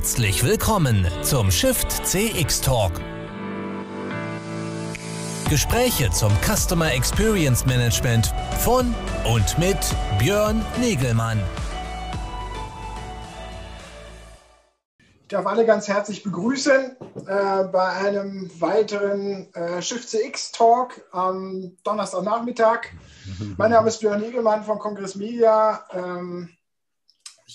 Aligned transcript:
Herzlich 0.00 0.42
willkommen 0.42 1.06
zum 1.20 1.50
Shift 1.50 1.90
CX 2.06 2.62
Talk. 2.62 2.92
Gespräche 5.50 6.10
zum 6.10 6.32
Customer 6.40 6.90
Experience 6.90 7.66
Management 7.66 8.32
von 8.60 8.94
und 9.30 9.58
mit 9.58 9.76
Björn 10.18 10.64
Negelmann. 10.80 11.38
Ich 15.20 15.28
darf 15.28 15.44
alle 15.44 15.66
ganz 15.66 15.86
herzlich 15.86 16.22
begrüßen 16.22 16.96
äh, 17.26 17.64
bei 17.64 17.88
einem 17.90 18.50
weiteren 18.58 19.52
äh, 19.52 19.82
Shift 19.82 20.08
CX 20.08 20.52
Talk 20.52 21.02
am 21.12 21.76
Donnerstagnachmittag. 21.84 22.86
Mein 23.58 23.72
Name 23.72 23.88
ist 23.88 24.00
Björn 24.00 24.20
Negelmann 24.22 24.64
von 24.64 24.78
Kongress 24.78 25.14
Media. 25.14 25.84
Ähm, 25.92 26.48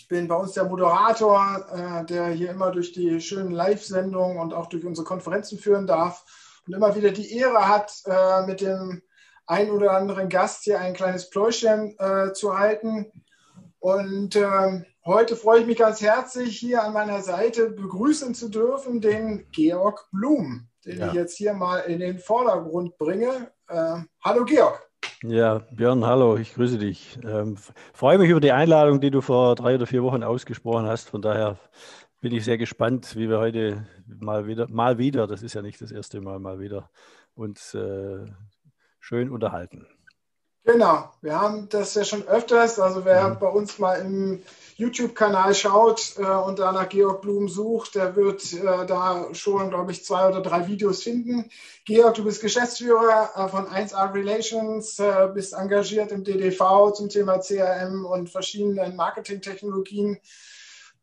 ich 0.06 0.10
bin 0.10 0.28
bei 0.28 0.36
uns 0.36 0.52
der 0.52 0.66
Moderator, 0.66 1.66
äh, 1.74 2.06
der 2.06 2.28
hier 2.28 2.52
immer 2.52 2.70
durch 2.70 2.92
die 2.92 3.20
schönen 3.20 3.50
Live-Sendungen 3.50 4.38
und 4.38 4.54
auch 4.54 4.68
durch 4.68 4.86
unsere 4.86 5.04
Konferenzen 5.04 5.58
führen 5.58 5.88
darf 5.88 6.24
und 6.68 6.76
immer 6.76 6.96
wieder 6.96 7.10
die 7.10 7.36
Ehre 7.36 7.68
hat, 7.68 7.92
äh, 8.06 8.46
mit 8.46 8.62
dem 8.62 9.02
ein 9.48 9.72
oder 9.72 9.94
anderen 9.94 10.30
Gast 10.30 10.64
hier 10.64 10.80
ein 10.80 10.94
kleines 10.94 11.32
Pläuschen 11.32 11.98
äh, 11.98 12.34
zu 12.34 12.56
halten. 12.56 13.12
Und 13.80 14.36
ähm, 14.36 14.86
heute 15.04 15.36
freue 15.36 15.62
ich 15.62 15.66
mich 15.66 15.78
ganz 15.78 16.02
herzlich, 16.02 16.56
hier 16.56 16.84
an 16.84 16.94
meiner 16.94 17.24
Seite 17.24 17.72
begrüßen 17.72 18.36
zu 18.36 18.50
dürfen 18.50 19.02
den 19.02 19.50
Georg 19.50 20.08
Blum, 20.12 20.68
den 20.86 21.00
ja. 21.00 21.08
ich 21.08 21.14
jetzt 21.14 21.36
hier 21.36 21.56
mal 21.56 21.80
in 21.80 22.00
den 22.00 22.20
Vordergrund 22.20 22.96
bringe. 23.00 23.52
Äh, 23.70 24.02
hallo 24.24 24.46
Georg. 24.46 24.88
Ja, 25.28 25.60
Björn, 25.72 26.06
hallo, 26.06 26.38
ich 26.38 26.54
grüße 26.54 26.78
dich. 26.78 27.18
Ähm, 27.24 27.58
freue 27.94 28.18
mich 28.20 28.30
über 28.30 28.40
die 28.40 28.52
Einladung, 28.52 29.02
die 29.02 29.10
du 29.10 29.22
vor 29.22 29.56
drei 29.56 29.76
oder 29.76 29.88
vier 29.88 30.04
Wochen 30.04 30.24
ausgesprochen 30.24 30.86
hast. 30.86 31.10
Von 31.10 31.22
daher 31.22 31.58
bin 32.22 32.32
ich 32.34 32.46
sehr 32.46 32.58
gespannt, 32.60 33.16
wie 33.16 33.28
wir 33.30 33.40
heute 33.40 33.88
mal 34.06 34.46
wieder, 34.46 34.68
mal 34.70 35.00
wieder, 35.00 35.26
das 35.26 35.42
ist 35.42 35.56
ja 35.56 35.64
nicht 35.64 35.82
das 35.82 35.92
erste 35.92 36.22
Mal, 36.22 36.40
mal 36.40 36.60
wieder 36.60 36.92
uns 37.34 37.74
äh, 37.74 38.26
schön 39.00 39.32
unterhalten. 39.32 39.88
Genau, 40.64 41.10
wir 41.22 41.40
haben 41.40 41.70
das 41.70 41.96
ja 41.96 42.04
schon 42.04 42.28
öfters. 42.28 42.80
Also 42.80 43.04
wer 43.06 43.30
mhm. 43.30 43.40
bei 43.40 43.48
uns 43.48 43.80
mal 43.80 43.96
im 43.96 44.44
YouTube-Kanal 44.76 45.56
schaut 45.56 46.16
äh, 46.18 46.24
und 46.24 46.60
da 46.60 46.72
nach 46.72 46.90
Georg 46.90 47.22
Blum 47.22 47.48
sucht, 47.48 47.96
der 47.96 48.16
wird 48.16 48.54
äh, 48.54 48.86
da 48.86 49.34
schon, 49.34 49.70
glaube 49.70 49.92
ich, 49.92 50.04
zwei 50.04 50.28
oder 50.28 50.42
drei 50.42 50.68
Videos 50.68 51.04
finden. 51.04 51.50
Georg, 51.86 52.16
du 52.16 52.26
bist 52.26 52.42
Geschäftsführer 52.42 53.30
äh, 53.36 53.48
von 53.48 53.68
1A 53.68 54.14
Relations, 54.14 55.00
äh, 55.00 55.30
bist 55.34 55.54
engagiert 55.54 56.12
im 56.12 56.24
DDV 56.24 56.92
zum 56.92 57.10
Thema 57.10 57.40
CRM 57.40 58.06
und 58.06 58.30
verschiedenen 58.30 58.98
Marketingtechnologien 58.98 60.20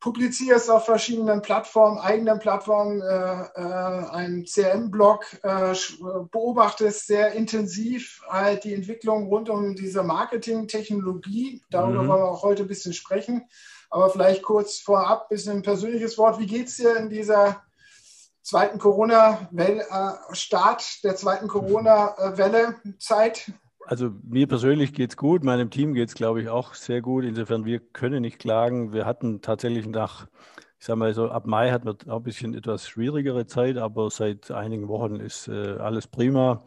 publizierst 0.02 0.68
auf 0.68 0.84
verschiedenen 0.84 1.40
Plattformen, 1.42 1.98
eigenen 1.98 2.40
Plattformen, 2.40 3.00
äh, 3.00 3.42
äh, 3.54 4.08
einen 4.10 4.44
CRM-Blog, 4.44 5.24
äh, 5.44 5.74
beobachtest 6.30 7.06
sehr 7.06 7.32
intensiv 7.32 8.20
halt 8.28 8.64
die 8.64 8.74
Entwicklung 8.74 9.28
rund 9.28 9.48
um 9.48 9.76
diese 9.76 10.02
Marketing-Technologie. 10.02 11.62
Darüber 11.70 12.02
mhm. 12.02 12.08
wollen 12.08 12.20
wir 12.20 12.28
auch 12.28 12.42
heute 12.42 12.64
ein 12.64 12.68
bisschen 12.68 12.92
sprechen. 12.92 13.48
Aber 13.90 14.10
vielleicht 14.10 14.42
kurz 14.42 14.80
vorab, 14.80 15.22
ein 15.22 15.28
bisschen 15.28 15.58
ein 15.58 15.62
persönliches 15.62 16.18
Wort. 16.18 16.40
Wie 16.40 16.46
geht 16.46 16.66
es 16.66 16.74
dir 16.76 16.96
in 16.96 17.08
dieser 17.08 17.62
zweiten 18.42 18.80
Corona-Start, 18.80 20.82
äh, 20.82 21.02
der 21.04 21.14
zweiten 21.14 21.46
Corona-Welle-Zeit? 21.46 23.52
Also 23.86 24.10
mir 24.22 24.46
persönlich 24.46 24.94
geht 24.94 25.10
es 25.10 25.16
gut, 25.16 25.42
meinem 25.44 25.70
Team 25.70 25.92
geht 25.94 26.08
es, 26.08 26.14
glaube 26.14 26.40
ich, 26.40 26.48
auch 26.48 26.74
sehr 26.74 27.02
gut. 27.02 27.24
Insofern, 27.24 27.64
wir 27.64 27.80
können 27.80 28.22
nicht 28.22 28.38
klagen. 28.38 28.92
Wir 28.92 29.06
hatten 29.06 29.40
tatsächlich 29.40 29.86
nach, 29.86 30.28
ich 30.78 30.86
sage 30.86 30.98
mal 30.98 31.12
so, 31.14 31.28
ab 31.30 31.46
Mai 31.46 31.70
hatten 31.70 31.86
wir 31.86 31.96
auch 32.12 32.18
ein 32.18 32.22
bisschen 32.22 32.54
etwas 32.54 32.88
schwierigere 32.88 33.46
Zeit, 33.46 33.76
aber 33.78 34.10
seit 34.10 34.50
einigen 34.50 34.88
Wochen 34.88 35.16
ist 35.16 35.48
äh, 35.48 35.76
alles 35.78 36.06
prima 36.06 36.64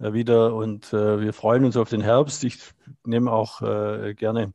äh, 0.00 0.12
wieder 0.12 0.54
und 0.54 0.92
äh, 0.92 1.20
wir 1.20 1.32
freuen 1.32 1.64
uns 1.64 1.76
auf 1.76 1.88
den 1.88 2.00
Herbst. 2.00 2.42
Ich 2.44 2.58
nehme 3.04 3.30
auch 3.32 3.62
äh, 3.62 4.14
gerne 4.14 4.52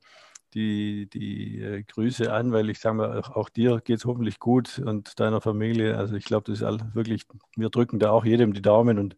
die, 0.54 1.10
die 1.10 1.62
äh, 1.62 1.84
Grüße 1.84 2.32
an, 2.32 2.52
weil 2.52 2.70
ich 2.70 2.80
sage 2.80 2.96
mal, 2.96 3.20
auch, 3.20 3.30
auch 3.32 3.50
dir 3.50 3.82
geht 3.84 3.98
es 4.00 4.06
hoffentlich 4.06 4.40
gut 4.40 4.80
und 4.80 5.20
deiner 5.20 5.42
Familie. 5.42 5.98
Also 5.98 6.16
ich 6.16 6.26
glaube, 6.26 6.46
das 6.52 6.60
ist 6.60 6.64
all, 6.64 6.80
wirklich, 6.94 7.24
wir 7.56 7.70
drücken 7.70 8.00
da 8.00 8.12
auch 8.12 8.26
jedem 8.26 8.54
die 8.54 8.62
Daumen 8.62 9.00
und 9.00 9.16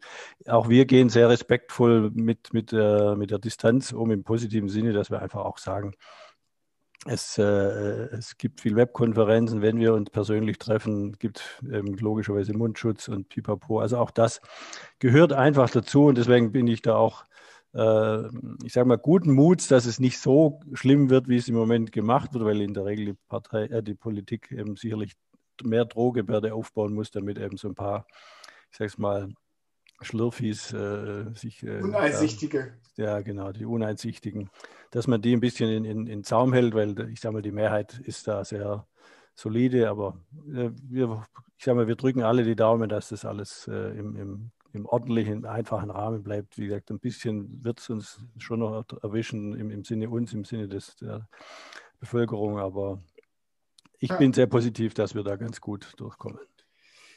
auch 0.47 0.69
wir 0.69 0.85
gehen 0.85 1.09
sehr 1.09 1.29
respektvoll 1.29 2.11
mit, 2.13 2.53
mit, 2.53 2.73
äh, 2.73 3.15
mit 3.15 3.31
der 3.31 3.39
Distanz 3.39 3.91
um 3.91 4.11
im 4.11 4.23
positiven 4.23 4.69
Sinne, 4.69 4.93
dass 4.93 5.11
wir 5.11 5.21
einfach 5.21 5.45
auch 5.45 5.57
sagen, 5.57 5.93
es, 7.05 7.37
äh, 7.37 7.43
es 7.43 8.37
gibt 8.37 8.61
viel 8.61 8.75
Webkonferenzen, 8.75 9.61
wenn 9.61 9.79
wir 9.79 9.93
uns 9.93 10.09
persönlich 10.09 10.57
treffen, 10.57 11.13
gibt 11.19 11.61
ähm, 11.69 11.95
logischerweise 11.99 12.53
Mundschutz 12.53 13.07
und 13.07 13.29
Pipapo. 13.29 13.79
Also 13.79 13.97
auch 13.97 14.11
das 14.11 14.41
gehört 14.99 15.33
einfach 15.33 15.69
dazu 15.69 16.05
und 16.05 16.17
deswegen 16.17 16.51
bin 16.51 16.67
ich 16.67 16.81
da 16.81 16.95
auch 16.95 17.25
äh, 17.73 18.27
ich 18.63 18.73
sage 18.73 18.87
mal, 18.87 18.97
guten 18.97 19.31
Muts, 19.31 19.67
dass 19.67 19.85
es 19.85 19.99
nicht 19.99 20.19
so 20.19 20.59
schlimm 20.73 21.09
wird, 21.09 21.27
wie 21.27 21.37
es 21.37 21.47
im 21.47 21.55
Moment 21.55 21.91
gemacht 21.91 22.33
wird, 22.33 22.45
weil 22.45 22.61
in 22.61 22.73
der 22.73 22.85
Regel 22.85 23.05
die 23.05 23.17
Partei, 23.27 23.65
äh, 23.65 23.83
die 23.83 23.95
Politik 23.95 24.51
eben 24.51 24.75
sicherlich 24.75 25.13
mehr 25.63 25.85
Drohgebärde 25.85 26.53
aufbauen 26.53 26.93
muss, 26.93 27.11
damit 27.11 27.37
eben 27.37 27.57
so 27.57 27.67
ein 27.67 27.75
paar, 27.75 28.05
ich 28.71 28.77
sage 28.77 28.87
es 28.87 28.97
mal, 28.97 29.29
Schlürfis 30.01 30.73
äh, 30.73 31.25
sich. 31.33 31.63
Äh, 31.63 31.81
Uneinsichtige. 31.81 32.73
Ja, 32.97 33.21
genau, 33.21 33.51
die 33.51 33.65
Uneinsichtigen. 33.65 34.49
Dass 34.91 35.07
man 35.07 35.21
die 35.21 35.35
ein 35.35 35.39
bisschen 35.39 35.69
in, 35.69 35.85
in, 35.85 36.07
in 36.07 36.23
Zaum 36.23 36.53
hält, 36.53 36.75
weil 36.75 37.09
ich 37.09 37.21
sage 37.21 37.33
mal, 37.33 37.41
die 37.41 37.51
Mehrheit 37.51 37.99
ist 37.99 38.27
da 38.27 38.43
sehr 38.43 38.85
solide, 39.35 39.89
aber 39.89 40.19
äh, 40.47 40.69
wir, 40.83 41.25
ich 41.57 41.63
sage 41.63 41.77
mal, 41.77 41.87
wir 41.87 41.95
drücken 41.95 42.21
alle 42.21 42.43
die 42.43 42.55
Daumen, 42.55 42.89
dass 42.89 43.09
das 43.09 43.25
alles 43.25 43.67
äh, 43.67 43.97
im, 43.97 44.15
im 44.15 44.51
im 44.73 44.85
ordentlichen, 44.85 45.45
einfachen 45.45 45.91
Rahmen 45.91 46.23
bleibt. 46.23 46.57
Wie 46.57 46.67
gesagt, 46.67 46.89
ein 46.89 46.99
bisschen 46.99 47.63
wird 47.63 47.79
es 47.79 47.89
uns 47.89 48.19
schon 48.37 48.59
noch 48.59 48.83
erwischen 49.01 49.55
im, 49.55 49.69
im 49.69 49.83
Sinne 49.83 50.09
uns, 50.09 50.33
im 50.33 50.45
Sinne 50.45 50.67
des, 50.67 50.95
der 50.97 51.29
Bevölkerung, 51.99 52.59
aber 52.59 52.99
ich 53.99 54.09
ja. 54.09 54.17
bin 54.17 54.33
sehr 54.33 54.47
positiv, 54.47 54.93
dass 54.93 55.15
wir 55.15 55.23
da 55.23 55.35
ganz 55.35 55.61
gut 55.61 55.93
durchkommen. 55.97 56.39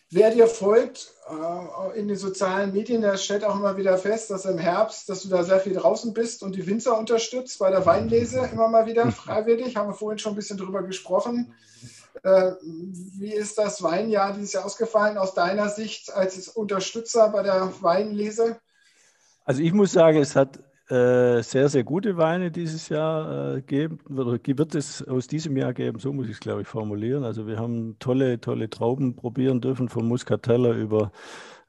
Wer 0.09 0.31
dir 0.31 0.47
folgt 0.47 1.13
äh, 1.29 1.99
in 1.99 2.07
den 2.07 2.17
sozialen 2.17 2.73
Medien, 2.73 3.03
der 3.03 3.17
stellt 3.17 3.43
auch 3.43 3.57
immer 3.57 3.77
wieder 3.77 3.99
fest, 3.99 4.31
dass 4.31 4.45
im 4.45 4.59
Herbst, 4.59 5.09
dass 5.09 5.23
du 5.23 5.29
da 5.29 5.43
sehr 5.43 5.59
viel 5.59 5.75
draußen 5.75 6.15
bist 6.15 6.45
und 6.45 6.55
die 6.55 6.65
Winzer 6.69 6.97
unterstützt 6.97 7.59
bei 7.59 7.71
der 7.71 7.85
Weinlese 7.87 8.49
immer 8.53 8.69
mal 8.69 8.87
wieder 8.87 9.11
freiwillig. 9.11 9.75
Haben 9.75 9.89
wir 9.89 9.95
vorhin 9.95 10.21
schon 10.21 10.35
ein 10.35 10.37
bisschen 10.37 10.59
drüber 10.59 10.85
gesprochen. 10.85 11.55
Äh, 12.23 12.53
wie 13.19 13.33
ist 13.33 13.59
das 13.59 13.83
Weinjahr 13.83 14.33
dieses 14.33 14.53
Jahr 14.53 14.65
ausgefallen 14.65 15.19
aus 15.19 15.35
deiner 15.35 15.69
Sicht 15.69 16.13
als 16.13 16.49
Unterstützer 16.49 17.29
bei 17.29 17.43
der 17.43 17.73
Weinlese? 17.81 18.59
Also 19.45 19.63
ich 19.63 19.73
muss 19.73 19.93
sagen, 19.93 20.19
es 20.19 20.35
hat 20.35 20.59
äh, 20.89 21.43
sehr, 21.43 21.69
sehr 21.69 21.85
gute 21.85 22.17
Weine 22.17 22.51
dieses 22.51 22.89
Jahr 22.89 23.57
äh, 23.57 23.63
geben, 23.63 23.99
oder 24.09 24.39
wird 24.45 24.75
es 24.75 25.07
aus 25.07 25.27
diesem 25.27 25.57
Jahr 25.57 25.73
geben, 25.73 25.99
so 25.99 26.13
muss 26.13 26.27
ich 26.27 26.35
es, 26.35 26.41
glaube 26.41 26.63
ich, 26.63 26.69
formulieren. 26.69 27.25
Also 27.25 27.47
wir 27.47 27.59
haben 27.59 27.97
tolle, 27.99 28.41
tolle 28.41 28.71
Trauben 28.71 29.17
probieren 29.17 29.61
dürfen, 29.61 29.89
von 29.89 30.07
Muscatella 30.07 30.73
über 30.75 31.11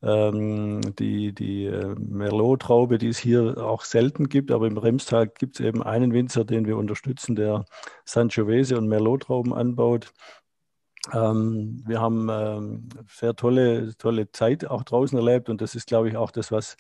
ähm, 0.02 0.82
die, 0.98 1.34
die 1.34 1.66
äh, 1.66 1.96
Merlot-Traube, 1.98 2.98
die 2.98 3.08
es 3.08 3.18
hier 3.18 3.58
auch 3.58 3.84
selten 3.84 4.30
gibt, 4.30 4.52
aber 4.52 4.68
im 4.68 4.78
Remstal 4.78 5.28
gibt 5.28 5.60
es 5.60 5.66
eben 5.66 5.82
einen 5.84 6.14
Winzer, 6.14 6.46
den 6.46 6.66
wir 6.68 6.78
unterstützen, 6.78 7.36
der 7.36 7.66
Sangiovese 8.06 8.78
und 8.78 8.88
Merlot-Trauben 8.88 9.54
anbaut. 9.54 10.14
Ähm, 11.14 11.84
wir 11.88 12.02
haben 12.02 12.28
ähm, 12.30 12.90
sehr 13.10 13.36
tolle, 13.36 13.96
tolle 13.98 14.32
Zeit 14.32 14.66
auch 14.66 14.84
draußen 14.84 15.18
erlebt 15.18 15.50
und 15.50 15.62
das 15.62 15.76
ist, 15.76 15.88
glaube 15.88 16.10
ich, 16.10 16.18
auch 16.18 16.32
das, 16.32 16.52
was 16.52 16.78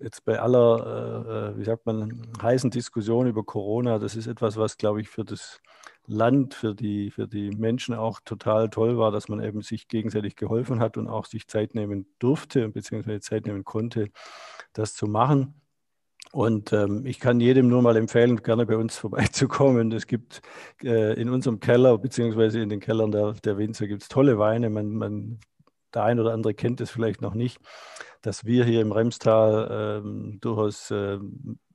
jetzt 0.00 0.24
bei 0.24 0.40
aller, 0.40 1.52
äh, 1.52 1.52
äh, 1.52 1.58
wie 1.58 1.64
sagt 1.64 1.86
man, 1.86 2.26
heißen 2.42 2.70
Diskussion 2.70 3.26
über 3.26 3.44
Corona, 3.44 3.98
das 3.98 4.16
ist 4.16 4.26
etwas, 4.26 4.56
was, 4.56 4.76
glaube 4.76 5.00
ich, 5.00 5.08
für 5.08 5.24
das 5.24 5.60
Land, 6.06 6.54
für 6.54 6.74
die, 6.74 7.10
für 7.10 7.28
die 7.28 7.50
Menschen 7.50 7.94
auch 7.94 8.20
total 8.24 8.70
toll 8.70 8.98
war, 8.98 9.10
dass 9.10 9.28
man 9.28 9.42
eben 9.42 9.62
sich 9.62 9.88
gegenseitig 9.88 10.36
geholfen 10.36 10.80
hat 10.80 10.96
und 10.96 11.08
auch 11.08 11.26
sich 11.26 11.46
Zeit 11.46 11.74
nehmen 11.74 12.06
durfte, 12.18 12.68
beziehungsweise 12.68 13.20
Zeit 13.20 13.46
nehmen 13.46 13.64
konnte, 13.64 14.08
das 14.72 14.94
zu 14.94 15.06
machen. 15.06 15.62
Und 16.32 16.72
ähm, 16.72 17.04
ich 17.04 17.20
kann 17.20 17.40
jedem 17.40 17.68
nur 17.68 17.82
mal 17.82 17.96
empfehlen, 17.96 18.42
gerne 18.42 18.64
bei 18.66 18.76
uns 18.76 18.96
vorbeizukommen. 18.98 19.92
Es 19.92 20.06
gibt 20.06 20.40
äh, 20.82 21.20
in 21.20 21.28
unserem 21.28 21.60
Keller, 21.60 21.98
beziehungsweise 21.98 22.60
in 22.60 22.68
den 22.68 22.80
Kellern 22.80 23.12
der, 23.12 23.34
der 23.34 23.58
Winzer, 23.58 23.86
gibt 23.86 24.02
es 24.02 24.08
tolle 24.08 24.38
Weine. 24.38 24.70
Man, 24.70 24.94
man, 24.96 25.40
der 25.94 26.04
ein 26.04 26.18
oder 26.18 26.32
andere 26.32 26.54
kennt 26.54 26.80
es 26.80 26.90
vielleicht 26.90 27.20
noch 27.20 27.34
nicht, 27.34 27.60
dass 28.22 28.44
wir 28.44 28.64
hier 28.64 28.80
im 28.80 28.92
Remstal 28.92 30.00
ähm, 30.02 30.38
durchaus 30.40 30.90
äh, 30.90 31.18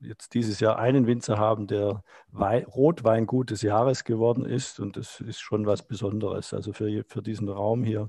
jetzt 0.00 0.34
dieses 0.34 0.60
Jahr 0.60 0.78
einen 0.78 1.06
Winzer 1.06 1.38
haben, 1.38 1.66
der 1.66 2.02
Wein, 2.32 2.64
Rotweingut 2.64 3.50
des 3.50 3.62
Jahres 3.62 4.04
geworden 4.04 4.44
ist. 4.44 4.80
Und 4.80 4.96
das 4.96 5.20
ist 5.20 5.40
schon 5.40 5.66
was 5.66 5.82
Besonderes. 5.82 6.54
Also 6.54 6.72
für, 6.72 7.04
für 7.06 7.22
diesen 7.22 7.48
Raum 7.48 7.84
hier 7.84 8.06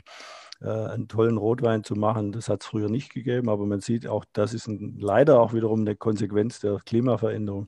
äh, 0.62 0.70
einen 0.70 1.10
tollen 1.10 1.38
Rotwein 1.38 1.84
zu 1.84 1.96
machen. 1.96 2.32
Das 2.32 2.48
hat 2.48 2.62
es 2.62 2.68
früher 2.68 2.90
nicht 2.90 3.14
gegeben, 3.14 3.50
aber 3.50 3.66
man 3.66 3.82
sieht 3.82 4.08
auch, 4.08 4.26
das 4.32 4.54
ist 4.54 4.68
ein, 4.68 4.98
leider 5.00 5.42
auch 5.42 5.54
wiederum 5.54 5.82
eine 5.82 5.96
Konsequenz 5.96 6.62
der 6.62 6.80
Klimaveränderung. 6.86 7.68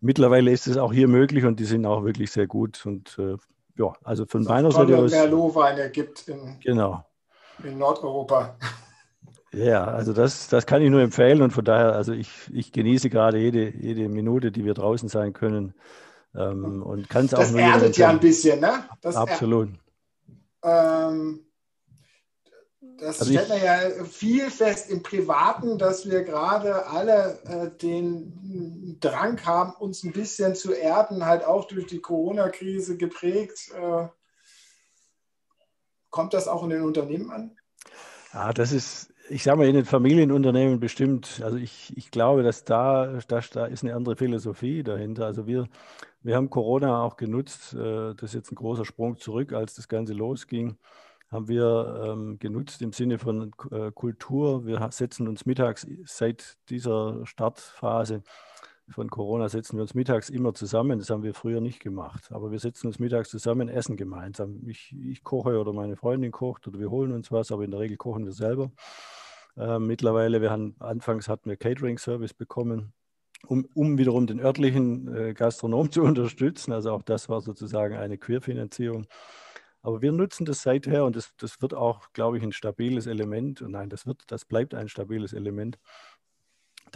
Mittlerweile 0.00 0.50
ist 0.50 0.66
es 0.66 0.76
auch 0.76 0.92
hier 0.92 1.08
möglich 1.08 1.44
und 1.44 1.58
die 1.60 1.64
sind 1.64 1.86
auch 1.86 2.04
wirklich 2.04 2.30
sehr 2.30 2.46
gut. 2.46 2.84
Und 2.84 3.18
äh, 3.18 3.36
ja, 3.76 3.92
also 4.04 4.26
von 4.26 4.44
meiner 4.44 4.70
Seite 4.70 4.98
aus. 4.98 5.10
Merlot-Weine 5.10 5.90
gibt 5.90 6.28
in, 6.28 6.58
genau. 6.62 7.04
in 7.62 7.78
Nordeuropa. 7.78 8.56
Ja, 9.54 9.84
also 9.84 10.12
das, 10.12 10.48
das 10.48 10.66
kann 10.66 10.82
ich 10.82 10.90
nur 10.90 11.00
empfehlen 11.00 11.42
und 11.42 11.52
von 11.52 11.64
daher, 11.64 11.94
also 11.94 12.12
ich, 12.12 12.30
ich 12.52 12.72
genieße 12.72 13.10
gerade 13.10 13.38
jede, 13.38 13.70
jede 13.70 14.08
Minute, 14.08 14.50
die 14.50 14.64
wir 14.64 14.74
draußen 14.74 15.08
sein 15.08 15.32
können. 15.32 15.74
Ähm, 16.34 16.82
und 16.82 17.08
kann 17.08 17.26
es 17.26 17.34
auch 17.34 17.38
das 17.38 17.52
nur. 17.52 17.60
Erdet 17.60 17.96
ja 17.96 18.08
ein 18.08 18.20
bisschen, 18.20 18.60
ne? 18.60 18.84
Das 19.00 19.14
Absolut. 19.14 19.68
Ähm, 20.62 21.46
das 22.98 23.20
also 23.20 23.32
stellt 23.32 23.48
man 23.48 23.62
ja 23.62 24.04
viel 24.04 24.50
fest 24.50 24.90
im 24.90 25.02
Privaten, 25.02 25.78
dass 25.78 26.08
wir 26.08 26.22
gerade 26.22 26.86
alle 26.86 27.38
äh, 27.44 27.70
den 27.78 28.98
Drang 29.00 29.44
haben, 29.44 29.74
uns 29.74 30.02
ein 30.04 30.12
bisschen 30.12 30.54
zu 30.54 30.72
erden, 30.72 31.26
halt 31.26 31.44
auch 31.44 31.66
durch 31.66 31.86
die 31.86 32.00
Corona-Krise 32.00 32.96
geprägt. 32.96 33.70
Äh, 33.74 34.08
kommt 36.10 36.34
das 36.34 36.48
auch 36.48 36.62
in 36.64 36.70
den 36.70 36.82
Unternehmen 36.82 37.30
an? 37.30 37.56
Ja, 38.32 38.52
das 38.52 38.72
ist, 38.72 39.13
ich 39.28 39.42
sage 39.42 39.58
mal, 39.58 39.68
in 39.68 39.74
den 39.74 39.84
Familienunternehmen 39.84 40.80
bestimmt. 40.80 41.40
Also 41.44 41.56
ich, 41.56 41.96
ich 41.96 42.10
glaube, 42.10 42.42
dass 42.42 42.64
da, 42.64 43.20
dass 43.28 43.50
da 43.50 43.66
ist 43.66 43.82
eine 43.82 43.94
andere 43.94 44.16
Philosophie 44.16 44.82
dahinter. 44.82 45.26
Also 45.26 45.46
wir, 45.46 45.66
wir 46.22 46.36
haben 46.36 46.50
Corona 46.50 47.02
auch 47.02 47.16
genutzt. 47.16 47.74
Äh, 47.74 48.14
das 48.14 48.30
ist 48.30 48.34
jetzt 48.34 48.52
ein 48.52 48.56
großer 48.56 48.84
Sprung 48.84 49.16
zurück, 49.18 49.52
als 49.52 49.74
das 49.74 49.88
Ganze 49.88 50.12
losging 50.12 50.76
haben 51.34 51.48
wir 51.48 52.04
ähm, 52.06 52.38
genutzt 52.38 52.80
im 52.80 52.92
Sinne 52.92 53.18
von 53.18 53.52
äh, 53.72 53.90
Kultur. 53.90 54.66
Wir 54.66 54.86
setzen 54.92 55.26
uns 55.26 55.44
mittags 55.46 55.86
seit 56.04 56.56
dieser 56.70 57.26
Startphase 57.26 58.22
von 58.88 59.10
Corona 59.10 59.48
setzen 59.48 59.76
wir 59.76 59.82
uns 59.82 59.94
mittags 59.94 60.28
immer 60.28 60.54
zusammen. 60.54 60.98
Das 60.98 61.10
haben 61.10 61.22
wir 61.22 61.34
früher 61.34 61.60
nicht 61.60 61.80
gemacht. 61.80 62.30
Aber 62.30 62.50
wir 62.50 62.58
setzen 62.58 62.86
uns 62.86 62.98
mittags 62.98 63.30
zusammen, 63.30 63.68
essen 63.68 63.96
gemeinsam. 63.96 64.68
Ich, 64.68 64.94
ich 65.02 65.24
koche 65.24 65.58
oder 65.58 65.72
meine 65.72 65.96
Freundin 65.96 66.32
kocht 66.32 66.68
oder 66.68 66.78
wir 66.78 66.90
holen 66.90 67.12
uns 67.12 67.32
was, 67.32 67.50
aber 67.50 67.64
in 67.64 67.70
der 67.70 67.80
Regel 67.80 67.96
kochen 67.96 68.24
wir 68.24 68.32
selber. 68.32 68.70
Äh, 69.56 69.78
mittlerweile, 69.78 70.42
wir 70.42 70.50
haben, 70.50 70.76
anfangs 70.80 71.28
hatten 71.28 71.48
wir 71.48 71.56
Catering-Service 71.56 72.34
bekommen, 72.34 72.92
um, 73.46 73.66
um 73.74 73.96
wiederum 73.98 74.26
den 74.26 74.40
örtlichen 74.40 75.14
äh, 75.14 75.34
Gastronom 75.34 75.90
zu 75.92 76.02
unterstützen. 76.02 76.72
Also 76.72 76.92
auch 76.92 77.02
das 77.02 77.28
war 77.28 77.40
sozusagen 77.40 77.96
eine 77.96 78.18
Querfinanzierung. 78.18 79.06
Aber 79.80 80.00
wir 80.00 80.12
nutzen 80.12 80.46
das 80.46 80.62
seither 80.62 81.04
und 81.04 81.14
das, 81.14 81.34
das 81.36 81.60
wird 81.60 81.74
auch, 81.74 82.10
glaube 82.14 82.38
ich, 82.38 82.42
ein 82.42 82.52
stabiles 82.52 83.06
Element. 83.06 83.60
Und 83.60 83.72
nein, 83.72 83.90
das 83.90 84.06
wird, 84.06 84.22
das 84.28 84.46
bleibt 84.46 84.74
ein 84.74 84.88
stabiles 84.88 85.34
Element, 85.34 85.78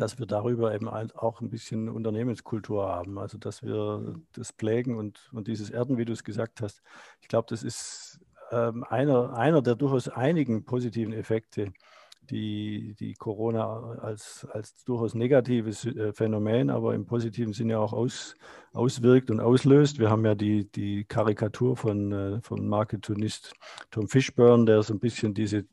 dass 0.00 0.18
wir 0.18 0.26
darüber 0.26 0.74
eben 0.74 0.88
auch 0.88 1.40
ein 1.40 1.50
bisschen 1.50 1.88
Unternehmenskultur 1.88 2.88
haben. 2.88 3.18
Also 3.18 3.38
dass 3.38 3.62
wir 3.62 4.14
das 4.32 4.52
pflegen 4.52 4.96
und, 4.96 5.30
und 5.32 5.48
dieses 5.48 5.70
Erden, 5.70 5.98
wie 5.98 6.04
du 6.04 6.12
es 6.12 6.24
gesagt 6.24 6.60
hast. 6.60 6.82
Ich 7.20 7.28
glaube, 7.28 7.46
das 7.50 7.62
ist 7.62 8.20
ähm, 8.52 8.84
einer, 8.84 9.36
einer 9.36 9.62
der 9.62 9.74
durchaus 9.74 10.08
einigen 10.08 10.64
positiven 10.64 11.12
Effekte, 11.12 11.72
die, 12.30 12.94
die 12.98 13.14
Corona 13.14 13.98
als, 14.00 14.46
als 14.52 14.84
durchaus 14.84 15.14
negatives 15.14 15.86
äh, 15.86 16.12
Phänomen, 16.12 16.70
aber 16.70 16.94
im 16.94 17.06
positiven 17.06 17.52
Sinne 17.52 17.78
auch 17.78 17.92
aus, 17.92 18.34
auswirkt 18.72 19.30
und 19.30 19.40
auslöst. 19.40 19.98
Wir 19.98 20.10
haben 20.10 20.24
ja 20.24 20.34
die, 20.34 20.70
die 20.70 21.04
Karikatur 21.04 21.76
von, 21.76 22.12
äh, 22.12 22.40
vom 22.42 22.68
Marketonist 22.68 23.54
Tom 23.90 24.08
Fishburne, 24.08 24.66
der 24.66 24.82
so 24.82 24.94
ein 24.94 25.00
bisschen 25.00 25.34
diese 25.34 25.64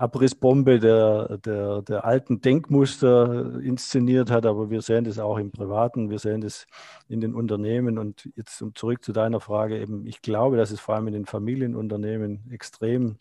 Abrissbombe 0.00 0.78
der, 0.78 1.38
der, 1.38 1.82
der 1.82 2.04
alten 2.04 2.40
Denkmuster 2.40 3.60
inszeniert 3.60 4.30
hat, 4.30 4.46
aber 4.46 4.70
wir 4.70 4.80
sehen 4.80 5.04
das 5.04 5.18
auch 5.18 5.36
im 5.36 5.50
Privaten, 5.50 6.08
wir 6.08 6.18
sehen 6.18 6.40
das 6.40 6.66
in 7.08 7.20
den 7.20 7.34
Unternehmen. 7.34 7.98
Und 7.98 8.30
jetzt 8.34 8.62
um 8.62 8.74
zurück 8.74 9.04
zu 9.04 9.12
deiner 9.12 9.40
Frage, 9.40 9.78
eben, 9.78 10.06
ich 10.06 10.22
glaube, 10.22 10.56
dass 10.56 10.70
es 10.70 10.80
vor 10.80 10.94
allem 10.94 11.08
in 11.08 11.12
den 11.12 11.26
Familienunternehmen 11.26 12.50
extrem 12.50 13.18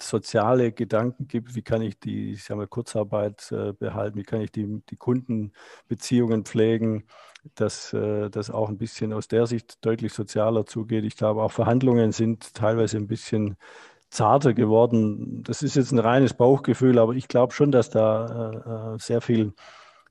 soziale 0.00 0.72
Gedanken 0.72 1.26
gibt, 1.26 1.54
wie 1.54 1.62
kann 1.62 1.82
ich 1.82 1.98
die 1.98 2.32
ich 2.32 2.48
mal, 2.50 2.66
Kurzarbeit 2.66 3.50
äh, 3.52 3.72
behalten, 3.72 4.18
wie 4.18 4.24
kann 4.24 4.40
ich 4.40 4.52
die, 4.52 4.82
die 4.90 4.96
Kundenbeziehungen 4.96 6.44
pflegen, 6.44 7.04
dass 7.54 7.92
äh, 7.92 8.28
das 8.30 8.50
auch 8.50 8.68
ein 8.68 8.78
bisschen 8.78 9.12
aus 9.12 9.28
der 9.28 9.46
Sicht 9.46 9.84
deutlich 9.84 10.12
sozialer 10.12 10.66
zugeht. 10.66 11.04
Ich 11.04 11.16
glaube, 11.16 11.42
auch 11.42 11.52
Verhandlungen 11.52 12.12
sind 12.12 12.54
teilweise 12.54 12.98
ein 12.98 13.06
bisschen 13.06 13.56
zarter 14.10 14.54
geworden. 14.54 15.42
Das 15.44 15.62
ist 15.62 15.76
jetzt 15.76 15.92
ein 15.92 15.98
reines 15.98 16.34
Bauchgefühl, 16.34 16.98
aber 16.98 17.14
ich 17.14 17.28
glaube 17.28 17.52
schon, 17.52 17.72
dass 17.72 17.90
da 17.90 18.50
äh, 18.50 18.94
äh 18.94 18.98
sehr 18.98 19.20
viel 19.20 19.52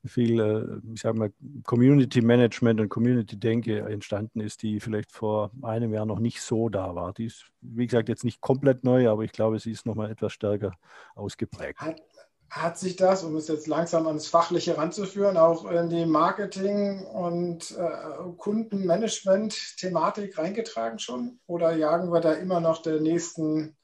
viel, 0.06 0.40
äh, 0.40 0.92
ich 0.94 1.02
sage 1.02 1.18
mal, 1.18 1.32
Community 1.64 2.22
Management 2.22 2.80
und 2.80 2.88
Community 2.88 3.38
Denke 3.38 3.80
entstanden 3.80 4.40
ist, 4.40 4.62
die 4.62 4.80
vielleicht 4.80 5.12
vor 5.12 5.50
einem 5.62 5.92
Jahr 5.92 6.06
noch 6.06 6.20
nicht 6.20 6.40
so 6.40 6.68
da 6.68 6.94
war. 6.94 7.12
Die 7.12 7.26
ist, 7.26 7.44
wie 7.60 7.86
gesagt, 7.86 8.08
jetzt 8.08 8.24
nicht 8.24 8.40
komplett 8.40 8.84
neu, 8.84 9.08
aber 9.08 9.24
ich 9.24 9.32
glaube, 9.32 9.58
sie 9.58 9.72
ist 9.72 9.86
noch 9.86 9.94
mal 9.94 10.10
etwas 10.10 10.32
stärker 10.32 10.72
ausgeprägt. 11.14 11.80
Hat, 11.80 12.02
hat 12.48 12.78
sich 12.78 12.96
das, 12.96 13.24
um 13.24 13.36
es 13.36 13.48
jetzt 13.48 13.66
langsam 13.66 14.06
ans 14.06 14.26
Fachliche 14.26 14.76
ranzuführen, 14.76 15.36
auch 15.36 15.70
in 15.70 15.90
die 15.90 16.06
Marketing- 16.06 17.04
und 17.04 17.76
äh, 17.78 18.32
Kundenmanagement-Thematik 18.38 20.38
reingetragen 20.38 20.98
schon? 20.98 21.38
Oder 21.46 21.76
jagen 21.76 22.12
wir 22.12 22.20
da 22.20 22.32
immer 22.32 22.60
noch 22.60 22.82
der 22.82 23.00
nächsten, 23.00 23.76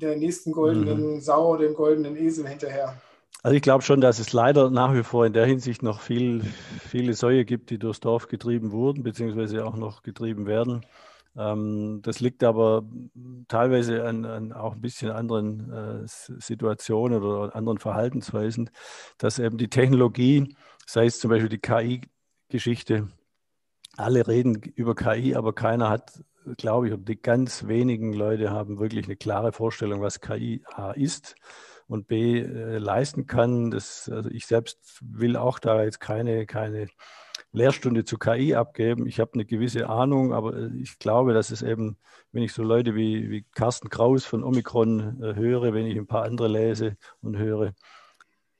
der 0.00 0.16
nächsten 0.16 0.52
goldenen 0.52 1.14
mhm. 1.14 1.20
Sau, 1.20 1.56
dem 1.56 1.74
goldenen 1.74 2.16
Esel 2.16 2.46
hinterher? 2.46 2.96
Also 3.42 3.54
ich 3.54 3.62
glaube 3.62 3.82
schon, 3.82 4.00
dass 4.00 4.18
es 4.18 4.32
leider 4.32 4.70
nach 4.70 4.94
wie 4.94 5.04
vor 5.04 5.24
in 5.24 5.32
der 5.32 5.46
Hinsicht 5.46 5.82
noch 5.82 6.00
viel, 6.00 6.42
viele 6.88 7.14
Säue 7.14 7.44
gibt, 7.44 7.70
die 7.70 7.78
durchs 7.78 8.00
Dorf 8.00 8.28
getrieben 8.28 8.72
wurden, 8.72 9.02
beziehungsweise 9.02 9.64
auch 9.64 9.76
noch 9.76 10.02
getrieben 10.02 10.46
werden. 10.46 10.84
Ähm, 11.36 12.00
das 12.02 12.20
liegt 12.20 12.42
aber 12.42 12.84
teilweise 13.46 14.04
an, 14.04 14.24
an, 14.24 14.52
auch 14.52 14.74
ein 14.74 14.80
bisschen 14.80 15.10
anderen 15.10 15.72
äh, 15.72 16.06
Situationen 16.06 17.22
oder 17.22 17.54
anderen 17.54 17.78
Verhaltensweisen, 17.78 18.70
dass 19.18 19.38
eben 19.38 19.58
die 19.58 19.68
Technologie, 19.68 20.56
sei 20.86 21.06
es 21.06 21.20
zum 21.20 21.30
Beispiel 21.30 21.50
die 21.50 21.58
KI-Geschichte, 21.58 23.08
alle 23.96 24.26
reden 24.26 24.60
über 24.74 24.94
KI, 24.94 25.34
aber 25.34 25.52
keiner 25.52 25.88
hat, 25.88 26.22
glaube 26.56 26.88
ich, 26.88 26.92
oder 26.92 27.02
die 27.02 27.20
ganz 27.20 27.66
wenigen 27.66 28.12
Leute 28.12 28.50
haben 28.50 28.78
wirklich 28.78 29.06
eine 29.06 29.16
klare 29.16 29.52
Vorstellung, 29.52 30.00
was 30.00 30.20
KI 30.20 30.62
A 30.74 30.92
ist 30.92 31.34
und 31.88 32.08
B 32.08 32.40
äh, 32.40 32.78
leisten 32.78 33.26
kann. 33.26 33.70
Das, 33.70 34.08
also 34.08 34.30
ich 34.30 34.46
selbst 34.46 35.00
will 35.02 35.36
auch 35.36 35.58
da 35.58 35.82
jetzt 35.82 36.00
keine, 36.00 36.46
keine 36.46 36.88
Lehrstunde 37.52 38.04
zu 38.04 38.18
KI 38.18 38.54
abgeben. 38.54 39.06
Ich 39.06 39.20
habe 39.20 39.32
eine 39.34 39.44
gewisse 39.44 39.88
Ahnung, 39.88 40.32
aber 40.32 40.56
äh, 40.56 40.70
ich 40.80 40.98
glaube, 40.98 41.32
dass 41.32 41.50
es 41.50 41.62
eben, 41.62 41.96
wenn 42.32 42.42
ich 42.42 42.52
so 42.52 42.62
Leute 42.62 42.94
wie, 42.94 43.30
wie 43.30 43.44
Carsten 43.54 43.88
Kraus 43.88 44.24
von 44.24 44.44
Omikron 44.44 45.22
äh, 45.22 45.34
höre, 45.34 45.72
wenn 45.72 45.86
ich 45.86 45.96
ein 45.96 46.06
paar 46.06 46.24
andere 46.24 46.48
lese 46.48 46.96
und 47.22 47.38
höre, 47.38 47.74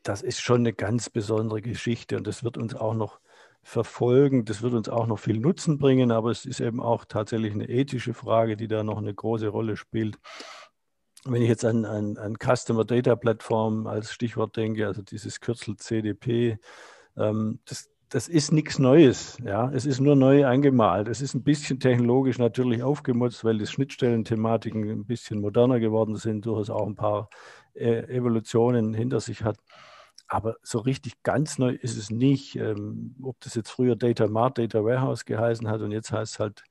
das 0.02 0.22
ist 0.22 0.40
schon 0.40 0.60
eine 0.60 0.72
ganz 0.72 1.10
besondere 1.10 1.60
Geschichte 1.62 2.16
und 2.16 2.26
das 2.26 2.44
wird 2.44 2.56
uns 2.56 2.74
auch 2.74 2.94
noch 2.94 3.20
verfolgen. 3.66 4.44
Das 4.44 4.62
wird 4.62 4.74
uns 4.74 4.88
auch 4.88 5.06
noch 5.06 5.18
viel 5.18 5.38
Nutzen 5.40 5.78
bringen, 5.78 6.12
aber 6.12 6.30
es 6.30 6.44
ist 6.44 6.60
eben 6.60 6.80
auch 6.80 7.04
tatsächlich 7.04 7.52
eine 7.52 7.68
ethische 7.68 8.14
Frage, 8.14 8.56
die 8.56 8.68
da 8.68 8.84
noch 8.84 8.98
eine 8.98 9.12
große 9.12 9.48
Rolle 9.48 9.76
spielt 9.76 10.18
wenn 11.28 11.42
ich 11.42 11.48
jetzt 11.48 11.64
an, 11.64 11.84
an, 11.84 12.18
an 12.18 12.36
Customer 12.36 12.84
Data 12.84 13.16
Plattform 13.16 13.88
als 13.88 14.12
Stichwort 14.12 14.56
denke, 14.56 14.86
also 14.86 15.02
dieses 15.02 15.40
Kürzel 15.40 15.76
CDP, 15.76 16.58
ähm, 17.16 17.58
das, 17.64 17.90
das 18.08 18.28
ist 18.28 18.52
nichts 18.52 18.78
Neues. 18.78 19.36
Ja? 19.44 19.68
Es 19.72 19.86
ist 19.86 19.98
nur 19.98 20.14
neu 20.14 20.46
eingemalt. 20.46 21.08
Es 21.08 21.20
ist 21.20 21.34
ein 21.34 21.42
bisschen 21.42 21.80
technologisch 21.80 22.38
natürlich 22.38 22.84
aufgemutzt, 22.84 23.44
weil 23.44 23.58
die 23.58 23.66
Schnittstellenthematiken 23.66 24.88
ein 24.88 25.04
bisschen 25.04 25.40
moderner 25.40 25.80
geworden 25.80 26.14
sind, 26.14 26.46
durchaus 26.46 26.70
auch 26.70 26.86
ein 26.86 26.94
paar 26.94 27.28
äh, 27.74 28.04
Evolutionen 28.14 28.94
hinter 28.94 29.18
sich 29.18 29.42
hat. 29.42 29.58
Aber 30.28 30.56
so 30.62 30.78
richtig 30.78 31.22
ganz 31.22 31.58
neu 31.58 31.70
ist 31.70 31.96
es 31.96 32.10
nicht. 32.10 32.56
Ähm, 32.56 33.16
ob 33.22 33.38
das 33.40 33.54
jetzt 33.54 33.70
früher 33.70 33.96
Data 33.96 34.26
Mart, 34.26 34.58
Data 34.58 34.84
Warehouse 34.84 35.24
geheißen 35.24 35.68
hat 35.68 35.80
und 35.82 35.92
jetzt 35.92 36.12
heißt 36.12 36.34
es 36.34 36.40
halt 36.40 36.64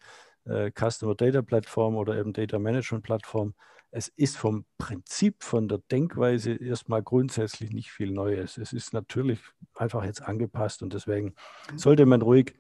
äh, 0.46 0.72
Customer 0.72 1.16
Data 1.16 1.42
Plattform 1.42 1.96
oder 1.96 2.18
eben 2.18 2.34
Data 2.34 2.60
Management 2.60 3.04
Plattform 3.04 3.54
es 3.96 4.10
ist 4.10 4.36
vom 4.36 4.66
Prinzip, 4.78 5.42
von 5.42 5.70
der 5.70 5.78
Denkweise 5.90 6.52
erstmal 6.52 7.02
grundsätzlich 7.02 7.72
nicht 7.72 7.92
viel 7.92 8.12
Neues. 8.12 8.58
Es 8.58 8.74
ist 8.74 8.92
natürlich 8.92 9.40
einfach 9.74 10.04
jetzt 10.04 10.22
angepasst 10.22 10.84
und 10.84 10.94
deswegen 10.94 11.34
sollte 11.78 12.06
man 12.06 12.22
ruhig 12.22 12.56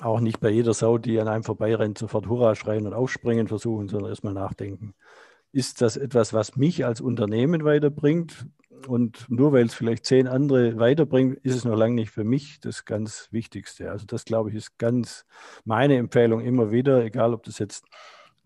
auch 0.00 0.20
nicht 0.20 0.38
bei 0.38 0.50
jeder 0.50 0.72
Sau, 0.72 0.96
die 0.96 1.18
an 1.18 1.26
einem 1.26 1.42
vorbeirennt, 1.42 1.98
sofort 1.98 2.28
Hurra 2.28 2.54
schreien 2.54 2.86
und 2.86 2.94
aufspringen 2.94 3.48
versuchen, 3.48 3.88
sondern 3.88 4.10
erstmal 4.10 4.32
nachdenken. 4.32 4.94
Ist 5.50 5.80
das 5.80 5.96
etwas, 5.96 6.32
was 6.32 6.54
mich 6.54 6.84
als 6.84 7.00
Unternehmen 7.00 7.64
weiterbringt? 7.64 8.46
Und 8.86 9.26
nur 9.28 9.52
weil 9.52 9.66
es 9.66 9.74
vielleicht 9.74 10.06
zehn 10.06 10.26
andere 10.26 10.78
weiterbringt, 10.78 11.38
ist 11.44 11.54
es 11.54 11.64
noch 11.64 11.76
lange 11.76 11.94
nicht 11.94 12.10
für 12.10 12.24
mich 12.24 12.60
das 12.60 12.84
ganz 12.84 13.28
Wichtigste. 13.30 13.90
Also 13.90 14.06
das, 14.06 14.24
glaube 14.24 14.50
ich, 14.50 14.56
ist 14.56 14.78
ganz 14.78 15.24
meine 15.64 15.96
Empfehlung 15.96 16.40
immer 16.40 16.70
wieder, 16.70 17.04
egal 17.04 17.34
ob 17.34 17.42
das 17.44 17.58
jetzt 17.58 17.84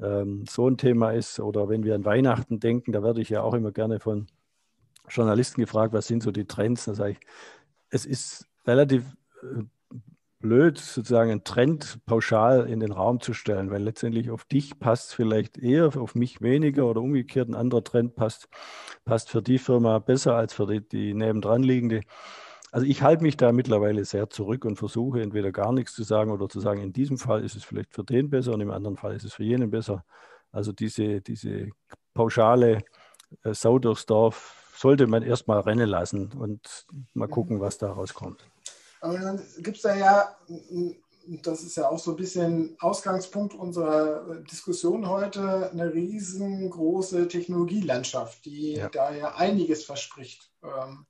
ähm, 0.00 0.45
so 0.49 0.68
ein 0.68 0.76
Thema 0.76 1.11
ist. 1.12 1.40
Oder 1.40 1.68
wenn 1.68 1.85
wir 1.85 1.95
an 1.95 2.04
Weihnachten 2.04 2.61
denken, 2.61 2.92
da 2.92 3.02
werde 3.02 3.21
ich 3.21 3.28
ja 3.28 3.42
auch 3.42 3.54
immer 3.54 3.73
gerne 3.73 4.00
von 4.00 4.26
Journalisten 5.09 5.61
gefragt, 5.61 5.92
was 5.92 6.07
sind 6.07 6.23
so 6.23 6.30
die 6.30 6.47
Trends. 6.47 6.85
Da 6.85 6.95
sage 6.95 7.12
ich, 7.12 7.21
es 7.90 8.07
ist 8.07 8.47
relativ 8.66 9.04
äh, 9.42 9.62
blöd, 10.40 10.78
sozusagen 10.78 11.30
einen 11.30 11.45
Trend 11.45 11.99
pauschal 12.07 12.68
in 12.68 12.80
den 12.80 12.92
Raum 12.92 13.21
zu 13.21 13.33
stellen, 13.33 13.71
weil 13.71 13.83
letztendlich 13.83 14.30
auf 14.30 14.45
dich 14.45 14.78
passt 14.78 15.14
vielleicht 15.14 15.59
eher, 15.59 15.97
auf 15.97 16.14
mich 16.14 16.40
weniger 16.40 16.87
oder 16.87 17.00
umgekehrt 17.00 17.49
ein 17.49 17.54
anderer 17.54 17.83
Trend 17.83 18.14
passt, 18.14 18.49
passt 19.04 19.30
für 19.30 19.42
die 19.42 19.59
Firma 19.59 19.99
besser 19.99 20.37
als 20.37 20.54
für 20.54 20.66
die, 20.66 20.87
die 20.87 21.14
nebendran 21.14 21.62
liegende. 21.62 22.02
Also 22.71 22.87
ich 22.87 23.02
halte 23.02 23.23
mich 23.23 23.37
da 23.37 23.50
mittlerweile 23.52 24.04
sehr 24.04 24.30
zurück 24.30 24.64
und 24.64 24.76
versuche 24.76 25.23
entweder 25.23 25.52
gar 25.52 25.73
nichts 25.73 25.95
zu 25.95 26.02
sagen 26.02 26.30
oder 26.30 26.49
zu 26.49 26.61
sagen, 26.61 26.83
in 26.83 26.92
diesem 26.92 27.18
Fall 27.18 27.42
ist 27.42 27.57
es 27.57 27.64
vielleicht 27.64 27.95
für 27.95 28.04
den 28.04 28.30
besser 28.30 28.52
und 28.52 28.61
im 28.61 28.71
anderen 28.71 28.97
Fall 28.97 29.14
ist 29.14 29.25
es 29.25 29.35
für 29.35 29.45
jenen 29.45 29.71
besser. 29.71 30.04
Also 30.52 30.73
diese, 30.73 31.21
diese 31.21 31.71
pauschale 32.14 32.83
äh, 33.42 33.54
Sau 33.54 33.78
durchs 33.78 34.07
Dorf 34.07 34.73
sollte 34.76 35.07
man 35.07 35.23
erstmal 35.23 35.61
rennen 35.61 35.88
lassen 35.88 36.33
und 36.33 36.87
mal 37.14 37.28
gucken, 37.28 37.61
was 37.61 37.78
daraus 37.78 38.14
kommt. 38.14 38.49
Aber 39.00 39.19
dann 39.19 39.43
gibt 39.59 39.76
es 39.76 39.83
da 39.83 39.95
ja, 39.95 40.37
das 41.43 41.62
ist 41.62 41.76
ja 41.76 41.88
auch 41.88 41.99
so 41.99 42.12
ein 42.12 42.17
bisschen 42.17 42.76
Ausgangspunkt 42.81 43.55
unserer 43.55 44.40
Diskussion 44.50 45.09
heute, 45.09 45.71
eine 45.71 45.93
riesengroße 45.93 47.28
Technologielandschaft, 47.28 48.45
die 48.45 48.75
ja. 48.75 48.88
da 48.88 49.12
ja 49.14 49.35
einiges 49.35 49.85
verspricht. 49.85 50.50
Ähm, 50.62 51.07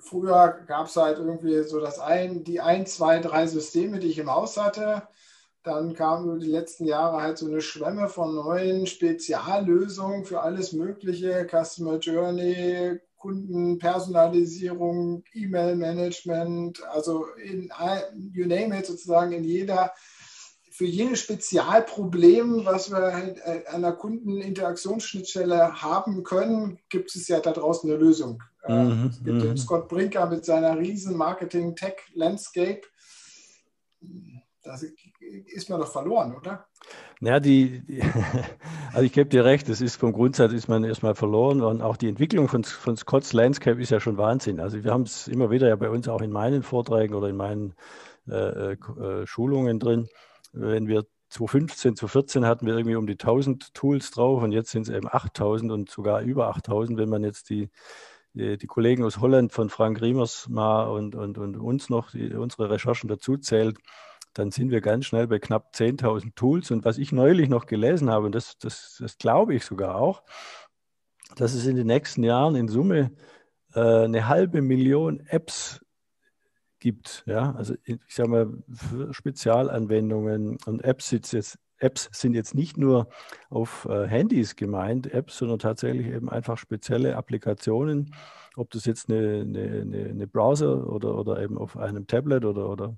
früher 0.00 0.64
gab 0.66 0.86
es 0.86 0.96
halt 0.96 1.18
irgendwie 1.18 1.62
so 1.64 1.80
das 1.80 1.98
ein, 1.98 2.44
die 2.44 2.60
ein, 2.60 2.86
zwei, 2.86 3.18
drei 3.18 3.46
Systeme, 3.46 3.98
die 3.98 4.08
ich 4.08 4.18
im 4.18 4.30
Haus 4.30 4.56
hatte. 4.56 5.08
Dann 5.62 5.94
kamen 5.94 6.26
über 6.26 6.38
die 6.38 6.50
letzten 6.50 6.84
Jahre 6.84 7.22
halt 7.22 7.38
so 7.38 7.46
eine 7.46 7.62
Schwemme 7.62 8.08
von 8.08 8.34
neuen 8.34 8.86
Speziallösungen 8.86 10.24
für 10.24 10.42
alles 10.42 10.72
Mögliche, 10.72 11.46
Customer 11.50 11.98
Journey, 11.98 13.00
Kundenpersonalisierung, 13.24 15.24
E-Mail-Management, 15.32 16.84
also 16.88 17.24
in, 17.42 17.72
you 18.34 18.46
name 18.46 18.78
it, 18.78 18.84
sozusagen 18.84 19.32
in 19.32 19.44
jeder, 19.44 19.92
für 20.70 20.84
jedes 20.84 21.20
Spezialproblem, 21.20 22.66
was 22.66 22.90
wir 22.90 23.14
halt 23.14 23.38
äh, 23.38 23.62
an 23.68 23.80
der 23.80 23.92
Kundeninteraktionsschnittstelle 23.92 25.80
haben 25.80 26.22
können, 26.22 26.78
gibt 26.90 27.16
es 27.16 27.26
ja 27.28 27.40
da 27.40 27.52
draußen 27.52 27.88
eine 27.88 27.98
Lösung. 27.98 28.42
Äh, 28.64 28.84
mhm, 28.84 29.10
es 29.10 29.24
gibt 29.24 29.42
den 29.42 29.52
mhm. 29.52 29.56
Scott 29.56 29.88
Brinker 29.88 30.26
mit 30.26 30.44
seiner 30.44 30.78
riesen 30.78 31.16
Marketing-Tech-Landscape. 31.16 32.82
Das 34.64 34.82
ist 34.82 35.68
mir 35.68 35.76
doch 35.76 35.92
verloren, 35.92 36.34
oder? 36.34 36.66
Ja, 37.20 37.38
die, 37.38 37.80
die 37.80 38.02
also 38.92 39.02
ich 39.02 39.12
gebe 39.12 39.28
dir 39.28 39.44
recht, 39.44 39.68
das 39.68 39.82
ist 39.82 39.96
vom 39.96 40.12
Grundsatz 40.12 40.52
ist 40.52 40.68
man 40.68 40.84
erstmal 40.84 41.14
verloren 41.14 41.60
und 41.60 41.82
auch 41.82 41.98
die 41.98 42.08
Entwicklung 42.08 42.48
von, 42.48 42.64
von 42.64 42.96
Scott's 42.96 43.34
Landscape 43.34 43.80
ist 43.80 43.90
ja 43.90 44.00
schon 44.00 44.16
Wahnsinn. 44.16 44.60
Also 44.60 44.82
wir 44.82 44.90
haben 44.90 45.02
es 45.02 45.28
immer 45.28 45.50
wieder 45.50 45.68
ja 45.68 45.76
bei 45.76 45.90
uns 45.90 46.08
auch 46.08 46.22
in 46.22 46.32
meinen 46.32 46.62
Vorträgen 46.62 47.14
oder 47.14 47.28
in 47.28 47.36
meinen 47.36 47.74
äh, 48.26 48.72
äh, 48.72 49.26
Schulungen 49.26 49.78
drin. 49.78 50.08
Wenn 50.52 50.88
wir 50.88 51.04
2015, 51.28 51.96
2014 51.96 52.46
hatten 52.46 52.66
wir 52.66 52.74
irgendwie 52.74 52.96
um 52.96 53.06
die 53.06 53.14
1000 53.14 53.74
Tools 53.74 54.12
drauf 54.12 54.42
und 54.42 54.52
jetzt 54.52 54.70
sind 54.70 54.88
es 54.88 54.94
eben 54.94 55.08
8000 55.10 55.72
und 55.72 55.90
sogar 55.90 56.22
über 56.22 56.48
8000, 56.48 56.98
wenn 56.98 57.10
man 57.10 57.22
jetzt 57.22 57.50
die, 57.50 57.70
die, 58.32 58.56
die, 58.56 58.66
Kollegen 58.66 59.04
aus 59.04 59.18
Holland 59.18 59.52
von 59.52 59.68
Frank 59.68 60.00
Riemers 60.00 60.48
mal 60.48 60.84
und, 60.84 61.14
und, 61.16 61.36
und 61.36 61.56
uns 61.56 61.90
noch 61.90 62.12
die, 62.12 62.32
unsere 62.32 62.70
Recherchen 62.70 63.08
dazu 63.08 63.36
zählt 63.36 63.78
dann 64.34 64.50
sind 64.50 64.70
wir 64.70 64.80
ganz 64.80 65.06
schnell 65.06 65.26
bei 65.28 65.38
knapp 65.38 65.72
10.000 65.74 66.34
Tools. 66.34 66.70
Und 66.70 66.84
was 66.84 66.98
ich 66.98 67.12
neulich 67.12 67.48
noch 67.48 67.66
gelesen 67.66 68.10
habe, 68.10 68.26
und 68.26 68.34
das, 68.34 68.58
das, 68.58 68.96
das 69.00 69.16
glaube 69.16 69.54
ich 69.54 69.64
sogar 69.64 69.96
auch, 69.96 70.22
dass 71.36 71.54
es 71.54 71.66
in 71.66 71.76
den 71.76 71.86
nächsten 71.86 72.22
Jahren 72.22 72.56
in 72.56 72.68
Summe 72.68 73.12
äh, 73.74 73.80
eine 73.80 74.28
halbe 74.28 74.60
Million 74.60 75.20
Apps 75.26 75.84
gibt. 76.80 77.24
Ja? 77.26 77.54
Also 77.54 77.74
ich 77.84 77.98
sage 78.08 78.28
mal, 78.28 78.52
für 78.72 79.14
Spezialanwendungen 79.14 80.58
und 80.66 80.84
Apps, 80.84 81.10
jetzt, 81.12 81.58
Apps 81.78 82.08
sind 82.12 82.34
jetzt 82.34 82.54
nicht 82.54 82.76
nur 82.76 83.08
auf 83.50 83.86
äh, 83.88 84.06
Handys 84.06 84.56
gemeint, 84.56 85.12
Apps, 85.12 85.38
sondern 85.38 85.58
tatsächlich 85.58 86.08
eben 86.08 86.28
einfach 86.28 86.58
spezielle 86.58 87.16
Applikationen, 87.16 88.14
ob 88.56 88.70
das 88.70 88.84
jetzt 88.84 89.08
eine, 89.08 89.40
eine, 89.40 90.10
eine 90.10 90.26
Browser 90.26 90.88
oder, 90.88 91.16
oder 91.16 91.40
eben 91.40 91.58
auf 91.58 91.76
einem 91.76 92.06
Tablet 92.06 92.44
oder, 92.44 92.68
oder 92.68 92.96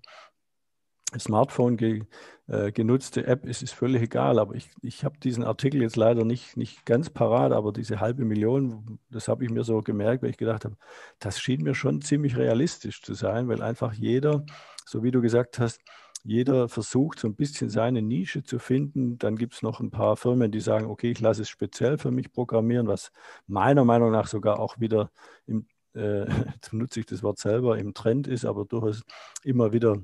Smartphone 1.18 1.76
ge, 1.76 2.04
äh, 2.48 2.72
genutzte 2.72 3.26
App 3.26 3.46
ist, 3.46 3.62
ist 3.62 3.72
völlig 3.72 4.02
egal. 4.02 4.38
Aber 4.38 4.54
ich, 4.54 4.70
ich 4.82 5.04
habe 5.04 5.18
diesen 5.18 5.44
Artikel 5.44 5.82
jetzt 5.82 5.96
leider 5.96 6.25
nicht, 6.25 6.56
nicht 6.56 6.84
ganz 6.84 7.10
parat, 7.10 7.52
aber 7.52 7.72
diese 7.72 8.00
halbe 8.00 8.25
Million, 8.25 8.98
das 9.10 9.28
habe 9.28 9.44
ich 9.44 9.50
mir 9.50 9.64
so 9.64 9.80
gemerkt, 9.80 10.22
weil 10.22 10.30
ich 10.30 10.36
gedacht 10.36 10.64
habe, 10.64 10.76
das 11.18 11.40
schien 11.40 11.62
mir 11.62 11.75
schon 11.75 12.02
ziemlich 12.02 12.36
realistisch 12.36 13.02
zu 13.02 13.14
sein, 13.14 13.48
weil 13.48 13.62
einfach 13.62 13.92
jeder, 13.92 14.44
so 14.84 15.02
wie 15.02 15.10
du 15.10 15.20
gesagt 15.20 15.58
hast, 15.58 15.80
jeder 16.25 16.68
versucht 16.68 17.20
so 17.20 17.28
ein 17.28 17.36
bisschen 17.36 17.70
seine 17.70 18.02
Nische 18.02 18.42
zu 18.42 18.58
finden. 18.58 19.16
Dann 19.18 19.36
gibt 19.36 19.54
es 19.54 19.62
noch 19.62 19.78
ein 19.80 19.90
paar 19.92 20.16
Firmen, 20.16 20.50
die 20.50 20.60
sagen, 20.60 20.86
okay, 20.86 21.10
ich 21.12 21.20
lasse 21.20 21.42
es 21.42 21.48
speziell 21.48 21.98
für 21.98 22.10
mich 22.10 22.32
programmieren, 22.32 22.88
was 22.88 23.12
meiner 23.46 23.84
Meinung 23.84 24.10
nach 24.10 24.26
sogar 24.26 24.58
auch 24.58 24.80
wieder 24.80 25.12
im, 25.46 25.66
äh, 25.94 26.26
jetzt 26.54 26.70
benutze 26.70 27.00
ich 27.00 27.06
das 27.06 27.22
Wort 27.22 27.38
selber, 27.38 27.78
im 27.78 27.94
Trend 27.94 28.26
ist, 28.26 28.44
aber 28.44 28.64
durchaus 28.64 29.02
immer 29.44 29.72
wieder 29.72 30.02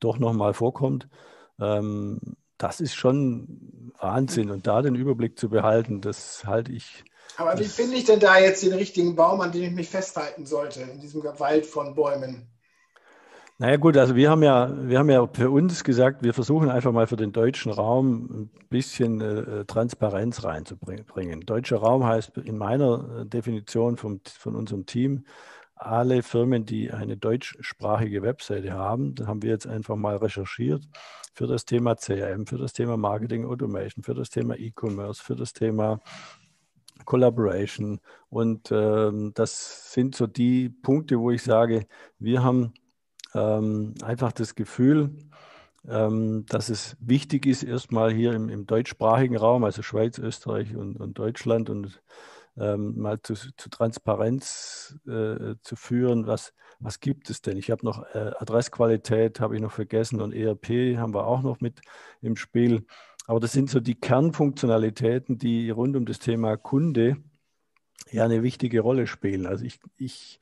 doch 0.00 0.18
nochmal 0.18 0.54
vorkommt. 0.54 1.08
Ähm, 1.60 2.18
das 2.58 2.80
ist 2.80 2.94
schon 2.94 3.92
Wahnsinn. 3.98 4.50
Und 4.50 4.66
da 4.66 4.82
den 4.82 4.94
Überblick 4.94 5.38
zu 5.38 5.48
behalten, 5.48 6.00
das 6.00 6.44
halte 6.44 6.72
ich. 6.72 7.04
Aber 7.36 7.58
wie 7.58 7.64
finde 7.64 7.96
ich 7.96 8.04
denn 8.04 8.20
da 8.20 8.38
jetzt 8.38 8.62
den 8.64 8.72
richtigen 8.72 9.14
Baum, 9.14 9.40
an 9.40 9.52
dem 9.52 9.62
ich 9.62 9.70
mich 9.70 9.88
festhalten 9.88 10.44
sollte, 10.44 10.82
in 10.82 11.00
diesem 11.00 11.22
Wald 11.22 11.66
von 11.66 11.94
Bäumen? 11.94 12.48
Naja 13.60 13.76
gut, 13.76 13.96
also 13.96 14.14
wir 14.14 14.30
haben 14.30 14.44
ja, 14.44 14.72
wir 14.88 15.00
haben 15.00 15.10
ja 15.10 15.26
für 15.32 15.50
uns 15.50 15.82
gesagt, 15.82 16.22
wir 16.22 16.32
versuchen 16.32 16.70
einfach 16.70 16.92
mal 16.92 17.08
für 17.08 17.16
den 17.16 17.32
deutschen 17.32 17.72
Raum 17.72 18.28
ein 18.30 18.50
bisschen 18.70 19.20
äh, 19.20 19.64
Transparenz 19.64 20.44
reinzubringen. 20.44 21.40
Deutscher 21.40 21.78
Raum 21.78 22.04
heißt 22.06 22.38
in 22.38 22.56
meiner 22.56 23.22
äh, 23.22 23.26
Definition 23.26 23.96
vom, 23.96 24.20
von 24.24 24.54
unserem 24.54 24.86
Team 24.86 25.24
alle 25.78 26.22
Firmen, 26.22 26.64
die 26.64 26.90
eine 26.90 27.16
deutschsprachige 27.16 28.22
Webseite 28.22 28.72
haben, 28.72 29.14
da 29.14 29.26
haben 29.26 29.42
wir 29.42 29.50
jetzt 29.50 29.66
einfach 29.66 29.96
mal 29.96 30.16
recherchiert 30.16 30.82
für 31.34 31.46
das 31.46 31.64
Thema 31.64 31.94
CRM, 31.94 32.46
für 32.46 32.58
das 32.58 32.72
Thema 32.72 32.96
Marketing 32.96 33.44
Automation, 33.46 34.02
für 34.02 34.14
das 34.14 34.30
Thema 34.30 34.56
E-Commerce, 34.58 35.22
für 35.22 35.36
das 35.36 35.52
Thema 35.52 36.00
Collaboration. 37.04 38.00
Und 38.28 38.70
ähm, 38.72 39.32
das 39.34 39.92
sind 39.92 40.14
so 40.14 40.26
die 40.26 40.68
Punkte, 40.68 41.18
wo 41.20 41.30
ich 41.30 41.42
sage, 41.42 41.86
wir 42.18 42.42
haben 42.42 42.72
ähm, 43.34 43.94
einfach 44.02 44.32
das 44.32 44.54
Gefühl, 44.54 45.10
ähm, 45.88 46.44
dass 46.46 46.68
es 46.68 46.96
wichtig 47.00 47.46
ist, 47.46 47.62
erstmal 47.62 48.12
hier 48.12 48.32
im, 48.32 48.48
im 48.48 48.66
deutschsprachigen 48.66 49.36
Raum, 49.36 49.64
also 49.64 49.82
Schweiz, 49.82 50.18
Österreich 50.18 50.76
und, 50.76 50.96
und 50.96 51.18
Deutschland 51.18 51.70
und 51.70 52.02
ähm, 52.58 52.98
mal 52.98 53.20
zu, 53.22 53.34
zu 53.34 53.70
Transparenz 53.70 54.98
äh, 55.06 55.54
zu 55.62 55.76
führen, 55.76 56.26
was, 56.26 56.52
was 56.80 57.00
gibt 57.00 57.30
es 57.30 57.42
denn? 57.42 57.56
Ich 57.56 57.70
habe 57.70 57.84
noch 57.84 58.04
äh, 58.14 58.32
Adressqualität, 58.38 59.40
habe 59.40 59.56
ich 59.56 59.62
noch 59.62 59.72
vergessen 59.72 60.20
und 60.20 60.32
ERP 60.32 60.96
haben 60.98 61.14
wir 61.14 61.26
auch 61.26 61.42
noch 61.42 61.60
mit 61.60 61.80
im 62.20 62.36
Spiel. 62.36 62.86
Aber 63.26 63.40
das 63.40 63.52
sind 63.52 63.68
so 63.68 63.80
die 63.80 63.94
Kernfunktionalitäten, 63.94 65.38
die 65.38 65.70
rund 65.70 65.96
um 65.96 66.06
das 66.06 66.18
Thema 66.18 66.56
Kunde 66.56 67.18
ja 68.10 68.24
eine 68.24 68.42
wichtige 68.42 68.80
Rolle 68.80 69.06
spielen. 69.06 69.46
Also 69.46 69.64
ich, 69.64 69.80
ich 69.98 70.40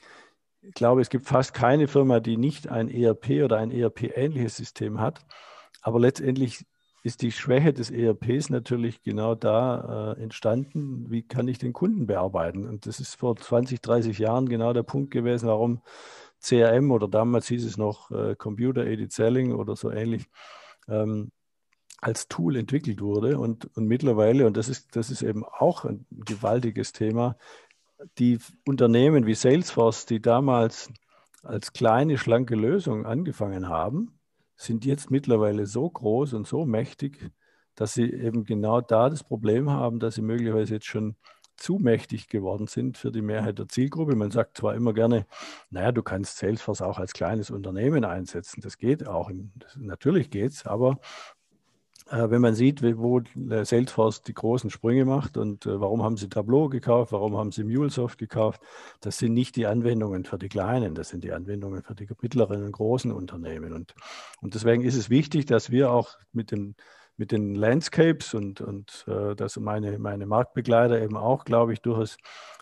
glaube, 0.74 1.00
es 1.00 1.10
gibt 1.10 1.26
fast 1.26 1.54
keine 1.54 1.88
Firma, 1.88 2.20
die 2.20 2.36
nicht 2.36 2.68
ein 2.68 2.88
ERP 2.88 3.42
oder 3.44 3.58
ein 3.58 3.70
ERP-ähnliches 3.70 4.56
System 4.56 5.00
hat. 5.00 5.24
Aber 5.82 6.00
letztendlich 6.00 6.64
ist 7.06 7.22
die 7.22 7.30
Schwäche 7.30 7.72
des 7.72 7.92
ERPs 7.92 8.50
natürlich 8.50 9.00
genau 9.00 9.36
da 9.36 10.14
äh, 10.18 10.20
entstanden, 10.20 11.08
wie 11.08 11.22
kann 11.22 11.46
ich 11.46 11.56
den 11.56 11.72
Kunden 11.72 12.08
bearbeiten? 12.08 12.66
Und 12.66 12.86
das 12.86 12.98
ist 12.98 13.14
vor 13.14 13.36
20, 13.36 13.80
30 13.80 14.18
Jahren 14.18 14.48
genau 14.48 14.72
der 14.72 14.82
Punkt 14.82 15.12
gewesen, 15.12 15.46
warum 15.46 15.82
CRM 16.40 16.90
oder 16.90 17.06
damals 17.06 17.46
hieß 17.46 17.64
es 17.64 17.76
noch 17.76 18.10
äh, 18.10 18.34
Computer 18.34 18.84
Aided 18.84 19.12
Selling 19.12 19.52
oder 19.52 19.76
so 19.76 19.92
ähnlich, 19.92 20.28
ähm, 20.88 21.30
als 22.00 22.26
Tool 22.26 22.56
entwickelt 22.56 23.00
wurde. 23.00 23.38
Und, 23.38 23.70
und 23.76 23.86
mittlerweile, 23.86 24.44
und 24.44 24.56
das 24.56 24.68
ist, 24.68 24.96
das 24.96 25.12
ist 25.12 25.22
eben 25.22 25.44
auch 25.44 25.84
ein 25.84 26.06
gewaltiges 26.10 26.92
Thema, 26.92 27.36
die 28.18 28.40
Unternehmen 28.66 29.26
wie 29.26 29.34
Salesforce, 29.36 30.06
die 30.06 30.20
damals 30.20 30.90
als 31.44 31.72
kleine, 31.72 32.18
schlanke 32.18 32.56
Lösung 32.56 33.06
angefangen 33.06 33.68
haben, 33.68 34.15
sind 34.56 34.84
jetzt 34.84 35.10
mittlerweile 35.10 35.66
so 35.66 35.88
groß 35.88 36.34
und 36.34 36.46
so 36.46 36.64
mächtig, 36.64 37.30
dass 37.74 37.94
sie 37.94 38.10
eben 38.10 38.44
genau 38.44 38.80
da 38.80 39.10
das 39.10 39.22
Problem 39.22 39.70
haben, 39.70 40.00
dass 40.00 40.14
sie 40.14 40.22
möglicherweise 40.22 40.74
jetzt 40.74 40.86
schon 40.86 41.16
zu 41.56 41.78
mächtig 41.78 42.28
geworden 42.28 42.66
sind 42.66 42.98
für 42.98 43.10
die 43.10 43.22
Mehrheit 43.22 43.58
der 43.58 43.68
Zielgruppe. 43.68 44.14
Man 44.14 44.30
sagt 44.30 44.58
zwar 44.58 44.74
immer 44.74 44.92
gerne, 44.92 45.26
naja, 45.70 45.92
du 45.92 46.02
kannst 46.02 46.38
Salesforce 46.38 46.82
auch 46.82 46.98
als 46.98 47.12
kleines 47.12 47.50
Unternehmen 47.50 48.04
einsetzen. 48.04 48.60
Das 48.60 48.78
geht 48.78 49.06
auch. 49.06 49.30
Natürlich 49.76 50.30
geht 50.30 50.52
es, 50.52 50.66
aber 50.66 50.98
wenn 52.10 52.40
man 52.40 52.54
sieht, 52.54 52.82
wo 52.82 53.20
Salesforce 53.34 54.22
die 54.22 54.34
großen 54.34 54.70
Sprünge 54.70 55.04
macht 55.04 55.36
und 55.36 55.66
äh, 55.66 55.80
warum 55.80 56.02
haben 56.04 56.16
sie 56.16 56.28
Tableau 56.28 56.68
gekauft, 56.68 57.12
warum 57.12 57.36
haben 57.36 57.50
sie 57.50 57.64
MuleSoft 57.64 58.18
gekauft, 58.18 58.60
das 59.00 59.18
sind 59.18 59.34
nicht 59.34 59.56
die 59.56 59.66
Anwendungen 59.66 60.24
für 60.24 60.38
die 60.38 60.48
kleinen, 60.48 60.94
das 60.94 61.08
sind 61.08 61.24
die 61.24 61.32
Anwendungen 61.32 61.82
für 61.82 61.94
die 61.94 62.06
mittleren 62.22 62.64
und 62.64 62.72
großen 62.72 63.10
Unternehmen. 63.10 63.72
Und, 63.72 63.94
und 64.40 64.54
deswegen 64.54 64.82
ist 64.82 64.96
es 64.96 65.10
wichtig, 65.10 65.46
dass 65.46 65.70
wir 65.70 65.90
auch 65.90 66.16
mit 66.32 66.52
den, 66.52 66.76
mit 67.16 67.32
den 67.32 67.54
Landscapes 67.54 68.34
und, 68.34 68.60
und 68.60 69.04
äh, 69.08 69.34
dass 69.34 69.56
meine, 69.56 69.98
meine 69.98 70.26
Marktbegleiter 70.26 71.00
eben 71.02 71.16
auch, 71.16 71.44
glaube 71.44 71.72
ich, 71.72 71.80
durchaus 71.80 72.18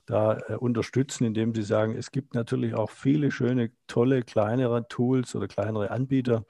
da 0.06 0.38
äh, 0.48 0.54
unterstützen, 0.54 1.24
indem 1.24 1.54
sie 1.54 1.62
sagen, 1.62 1.94
es 1.96 2.10
gibt 2.10 2.34
natürlich 2.34 2.74
auch 2.74 2.90
viele 2.90 3.30
schöne, 3.30 3.72
tolle, 3.86 4.22
kleinere 4.22 4.86
Tools 4.88 5.34
oder 5.34 5.48
kleinere 5.48 5.90
Anbieter, 5.90 6.44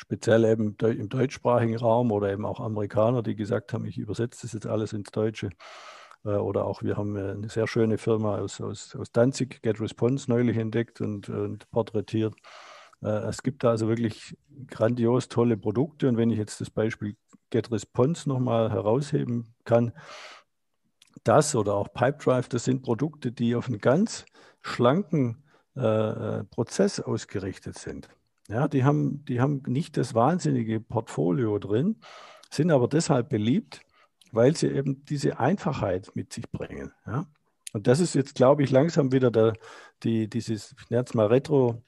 speziell 0.00 0.44
eben 0.46 0.76
im 0.80 1.08
deutschsprachigen 1.08 1.76
Raum 1.76 2.10
oder 2.10 2.32
eben 2.32 2.46
auch 2.46 2.58
Amerikaner, 2.58 3.22
die 3.22 3.36
gesagt 3.36 3.74
haben, 3.74 3.84
ich 3.84 3.98
übersetze 3.98 4.42
das 4.42 4.54
jetzt 4.54 4.66
alles 4.66 4.94
ins 4.94 5.10
Deutsche. 5.10 5.50
Äh, 6.24 6.30
oder 6.30 6.64
auch 6.64 6.82
wir 6.82 6.96
haben 6.96 7.16
eine 7.16 7.48
sehr 7.50 7.66
schöne 7.66 7.98
Firma 7.98 8.38
aus, 8.38 8.60
aus, 8.60 8.96
aus 8.96 9.12
Danzig, 9.12 9.60
GetResponse, 9.62 10.30
neulich 10.30 10.56
entdeckt 10.56 11.02
und, 11.02 11.28
und 11.28 11.70
porträtiert. 11.70 12.34
Äh, 13.02 13.28
es 13.28 13.42
gibt 13.42 13.62
da 13.62 13.70
also 13.70 13.88
wirklich 13.88 14.36
grandios 14.68 15.28
tolle 15.28 15.58
Produkte. 15.58 16.08
Und 16.08 16.16
wenn 16.16 16.30
ich 16.30 16.38
jetzt 16.38 16.60
das 16.62 16.70
Beispiel 16.70 17.16
GetResponse 17.50 18.28
nochmal 18.28 18.70
herausheben 18.70 19.54
kann, 19.64 19.92
das 21.24 21.54
oder 21.54 21.74
auch 21.74 21.92
Pipedrive, 21.92 22.48
das 22.48 22.64
sind 22.64 22.82
Produkte, 22.82 23.32
die 23.32 23.54
auf 23.54 23.68
einen 23.68 23.78
ganz 23.78 24.24
schlanken 24.62 25.44
äh, 25.74 26.44
Prozess 26.44 27.00
ausgerichtet 27.00 27.78
sind. 27.78 28.08
Ja, 28.50 28.66
die 28.66 28.82
haben, 28.82 29.24
die 29.26 29.40
haben 29.40 29.62
nicht 29.66 29.96
das 29.96 30.14
wahnsinnige 30.14 30.80
Portfolio 30.80 31.58
drin, 31.58 31.96
sind 32.50 32.72
aber 32.72 32.88
deshalb 32.88 33.28
beliebt, 33.28 33.80
weil 34.32 34.56
sie 34.56 34.66
eben 34.66 35.04
diese 35.04 35.38
Einfachheit 35.38 36.10
mit 36.14 36.32
sich 36.32 36.50
bringen. 36.50 36.92
Ja? 37.06 37.26
Und 37.72 37.86
das 37.86 38.00
ist 38.00 38.14
jetzt, 38.14 38.34
glaube 38.34 38.64
ich, 38.64 38.70
langsam 38.72 39.12
wieder 39.12 39.30
der, 39.30 39.52
die, 40.02 40.28
dieses, 40.28 40.74
ich 40.80 40.90
nenne 40.90 41.04
es 41.04 41.14
mal 41.14 41.26
Retro, 41.26 41.80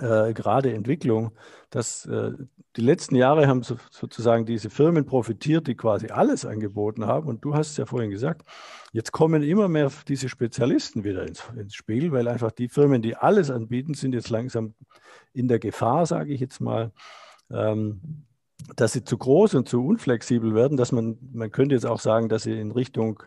äh, 0.00 0.32
gerade 0.32 0.72
Entwicklung, 0.72 1.32
dass 1.70 2.06
äh, 2.06 2.32
die 2.76 2.80
letzten 2.80 3.16
Jahre 3.16 3.48
haben 3.48 3.62
so, 3.62 3.76
sozusagen 3.90 4.46
diese 4.46 4.70
Firmen 4.70 5.04
profitiert, 5.04 5.66
die 5.66 5.74
quasi 5.74 6.08
alles 6.08 6.44
angeboten 6.44 7.06
haben. 7.06 7.28
Und 7.28 7.44
du 7.44 7.54
hast 7.54 7.72
es 7.72 7.76
ja 7.76 7.86
vorhin 7.86 8.10
gesagt, 8.10 8.42
jetzt 8.92 9.10
kommen 9.10 9.42
immer 9.42 9.68
mehr 9.68 9.90
diese 10.06 10.28
Spezialisten 10.28 11.02
wieder 11.02 11.26
ins, 11.26 11.42
ins 11.56 11.74
Spiel, 11.74 12.12
weil 12.12 12.28
einfach 12.28 12.52
die 12.52 12.68
Firmen, 12.68 13.02
die 13.02 13.16
alles 13.16 13.50
anbieten, 13.50 13.94
sind 13.94 14.14
jetzt 14.14 14.30
langsam 14.30 14.74
in 15.32 15.48
der 15.48 15.58
Gefahr, 15.58 16.06
sage 16.06 16.32
ich 16.32 16.40
jetzt 16.40 16.60
mal, 16.60 16.92
ähm, 17.50 18.24
dass 18.76 18.92
sie 18.92 19.04
zu 19.04 19.16
groß 19.18 19.54
und 19.54 19.68
zu 19.68 19.84
unflexibel 19.84 20.54
werden, 20.54 20.76
dass 20.76 20.92
man, 20.92 21.18
man 21.32 21.50
könnte 21.50 21.74
jetzt 21.74 21.86
auch 21.86 22.00
sagen, 22.00 22.28
dass 22.28 22.42
sie 22.42 22.58
in 22.58 22.70
Richtung 22.70 23.22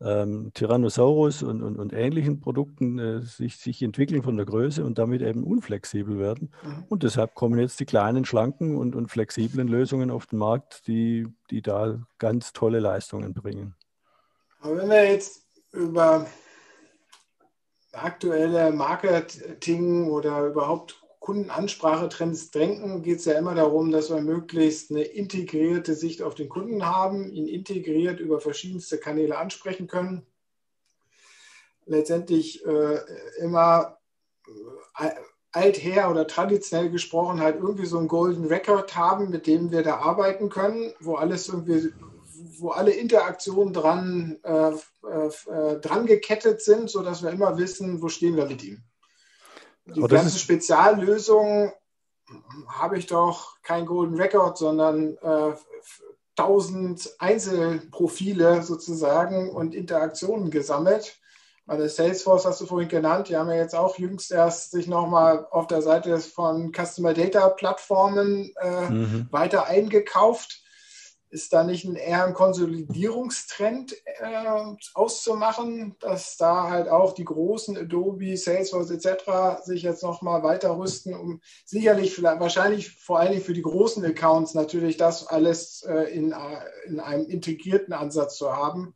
ähm, 0.00 0.50
Tyrannosaurus 0.54 1.42
und, 1.42 1.62
und, 1.62 1.78
und, 1.78 1.92
ähnlichen 1.92 2.40
Produkten 2.40 2.98
äh, 2.98 3.20
sich, 3.20 3.56
sich 3.56 3.82
entwickeln 3.82 4.22
von 4.22 4.36
der 4.36 4.46
Größe 4.46 4.84
und 4.84 4.98
damit 4.98 5.22
eben 5.22 5.44
unflexibel 5.44 6.18
werden. 6.18 6.52
Mhm. 6.62 6.84
Und 6.88 7.02
deshalb 7.02 7.34
kommen 7.34 7.58
jetzt 7.58 7.78
die 7.80 7.84
kleinen, 7.84 8.24
schlanken 8.24 8.76
und, 8.76 8.96
und 8.96 9.08
flexiblen 9.08 9.68
Lösungen 9.68 10.10
auf 10.10 10.26
den 10.26 10.38
Markt, 10.38 10.86
die, 10.86 11.26
die 11.50 11.62
da 11.62 12.00
ganz 12.18 12.52
tolle 12.52 12.80
Leistungen 12.80 13.34
bringen. 13.34 13.74
Aber 14.60 14.78
wenn 14.78 14.90
wir 14.90 15.10
jetzt 15.10 15.46
über 15.72 16.26
aktuelle 17.92 18.72
Marketing 18.72 20.08
oder 20.08 20.46
überhaupt 20.46 21.03
Kundenansprachetrends 21.24 22.50
denken, 22.50 23.02
geht 23.02 23.20
es 23.20 23.24
ja 23.24 23.38
immer 23.38 23.54
darum, 23.54 23.90
dass 23.90 24.10
wir 24.10 24.20
möglichst 24.20 24.90
eine 24.90 25.04
integrierte 25.04 25.94
Sicht 25.94 26.20
auf 26.20 26.34
den 26.34 26.50
Kunden 26.50 26.84
haben, 26.84 27.32
ihn 27.32 27.48
integriert 27.48 28.20
über 28.20 28.42
verschiedenste 28.42 28.98
Kanäle 28.98 29.38
ansprechen 29.38 29.86
können. 29.86 30.26
Letztendlich 31.86 32.62
äh, 32.66 32.98
immer 33.38 33.96
äh, 34.98 35.12
alther 35.50 36.10
oder 36.10 36.26
traditionell 36.26 36.90
gesprochen 36.90 37.40
halt 37.40 37.56
irgendwie 37.56 37.86
so 37.86 37.96
einen 37.96 38.08
Golden 38.08 38.44
Record 38.44 38.94
haben, 38.94 39.30
mit 39.30 39.46
dem 39.46 39.70
wir 39.70 39.82
da 39.82 40.00
arbeiten 40.00 40.50
können, 40.50 40.92
wo 41.00 41.14
alles 41.14 41.48
irgendwie, 41.48 41.90
wo 42.58 42.68
alle 42.68 42.90
Interaktionen 42.90 43.72
dran, 43.72 44.40
äh, 44.42 44.72
äh, 44.72 45.80
dran 45.80 46.04
gekettet 46.04 46.60
sind, 46.60 46.90
sodass 46.90 47.22
wir 47.22 47.30
immer 47.30 47.56
wissen, 47.56 48.02
wo 48.02 48.08
stehen 48.08 48.36
wir 48.36 48.44
mit 48.44 48.62
ihm. 48.62 48.84
Die 49.86 50.02
Aber 50.02 50.08
ganzen 50.08 50.38
Speziallösungen 50.38 51.72
habe 52.68 52.98
ich 52.98 53.06
doch 53.06 53.60
kein 53.62 53.86
Golden 53.86 54.14
Record, 54.14 54.56
sondern 54.56 55.16
äh, 55.18 55.52
1000 56.36 57.16
Einzelprofile 57.18 58.62
sozusagen 58.62 59.50
und 59.50 59.74
Interaktionen 59.74 60.50
gesammelt. 60.50 61.18
Meine 61.66 61.88
Salesforce 61.88 62.44
hast 62.44 62.60
du 62.60 62.66
vorhin 62.66 62.88
genannt, 62.88 63.28
die 63.28 63.36
haben 63.36 63.48
ja 63.48 63.56
jetzt 63.56 63.74
auch 63.74 63.98
jüngst 63.98 64.32
erst 64.32 64.72
sich 64.72 64.86
nochmal 64.86 65.46
auf 65.50 65.66
der 65.66 65.80
Seite 65.80 66.18
von 66.18 66.72
Customer 66.72 67.14
Data 67.14 67.48
Plattformen 67.48 68.52
äh, 68.60 68.90
mhm. 68.90 69.28
weiter 69.30 69.66
eingekauft. 69.66 70.63
Ist 71.34 71.52
da 71.52 71.64
nicht 71.64 71.84
ein, 71.84 71.96
eher 71.96 72.24
ein 72.24 72.32
Konsolidierungstrend 72.32 73.92
äh, 74.04 74.76
auszumachen, 74.94 75.96
dass 75.98 76.36
da 76.36 76.70
halt 76.70 76.88
auch 76.88 77.12
die 77.12 77.24
großen 77.24 77.76
Adobe, 77.76 78.36
Salesforce 78.36 78.92
etc. 78.92 79.64
sich 79.64 79.82
jetzt 79.82 80.04
nochmal 80.04 80.44
weiter 80.44 80.78
rüsten, 80.78 81.12
um 81.12 81.40
sicherlich, 81.64 82.22
wahrscheinlich 82.22 82.92
vor 82.92 83.18
allen 83.18 83.32
Dingen 83.32 83.42
für 83.42 83.52
die 83.52 83.62
großen 83.62 84.04
Accounts 84.04 84.54
natürlich 84.54 84.96
das 84.96 85.26
alles 85.26 85.82
äh, 85.82 86.04
in, 86.14 86.32
in 86.86 87.00
einem 87.00 87.26
integrierten 87.26 87.94
Ansatz 87.94 88.36
zu 88.36 88.52
haben 88.52 88.94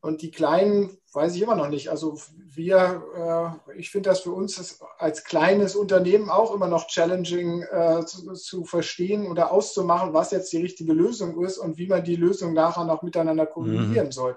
und 0.00 0.22
die 0.22 0.30
Kleinen 0.30 0.96
weiß 1.12 1.34
ich 1.34 1.42
immer 1.42 1.56
noch 1.56 1.68
nicht. 1.68 1.88
Also 1.88 2.18
wir, 2.36 3.58
äh, 3.66 3.78
ich 3.78 3.90
finde 3.90 4.10
das 4.10 4.20
für 4.20 4.30
uns 4.30 4.80
als 4.98 5.24
kleines 5.24 5.74
Unternehmen 5.74 6.30
auch 6.30 6.54
immer 6.54 6.68
noch 6.68 6.86
challenging 6.86 7.62
äh, 7.62 8.04
zu, 8.04 8.32
zu, 8.34 8.64
verstehen 8.64 9.26
oder 9.26 9.50
auszumachen, 9.50 10.12
was 10.12 10.30
jetzt 10.30 10.52
die 10.52 10.62
richtige 10.62 10.92
Lösung 10.92 11.42
ist 11.44 11.58
und 11.58 11.78
wie 11.78 11.88
man 11.88 12.04
die 12.04 12.16
Lösung 12.16 12.52
nachher 12.52 12.84
noch 12.84 13.02
miteinander 13.02 13.46
kombinieren 13.46 14.06
mhm. 14.06 14.12
soll. 14.12 14.36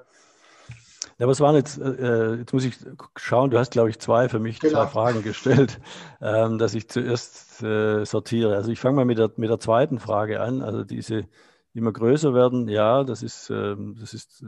Ja, 1.20 1.28
was 1.28 1.40
waren 1.40 1.56
jetzt, 1.56 1.78
äh, 1.78 2.36
jetzt 2.36 2.52
muss 2.52 2.66
ich 2.66 2.78
schauen, 3.16 3.52
du 3.52 3.60
hast, 3.60 3.72
glaube 3.72 3.92
ich, 3.92 4.00
zwei 4.00 4.28
für 4.28 4.40
mich, 4.40 4.60
genau. 4.60 4.74
zwei 4.74 4.88
Fragen 4.88 5.22
gestellt, 5.22 5.80
ähm, 6.22 6.58
dass 6.58 6.74
ich 6.74 6.90
zuerst 6.90 7.62
äh, 7.62 8.06
sortiere. 8.06 8.56
Also 8.56 8.72
ich 8.72 8.80
fange 8.80 8.96
mal 8.96 9.06
mit 9.06 9.20
der, 9.20 9.32
mit 9.36 9.52
der 9.52 9.60
zweiten 9.60 10.00
Frage 10.00 10.40
an. 10.42 10.64
Also 10.64 10.84
diese 10.84 11.28
immer 11.74 11.92
größer 11.92 12.34
werden, 12.34 12.68
ja, 12.68 13.04
das 13.04 13.22
ist, 13.22 13.52
ähm, 13.52 13.98
das 14.00 14.16
ist 14.16 14.44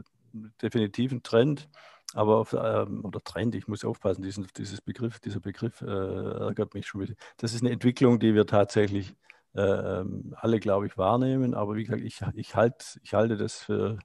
definitiv 0.61 1.11
ein 1.11 1.23
Trend. 1.23 1.69
Aber 2.13 2.37
auf, 2.37 2.53
ähm, 2.53 3.03
oder 3.05 3.21
Trend, 3.23 3.55
ich 3.55 3.67
muss 3.67 3.85
aufpassen, 3.85 4.21
diesen, 4.21 4.47
dieses 4.57 4.81
Begriff, 4.81 5.19
dieser 5.19 5.39
Begriff 5.39 5.81
äh, 5.81 5.85
ärgert 5.85 6.73
mich 6.73 6.85
schon 6.87 7.01
wieder. 7.01 7.15
Das 7.37 7.53
ist 7.53 7.63
eine 7.63 7.71
Entwicklung, 7.71 8.19
die 8.19 8.35
wir 8.35 8.45
tatsächlich 8.45 9.15
äh, 9.55 9.61
ähm, 9.61 10.35
alle, 10.37 10.59
glaube 10.59 10.85
ich, 10.87 10.97
wahrnehmen. 10.97 11.55
Aber 11.55 11.75
wie 11.75 11.83
gesagt, 11.83 12.03
ich, 12.03 12.21
ich, 12.35 12.55
halt, 12.55 12.99
ich 13.03 13.13
halte 13.13 13.37
das 13.37 13.57
für 13.57 13.97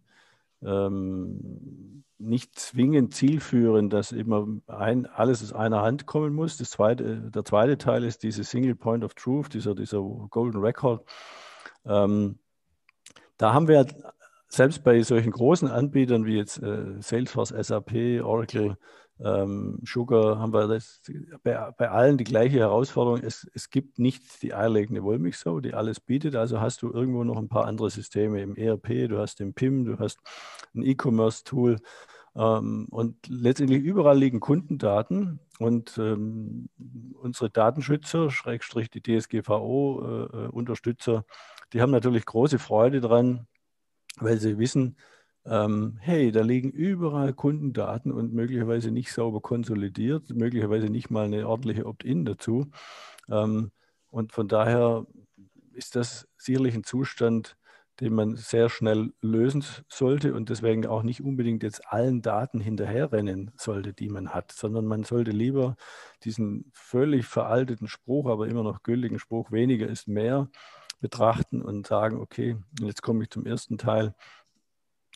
ähm, 0.62 2.04
nicht 2.18 2.58
zwingend 2.58 3.14
zielführend, 3.14 3.92
dass 3.92 4.12
immer 4.12 4.46
ein, 4.66 5.06
alles 5.06 5.42
aus 5.42 5.52
einer 5.52 5.82
Hand 5.82 6.06
kommen 6.06 6.34
muss. 6.34 6.56
Das 6.56 6.70
zweite, 6.70 7.30
der 7.30 7.44
zweite 7.44 7.78
Teil 7.78 8.04
ist 8.04 8.22
diese 8.22 8.42
Single 8.44 8.74
Point 8.74 9.04
of 9.04 9.14
Truth, 9.14 9.54
dieser, 9.54 9.74
dieser 9.74 10.00
Golden 10.00 10.60
Record. 10.60 11.06
Ähm, 11.84 12.38
da 13.36 13.54
haben 13.54 13.68
wir 13.68 13.86
selbst 14.48 14.82
bei 14.82 15.02
solchen 15.02 15.30
großen 15.30 15.68
Anbietern 15.68 16.24
wie 16.24 16.36
jetzt 16.36 16.62
äh, 16.62 17.00
Salesforce, 17.00 17.50
SAP, 17.50 18.22
Oracle, 18.22 18.78
ähm, 19.20 19.80
Sugar 19.84 20.38
haben 20.38 20.52
wir 20.52 20.68
das, 20.68 21.02
bei, 21.42 21.72
bei 21.76 21.90
allen 21.90 22.18
die 22.18 22.24
gleiche 22.24 22.58
Herausforderung. 22.58 23.20
Es, 23.22 23.48
es 23.52 23.70
gibt 23.70 23.98
nicht 23.98 24.42
die 24.42 24.54
eierlegende 24.54 25.02
Wollmilchsau, 25.02 25.58
die 25.60 25.74
alles 25.74 25.98
bietet. 26.00 26.36
Also 26.36 26.60
hast 26.60 26.82
du 26.82 26.92
irgendwo 26.92 27.24
noch 27.24 27.36
ein 27.36 27.48
paar 27.48 27.66
andere 27.66 27.90
Systeme 27.90 28.40
im 28.42 28.54
ERP, 28.54 29.08
du 29.08 29.18
hast 29.18 29.40
den 29.40 29.54
PIM, 29.54 29.84
du 29.84 29.98
hast 29.98 30.20
ein 30.74 30.82
E-Commerce-Tool. 30.82 31.78
Ähm, 32.36 32.86
und 32.90 33.16
letztendlich 33.26 33.82
überall 33.82 34.18
liegen 34.18 34.40
Kundendaten 34.40 35.40
und 35.58 35.98
ähm, 35.98 36.68
unsere 37.20 37.50
Datenschützer, 37.50 38.30
Schrägstrich 38.30 38.88
die 38.90 39.02
DSGVO-Unterstützer, 39.02 41.16
äh, 41.16 41.22
die 41.72 41.82
haben 41.82 41.90
natürlich 41.90 42.24
große 42.24 42.60
Freude 42.60 43.00
dran, 43.00 43.48
weil 44.20 44.38
sie 44.38 44.58
wissen, 44.58 44.96
ähm, 45.46 45.98
hey, 46.00 46.30
da 46.32 46.42
liegen 46.42 46.70
überall 46.70 47.32
Kundendaten 47.32 48.12
und 48.12 48.34
möglicherweise 48.34 48.90
nicht 48.90 49.12
sauber 49.12 49.40
konsolidiert, 49.40 50.30
möglicherweise 50.30 50.88
nicht 50.88 51.10
mal 51.10 51.24
eine 51.26 51.48
ordentliche 51.48 51.86
Opt-in 51.86 52.24
dazu. 52.24 52.70
Ähm, 53.30 53.72
und 54.10 54.32
von 54.32 54.48
daher 54.48 55.06
ist 55.72 55.96
das 55.96 56.28
sicherlich 56.36 56.74
ein 56.74 56.84
Zustand, 56.84 57.56
den 58.00 58.14
man 58.14 58.36
sehr 58.36 58.68
schnell 58.68 59.12
lösen 59.20 59.64
sollte 59.88 60.34
und 60.34 60.50
deswegen 60.50 60.86
auch 60.86 61.02
nicht 61.02 61.20
unbedingt 61.20 61.62
jetzt 61.62 61.86
allen 61.88 62.22
Daten 62.22 62.60
hinterherrennen 62.60 63.50
sollte, 63.56 63.92
die 63.92 64.08
man 64.08 64.30
hat, 64.30 64.52
sondern 64.52 64.86
man 64.86 65.02
sollte 65.02 65.32
lieber 65.32 65.76
diesen 66.22 66.70
völlig 66.72 67.26
veralteten 67.26 67.88
Spruch, 67.88 68.28
aber 68.28 68.46
immer 68.46 68.62
noch 68.62 68.82
gültigen 68.82 69.18
Spruch, 69.18 69.50
weniger 69.50 69.88
ist 69.88 70.06
mehr, 70.06 70.48
betrachten 71.00 71.62
und 71.62 71.86
sagen, 71.86 72.20
okay, 72.20 72.56
jetzt 72.80 73.02
komme 73.02 73.24
ich 73.24 73.30
zum 73.30 73.46
ersten 73.46 73.78
Teil 73.78 74.14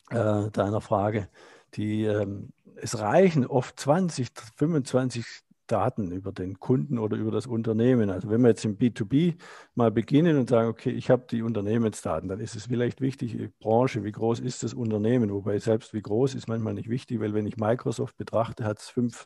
äh, 0.09 0.49
deiner 0.51 0.81
Frage. 0.81 1.29
Die, 1.75 2.03
ähm, 2.03 2.49
es 2.75 2.99
reichen 2.99 3.45
oft 3.45 3.79
20, 3.79 4.29
25 4.55 5.25
Daten 5.67 6.11
über 6.11 6.31
den 6.31 6.59
Kunden 6.59 6.99
oder 6.99 7.17
über 7.17 7.31
das 7.31 7.47
Unternehmen. 7.47 8.09
Also 8.09 8.29
wenn 8.29 8.41
wir 8.41 8.49
jetzt 8.49 8.65
im 8.65 8.77
B2B 8.77 9.35
mal 9.75 9.91
beginnen 9.91 10.37
und 10.37 10.49
sagen, 10.49 10.69
okay, 10.69 10.91
ich 10.91 11.09
habe 11.09 11.25
die 11.29 11.41
Unternehmensdaten, 11.41 12.29
dann 12.29 12.39
ist 12.39 12.55
es 12.55 12.65
vielleicht 12.65 13.01
wichtig, 13.01 13.37
Branche, 13.59 14.03
wie 14.03 14.11
groß 14.11 14.39
ist 14.39 14.63
das 14.63 14.73
Unternehmen? 14.73 15.31
Wobei 15.31 15.59
selbst 15.59 15.93
wie 15.93 16.01
groß 16.01 16.35
ist 16.35 16.47
manchmal 16.47 16.73
nicht 16.73 16.89
wichtig, 16.89 17.19
weil 17.19 17.33
wenn 17.33 17.47
ich 17.47 17.57
Microsoft 17.57 18.17
betrachte, 18.17 18.65
hat 18.65 18.79
es 18.79 18.89
fünf, 18.89 19.25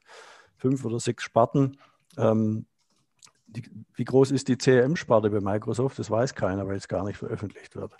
fünf 0.58 0.86
oder 0.86 1.00
sechs 1.00 1.24
Sparten. 1.24 1.78
Ähm, 2.17 2.65
die, 3.48 3.64
wie 3.96 4.04
groß 4.04 4.32
ist 4.32 4.48
die 4.50 4.58
CRM-Sparte 4.58 5.30
bei 5.30 5.40
Microsoft? 5.40 5.98
Das 6.00 6.12
weiß 6.12 6.36
keiner, 6.36 6.68
weil 6.68 6.78
es 6.78 6.88
gar 6.88 7.04
nicht 7.06 7.18
veröffentlicht 7.18 7.76
wird. 7.76 7.96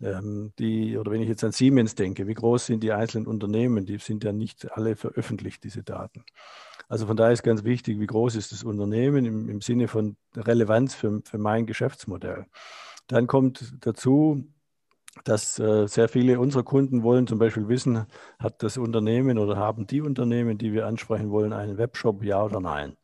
Ähm, 0.00 0.52
die, 0.58 0.96
oder 0.96 1.10
wenn 1.10 1.20
ich 1.20 1.28
jetzt 1.28 1.44
an 1.44 1.52
Siemens 1.52 1.94
denke, 1.94 2.26
wie 2.26 2.34
groß 2.34 2.66
sind 2.66 2.82
die 2.82 2.92
einzelnen 2.92 3.26
Unternehmen? 3.26 3.86
Die 3.86 3.98
sind 3.98 4.24
ja 4.24 4.32
nicht 4.32 4.70
alle 4.72 4.96
veröffentlicht, 4.96 5.64
diese 5.64 5.82
Daten. 5.82 6.24
Also 6.88 7.06
von 7.06 7.16
daher 7.16 7.32
ist 7.32 7.42
ganz 7.42 7.64
wichtig, 7.64 7.98
wie 7.98 8.06
groß 8.06 8.36
ist 8.36 8.52
das 8.52 8.62
Unternehmen 8.62 9.24
im, 9.24 9.48
im 9.48 9.60
Sinne 9.60 9.88
von 9.88 10.16
Relevanz 10.36 10.94
für, 10.94 11.22
für 11.24 11.38
mein 11.38 11.66
Geschäftsmodell. 11.66 12.46
Dann 13.08 13.26
kommt 13.26 13.74
dazu, 13.80 14.46
dass 15.24 15.58
äh, 15.58 15.86
sehr 15.86 16.08
viele 16.08 16.40
unserer 16.40 16.64
Kunden 16.64 17.02
wollen 17.02 17.26
zum 17.26 17.38
Beispiel 17.38 17.68
wissen, 17.68 18.06
hat 18.38 18.62
das 18.62 18.76
Unternehmen 18.76 19.38
oder 19.38 19.56
haben 19.56 19.86
die 19.86 20.00
Unternehmen, 20.00 20.58
die 20.58 20.72
wir 20.72 20.86
ansprechen 20.86 21.30
wollen, 21.30 21.52
einen 21.52 21.78
Webshop, 21.78 22.24
ja 22.24 22.42
oder 22.42 22.60
nein. 22.60 22.96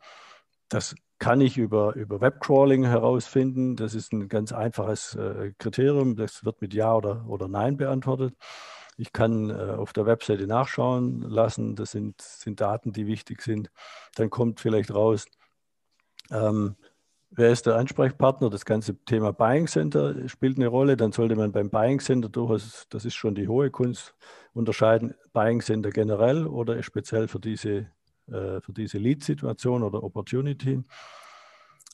Das 0.69 0.95
kann 1.21 1.41
ich 1.43 1.59
über, 1.59 1.95
über 1.95 2.21
Webcrawling 2.21 2.85
herausfinden. 2.85 3.77
Das 3.77 3.95
ist 3.95 4.13
ein 4.13 4.29
ganz 4.29 4.53
einfaches 4.53 5.15
äh, 5.15 5.53
Kriterium. 5.59 6.17
Das 6.17 6.45
wird 6.45 6.61
mit 6.63 6.75
Ja 6.75 6.97
oder, 6.97 7.27
oder 7.29 7.47
Nein 7.47 7.77
beantwortet. 7.77 8.35
Ich 8.97 9.13
kann 9.13 9.51
äh, 9.51 9.53
auf 9.53 9.93
der 9.93 10.07
Webseite 10.07 10.47
nachschauen 10.47 11.21
lassen. 11.21 11.77
Das 11.77 11.91
sind, 11.93 12.21
sind 12.23 12.61
Daten, 12.61 12.93
die 12.93 13.07
wichtig 13.07 13.43
sind. 13.43 13.71
Dann 14.17 14.31
kommt 14.31 14.61
vielleicht 14.61 14.95
raus, 14.95 15.27
ähm, 16.31 16.77
wer 17.31 17.51
ist 17.51 17.67
der 17.67 17.77
Ansprechpartner? 17.77 18.49
Das 18.49 18.65
ganze 18.65 18.97
Thema 19.05 19.33
Buying 19.35 19.67
Center 19.67 20.27
spielt 20.27 20.57
eine 20.57 20.69
Rolle. 20.69 20.97
Dann 20.97 21.13
sollte 21.13 21.37
man 21.37 21.53
beim 21.53 21.69
Buying 21.69 22.01
Center 22.01 22.31
durchaus, 22.31 22.87
das 22.89 23.05
ist 23.05 23.15
schon 23.15 23.35
die 23.35 23.47
hohe 23.47 23.71
Kunst, 23.71 24.15
unterscheiden, 24.55 25.15
Buying 25.35 25.61
Center 25.61 25.91
generell 25.91 26.47
oder 26.47 26.83
speziell 26.83 27.29
für 27.29 27.41
diese 27.41 27.89
äh, 28.31 28.61
für 28.61 28.73
diese 28.73 28.99
Lead-Situation 28.99 29.83
oder 29.83 30.03
Opportunity. 30.03 30.83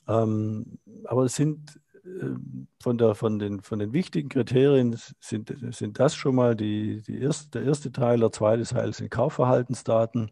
Ähm, 0.07 0.79
aber 1.05 1.23
es 1.23 1.35
sind 1.35 1.79
äh, 2.05 2.35
von, 2.81 2.97
der, 2.97 3.15
von, 3.15 3.39
den, 3.39 3.61
von 3.61 3.79
den 3.79 3.93
wichtigen 3.93 4.29
Kriterien 4.29 4.95
sind, 5.19 5.53
sind 5.71 5.99
das 5.99 6.15
schon 6.15 6.35
mal 6.35 6.55
die, 6.55 7.01
die 7.01 7.21
erste, 7.21 7.59
der 7.59 7.63
erste 7.63 7.91
Teil. 7.91 8.19
Der 8.19 8.31
zweite 8.31 8.63
Teil 8.63 8.93
sind 8.93 9.11
Kaufverhaltensdaten. 9.11 10.31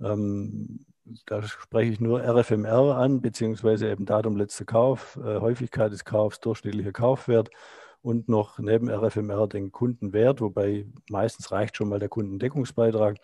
Ähm, 0.00 0.80
da 1.26 1.42
spreche 1.42 1.92
ich 1.92 2.00
nur 2.00 2.22
RFMR 2.22 2.96
an, 2.96 3.20
beziehungsweise 3.20 3.90
eben 3.90 4.06
Datum 4.06 4.36
letzter 4.36 4.64
Kauf, 4.64 5.18
äh, 5.22 5.40
Häufigkeit 5.40 5.92
des 5.92 6.04
Kaufs, 6.04 6.40
durchschnittlicher 6.40 6.92
Kaufwert 6.92 7.50
und 8.02 8.28
noch 8.28 8.58
neben 8.58 8.88
RFMR 8.88 9.48
den 9.48 9.72
Kundenwert, 9.72 10.40
wobei 10.40 10.86
meistens 11.08 11.50
reicht 11.52 11.76
schon 11.76 11.88
mal 11.88 11.98
der 11.98 12.08
Kundendeckungsbeitrag. 12.08 13.18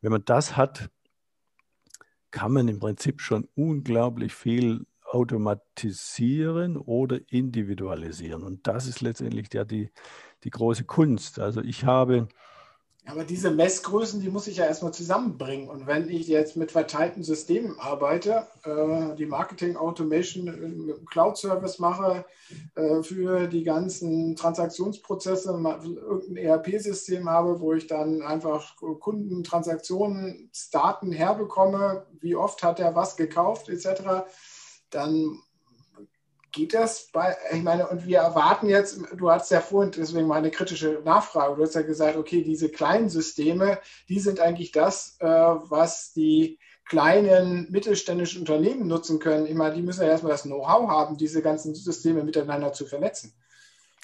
Wenn 0.00 0.12
man 0.12 0.24
das 0.24 0.56
hat, 0.56 0.90
kann 2.32 2.52
man 2.52 2.66
im 2.66 2.80
Prinzip 2.80 3.20
schon 3.20 3.48
unglaublich 3.54 4.34
viel 4.34 4.86
automatisieren 5.04 6.76
oder 6.76 7.20
individualisieren. 7.28 8.42
Und 8.42 8.66
das 8.66 8.86
ist 8.86 9.02
letztendlich 9.02 9.52
ja 9.52 9.64
die, 9.64 9.90
die 10.42 10.50
große 10.50 10.84
Kunst. 10.84 11.38
Also 11.38 11.60
ich 11.60 11.84
habe 11.84 12.28
aber 13.04 13.24
diese 13.24 13.50
Messgrößen, 13.50 14.20
die 14.20 14.28
muss 14.28 14.46
ich 14.46 14.58
ja 14.58 14.64
erstmal 14.64 14.94
zusammenbringen. 14.94 15.68
Und 15.68 15.88
wenn 15.88 16.08
ich 16.08 16.28
jetzt 16.28 16.56
mit 16.56 16.70
verteilten 16.70 17.24
Systemen 17.24 17.76
arbeite, 17.80 18.46
äh, 18.64 19.16
die 19.16 19.26
Marketing 19.26 19.76
Automation 19.76 20.46
im 20.46 21.04
Cloud-Service 21.06 21.80
mache, 21.80 22.24
äh, 22.76 23.02
für 23.02 23.48
die 23.48 23.64
ganzen 23.64 24.36
Transaktionsprozesse, 24.36 25.50
irgendein 25.50 26.36
ERP-System 26.36 27.28
habe, 27.28 27.60
wo 27.60 27.72
ich 27.72 27.88
dann 27.88 28.22
einfach 28.22 28.76
Kundentransaktionsdaten 28.76 31.10
herbekomme, 31.10 32.06
wie 32.20 32.36
oft 32.36 32.62
hat 32.62 32.78
er 32.78 32.94
was 32.94 33.16
gekauft, 33.16 33.68
etc., 33.68 34.22
dann 34.90 35.40
geht 36.52 36.74
das 36.74 37.08
bei, 37.12 37.36
ich 37.52 37.62
meine, 37.62 37.88
und 37.88 38.06
wir 38.06 38.18
erwarten 38.18 38.68
jetzt, 38.68 39.00
du 39.16 39.30
hast 39.30 39.50
ja 39.50 39.60
vorhin, 39.60 39.90
deswegen 39.90 40.26
meine 40.26 40.50
kritische 40.50 41.00
Nachfrage, 41.04 41.56
du 41.56 41.62
hast 41.62 41.74
ja 41.74 41.82
gesagt, 41.82 42.16
okay, 42.16 42.42
diese 42.42 42.68
kleinen 42.68 43.08
Systeme, 43.08 43.78
die 44.08 44.20
sind 44.20 44.38
eigentlich 44.38 44.70
das, 44.70 45.16
äh, 45.20 45.26
was 45.26 46.12
die 46.12 46.58
kleinen 46.84 47.70
mittelständischen 47.70 48.40
Unternehmen 48.40 48.86
nutzen 48.86 49.18
können. 49.18 49.46
Ich 49.46 49.54
meine, 49.54 49.74
die 49.74 49.82
müssen 49.82 50.02
ja 50.02 50.08
erstmal 50.08 50.32
das 50.32 50.42
Know-how 50.42 50.88
haben, 50.88 51.16
diese 51.16 51.40
ganzen 51.42 51.74
Systeme 51.74 52.22
miteinander 52.22 52.72
zu 52.72 52.86
vernetzen. 52.86 53.32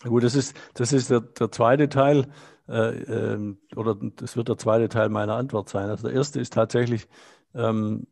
Gut, 0.05 0.23
das 0.23 0.35
ist, 0.35 0.57
das 0.75 0.93
ist 0.93 1.11
der, 1.11 1.21
der 1.21 1.51
zweite 1.51 1.89
Teil, 1.89 2.29
äh, 2.69 3.35
äh, 3.35 3.57
oder 3.77 3.97
das 4.17 4.37
wird 4.37 4.49
der 4.49 4.57
zweite 4.57 4.89
Teil 4.89 5.09
meiner 5.09 5.35
Antwort 5.35 5.69
sein. 5.69 5.91
Also 5.91 6.07
der 6.07 6.17
erste 6.17 6.41
ist 6.41 6.53
tatsächlich, 6.53 7.09
ähm, 7.55 8.07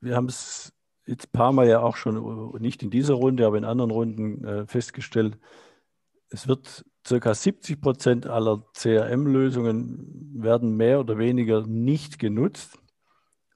wir 0.00 0.16
haben 0.16 0.26
es 0.28 0.72
jetzt 1.06 1.28
ein 1.28 1.32
paar 1.32 1.52
Mal 1.52 1.68
ja 1.68 1.80
auch 1.80 1.96
schon, 1.96 2.52
nicht 2.60 2.82
in 2.82 2.90
dieser 2.90 3.14
Runde, 3.14 3.46
aber 3.46 3.58
in 3.58 3.64
anderen 3.64 3.90
Runden 3.90 4.44
äh, 4.44 4.66
festgestellt, 4.66 5.38
es 6.28 6.48
wird 6.48 6.84
circa 7.06 7.34
70 7.34 7.80
Prozent 7.80 8.26
aller 8.26 8.64
CRM-Lösungen 8.74 10.32
werden 10.34 10.76
mehr 10.76 11.00
oder 11.00 11.18
weniger 11.18 11.66
nicht 11.66 12.18
genutzt, 12.18 12.78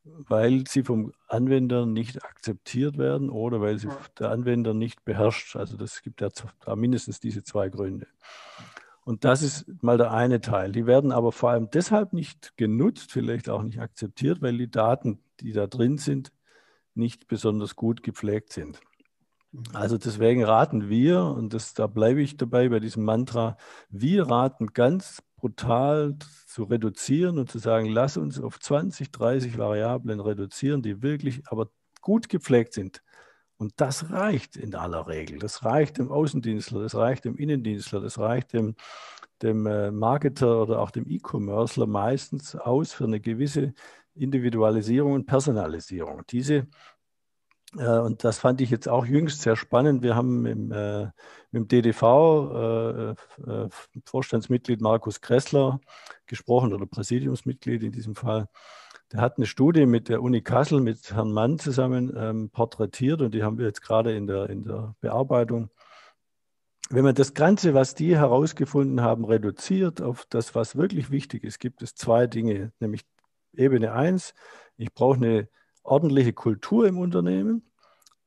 weil 0.05 0.67
sie 0.67 0.83
vom 0.83 1.13
Anwender 1.29 1.87
nicht 1.87 2.25
akzeptiert 2.25 2.99
werden 2.99 3.31
oder 3.31 3.61
weil 3.61 3.79
sie 3.79 3.89
der 4.19 4.31
Anwender 4.31 4.75
nicht 4.75 5.05
beherrscht. 5.05 5.57
Also 5.57 5.77
das 5.77 6.03
gibt 6.03 6.21
ja 6.21 6.31
mindestens 6.77 7.21
diese 7.21 7.43
zwei 7.43 7.69
Gründe. 7.69 8.07
Und 9.05 9.25
das 9.25 9.43
ist 9.43 9.67
mal 9.83 9.99
der 9.99 10.13
eine 10.13 10.41
Teil. 10.41 10.73
Die 10.73 10.87
werden 10.87 11.13
aber 11.13 11.31
vor 11.31 11.51
allem 11.51 11.71
deshalb 11.71 12.13
nicht 12.13 12.57
genutzt, 12.57 13.13
vielleicht 13.13 13.49
auch 13.49 13.63
nicht 13.63 13.81
akzeptiert, 13.81 14.43
weil 14.43 14.59
die 14.59 14.71
Daten, 14.71 15.21
die 15.41 15.53
da 15.53 15.69
drin 15.69 15.97
sind, 15.97 16.33
nicht 16.97 17.29
besonders 17.29 17.77
gut 17.77 18.03
gepflegt 18.03 18.53
sind. 18.53 18.81
Mhm. 19.53 19.63
Also 19.73 19.99
deswegen 19.99 20.45
raten 20.45 20.89
wir, 20.89 21.23
und 21.23 21.55
das, 21.55 21.75
da 21.75 21.87
bleibe 21.87 22.23
ich 22.23 22.37
dabei 22.37 22.69
bei 22.69 22.81
diesem 22.81 23.05
Mantra, 23.05 23.57
wir 23.89 24.29
raten 24.29 24.69
ganz 24.69 25.23
brutal 25.37 26.17
zu 26.47 26.65
reduzieren 26.65 27.39
und 27.39 27.51
zu 27.51 27.59
sagen, 27.59 27.89
lass 27.89 28.17
uns 28.17 28.41
auf 28.41 28.59
20, 28.59 29.13
30 29.13 29.59
Variablen 29.59 30.21
reduzieren, 30.21 30.83
die 30.83 31.03
wirklich 31.03 31.43
aber 31.47 31.71
gut 32.01 32.29
gepflegt 32.29 32.73
sind. 32.73 33.03
Und 33.59 33.75
das 33.77 34.11
reicht 34.11 34.57
in 34.57 34.75
aller 34.75 35.07
Regel. 35.07 35.39
Das 35.39 35.65
reicht 35.65 35.99
dem 35.99 36.11
Außendienstler, 36.11 36.83
das 36.83 36.95
reicht 36.95 37.25
dem 37.25 37.37
Innendienstler, 37.37 38.01
das 38.01 38.19
reicht 38.19 38.53
dem, 38.53 38.75
dem 39.43 39.67
äh, 39.67 39.91
Marketer 39.91 40.63
oder 40.63 40.81
auch 40.81 40.91
dem 40.91 41.09
E-Commercer 41.09 41.87
meistens 41.87 42.55
aus 42.55 42.93
für 42.93 43.05
eine 43.05 43.21
gewisse 43.21 43.73
Individualisierung 44.17 45.13
und 45.13 45.27
Personalisierung. 45.27 46.23
Diese, 46.29 46.67
äh, 47.77 47.99
und 47.99 48.25
das 48.25 48.39
fand 48.39 48.61
ich 48.61 48.71
jetzt 48.71 48.89
auch 48.89 49.07
jüngst 49.07 49.43
sehr 49.43 49.57
spannend. 49.57 50.03
Wir 50.03 50.17
haben 50.17 50.43
mit, 50.43 50.73
äh, 50.73 51.07
mit 51.51 51.63
dem 51.63 51.69
DDV 51.69 52.03
äh, 52.03 53.11
äh, 53.51 53.69
Vorstandsmitglied 54.05 54.81
Markus 54.81 55.21
Kressler 55.21 55.81
gesprochen 56.27 56.73
oder 56.73 56.87
Präsidiumsmitglied 56.87 57.83
in 57.83 57.93
diesem 57.93 58.15
Fall. 58.15 58.49
Der 59.13 59.21
hat 59.21 59.37
eine 59.37 59.47
Studie 59.47 59.87
mit 59.87 60.09
der 60.09 60.21
Uni 60.23 60.43
Kassel, 60.43 60.81
mit 60.81 61.13
Herrn 61.13 61.33
Mann 61.33 61.59
zusammen 61.59 62.13
ähm, 62.17 62.51
porträtiert 62.51 63.23
und 63.23 63.35
die 63.35 63.45
haben 63.45 63.59
wir 63.59 63.67
jetzt 63.67 63.83
gerade 63.83 64.17
in 64.17 64.27
der, 64.27 64.51
in 64.51 64.65
der 64.65 64.97
Bearbeitung. 65.01 65.71
Wenn 66.91 67.05
man 67.05 67.15
das 67.15 67.35
Ganze, 67.35 67.75
was 67.75 67.95
die 67.95 68.17
herausgefunden 68.17 69.01
haben, 69.01 69.25
reduziert 69.25 70.01
auf 70.01 70.27
das, 70.29 70.55
was 70.55 70.77
wirklich 70.77 71.11
wichtig 71.11 71.45
ist, 71.45 71.59
gibt 71.59 71.83
es 71.83 71.95
zwei 71.95 72.27
Dinge, 72.27 72.73
nämlich 72.81 73.05
Ebene 73.57 73.93
1, 73.93 74.35
ich 74.77 74.93
brauche 74.93 75.17
eine 75.17 75.49
ordentliche 75.83 76.33
Kultur 76.33 76.87
im 76.87 76.99
Unternehmen, 76.99 77.63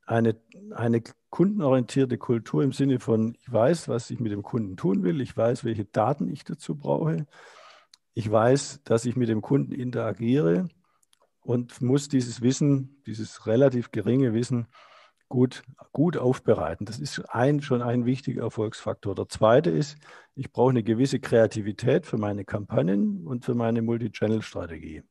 eine, 0.06 0.36
eine 0.72 1.04
kundenorientierte 1.30 2.18
Kultur 2.18 2.64
im 2.64 2.74
Sinne 2.74 3.00
von, 3.00 3.36
ich 3.40 3.52
weiß, 3.52 3.90
was 3.90 4.10
ich 4.10 4.20
mit 4.20 4.32
dem 4.32 4.44
Kunden 4.44 4.76
tun 4.76 5.04
will, 5.04 5.22
ich 5.22 5.36
weiß, 5.36 5.64
welche 5.64 5.86
Daten 5.86 6.28
ich 6.30 6.44
dazu 6.44 6.76
brauche, 6.76 7.28
ich 8.14 8.30
weiß, 8.30 8.82
dass 8.84 9.06
ich 9.06 9.16
mit 9.16 9.30
dem 9.30 9.42
Kunden 9.42 9.72
interagiere 9.72 10.68
und 11.42 11.82
muss 11.82 12.10
dieses 12.10 12.42
Wissen, 12.42 13.02
dieses 13.06 13.46
relativ 13.46 13.92
geringe 13.92 14.34
Wissen 14.34 14.68
gut, 15.30 15.64
gut 15.92 16.18
aufbereiten. 16.18 16.86
Das 16.86 17.00
ist 17.00 17.20
ein, 17.30 17.62
schon 17.62 17.82
ein 17.82 18.06
wichtiger 18.06 18.44
Erfolgsfaktor. 18.44 19.14
Der 19.14 19.30
zweite 19.30 19.70
ist, 19.70 19.98
ich 20.36 20.52
brauche 20.52 20.72
eine 20.72 20.84
gewisse 20.84 21.20
Kreativität 21.20 22.06
für 22.06 22.18
meine 22.18 22.46
Kampagnen 22.46 23.26
und 23.28 23.46
für 23.46 23.54
meine 23.54 23.82
Multichannel-Strategie 23.84 25.04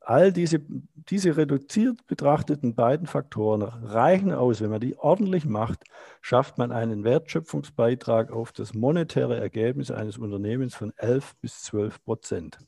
all 0.00 0.32
diese, 0.32 0.60
diese 0.94 1.36
reduziert 1.36 2.06
betrachteten 2.06 2.74
beiden 2.74 3.06
Faktoren 3.06 3.62
reichen 3.62 4.32
aus. 4.32 4.60
Wenn 4.60 4.70
man 4.70 4.80
die 4.80 4.96
ordentlich 4.98 5.44
macht, 5.44 5.84
schafft 6.20 6.58
man 6.58 6.72
einen 6.72 7.04
Wertschöpfungsbeitrag 7.04 8.32
auf 8.32 8.52
das 8.52 8.74
monetäre 8.74 9.38
Ergebnis 9.38 9.90
eines 9.90 10.18
Unternehmens 10.18 10.74
von 10.74 10.92
11 10.96 11.36
bis 11.36 11.62
12 11.62 12.02
Prozent. 12.04 12.58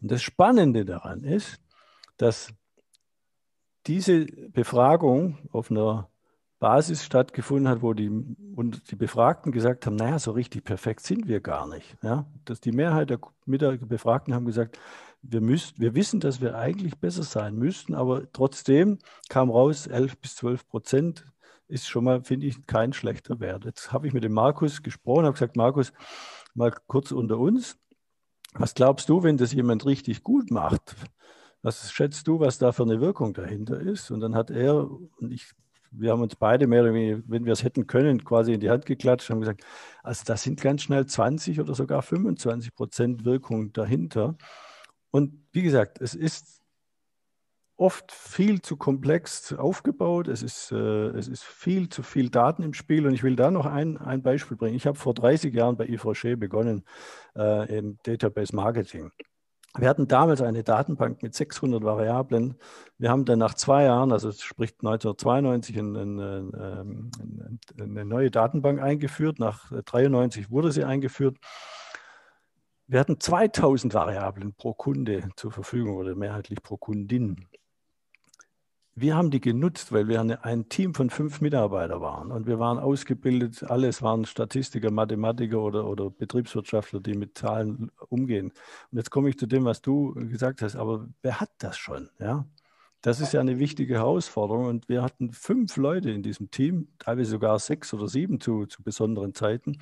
Und 0.00 0.10
das 0.10 0.22
Spannende 0.22 0.84
daran 0.84 1.24
ist, 1.24 1.60
dass 2.16 2.52
diese 3.86 4.26
Befragung 4.50 5.38
auf 5.52 5.70
einer 5.70 6.08
Basis 6.58 7.04
stattgefunden 7.04 7.68
hat, 7.68 7.82
wo 7.82 7.92
die, 7.92 8.08
und 8.08 8.90
die 8.90 8.96
Befragten 8.96 9.52
gesagt 9.52 9.84
haben, 9.84 9.96
naja, 9.96 10.18
so 10.18 10.30
richtig 10.30 10.64
perfekt 10.64 11.00
sind 11.00 11.28
wir 11.28 11.40
gar 11.40 11.66
nicht. 11.66 11.96
Ja? 12.02 12.26
Dass 12.44 12.60
die 12.60 12.72
Mehrheit 12.72 13.10
der, 13.10 13.20
Befragten 13.46 14.34
haben 14.34 14.46
gesagt, 14.46 14.78
wir, 15.22 15.40
müsst, 15.40 15.78
wir 15.78 15.94
wissen, 15.94 16.20
dass 16.20 16.40
wir 16.40 16.56
eigentlich 16.56 16.98
besser 16.98 17.24
sein 17.24 17.56
müssten, 17.56 17.94
aber 17.94 18.30
trotzdem 18.32 18.98
kam 19.28 19.50
raus, 19.50 19.86
11 19.86 20.18
bis 20.18 20.36
12 20.36 20.66
Prozent 20.68 21.26
ist 21.68 21.88
schon 21.88 22.04
mal, 22.04 22.22
finde 22.22 22.46
ich, 22.46 22.66
kein 22.66 22.92
schlechter 22.92 23.40
Wert. 23.40 23.64
Jetzt 23.64 23.92
habe 23.92 24.06
ich 24.06 24.14
mit 24.14 24.24
dem 24.24 24.32
Markus 24.32 24.82
gesprochen, 24.82 25.24
habe 25.24 25.34
gesagt, 25.34 25.56
Markus, 25.56 25.92
mal 26.54 26.72
kurz 26.86 27.12
unter 27.12 27.38
uns. 27.38 27.76
Was 28.54 28.74
glaubst 28.74 29.08
du, 29.08 29.22
wenn 29.22 29.36
das 29.36 29.52
jemand 29.52 29.84
richtig 29.84 30.22
gut 30.22 30.50
macht? 30.50 30.96
Was 31.62 31.92
schätzt 31.92 32.28
du, 32.28 32.38
was 32.40 32.58
da 32.58 32.72
für 32.72 32.84
eine 32.84 33.00
Wirkung 33.00 33.34
dahinter 33.34 33.80
ist? 33.80 34.10
Und 34.10 34.20
dann 34.20 34.34
hat 34.34 34.50
er, 34.50 34.88
und 34.88 35.32
ich 35.32 35.52
wir 35.90 36.12
haben 36.12 36.22
uns 36.22 36.36
beide 36.36 36.66
mehr 36.66 36.82
oder 36.82 36.94
weniger, 36.94 37.22
wenn 37.26 37.44
wir 37.44 37.52
es 37.52 37.62
hätten 37.62 37.86
können, 37.86 38.24
quasi 38.24 38.52
in 38.52 38.60
die 38.60 38.70
Hand 38.70 38.86
geklatscht, 38.86 39.30
haben 39.30 39.40
gesagt, 39.40 39.64
also 40.02 40.22
da 40.26 40.36
sind 40.36 40.60
ganz 40.60 40.82
schnell 40.82 41.06
20 41.06 41.60
oder 41.60 41.74
sogar 41.74 42.02
25 42.02 42.74
Prozent 42.74 43.24
Wirkung 43.24 43.72
dahinter. 43.72 44.36
Und 45.10 45.46
wie 45.52 45.62
gesagt, 45.62 46.00
es 46.00 46.14
ist 46.14 46.60
oft 47.76 48.10
viel 48.10 48.62
zu 48.62 48.76
komplex 48.76 49.52
aufgebaut, 49.52 50.28
es 50.28 50.42
ist, 50.42 50.72
äh, 50.72 51.08
es 51.10 51.28
ist 51.28 51.44
viel 51.44 51.88
zu 51.88 52.02
viel 52.02 52.30
Daten 52.30 52.62
im 52.62 52.72
Spiel 52.72 53.06
und 53.06 53.12
ich 53.12 53.22
will 53.22 53.36
da 53.36 53.50
noch 53.50 53.66
ein, 53.66 53.98
ein 53.98 54.22
Beispiel 54.22 54.56
bringen. 54.56 54.76
Ich 54.76 54.86
habe 54.86 54.98
vor 54.98 55.14
30 55.14 55.54
Jahren 55.54 55.76
bei 55.76 55.94
Rocher 56.02 56.36
begonnen 56.36 56.84
äh, 57.36 57.78
im 57.78 57.98
Database 58.02 58.56
Marketing. 58.56 59.10
Wir 59.78 59.88
hatten 59.88 60.08
damals 60.08 60.40
eine 60.40 60.62
Datenbank 60.62 61.22
mit 61.22 61.34
600 61.34 61.82
Variablen. 61.84 62.56
Wir 62.98 63.10
haben 63.10 63.24
dann 63.24 63.38
nach 63.38 63.54
zwei 63.54 63.84
Jahren, 63.84 64.12
also 64.12 64.32
sprich 64.32 64.72
1992, 64.78 65.78
eine, 65.78 67.10
eine, 67.78 68.04
neue 68.04 68.30
Datenbank 68.30 68.80
eingeführt. 68.80 69.38
Nach 69.38 69.70
1993 69.70 70.50
wurde 70.50 70.72
sie 70.72 70.84
eingeführt. 70.84 71.36
Wir 72.86 73.00
hatten 73.00 73.18
2000 73.18 73.94
Variablen 73.94 74.54
pro 74.54 74.72
Kunde 74.72 75.28
zur 75.36 75.50
Verfügung 75.50 75.96
oder 75.96 76.14
mehrheitlich 76.14 76.62
pro 76.62 76.76
Kundin 76.76 77.46
wir 78.98 79.14
haben 79.14 79.30
die 79.30 79.42
genutzt, 79.42 79.92
weil 79.92 80.08
wir 80.08 80.42
ein 80.42 80.68
Team 80.70 80.94
von 80.94 81.10
fünf 81.10 81.42
Mitarbeitern 81.42 82.00
waren 82.00 82.32
und 82.32 82.46
wir 82.46 82.58
waren 82.58 82.78
ausgebildet, 82.78 83.62
alles 83.64 84.00
waren 84.00 84.24
Statistiker, 84.24 84.90
Mathematiker 84.90 85.60
oder, 85.60 85.86
oder 85.86 86.08
Betriebswirtschaftler, 86.08 87.00
die 87.00 87.12
mit 87.12 87.36
Zahlen 87.36 87.92
umgehen. 88.08 88.52
Und 88.90 88.98
jetzt 88.98 89.10
komme 89.10 89.28
ich 89.28 89.38
zu 89.38 89.46
dem, 89.46 89.66
was 89.66 89.82
du 89.82 90.14
gesagt 90.14 90.62
hast, 90.62 90.76
aber 90.76 91.06
wer 91.20 91.40
hat 91.40 91.50
das 91.58 91.76
schon? 91.76 92.08
Ja? 92.18 92.46
Das 93.02 93.20
ist 93.20 93.34
ja 93.34 93.40
eine 93.40 93.58
wichtige 93.58 93.96
Herausforderung 93.96 94.64
und 94.64 94.88
wir 94.88 95.02
hatten 95.02 95.30
fünf 95.30 95.76
Leute 95.76 96.10
in 96.10 96.22
diesem 96.22 96.50
Team, 96.50 96.88
teilweise 96.98 97.32
sogar 97.32 97.58
sechs 97.58 97.92
oder 97.92 98.08
sieben 98.08 98.40
zu, 98.40 98.64
zu 98.64 98.82
besonderen 98.82 99.34
Zeiten. 99.34 99.78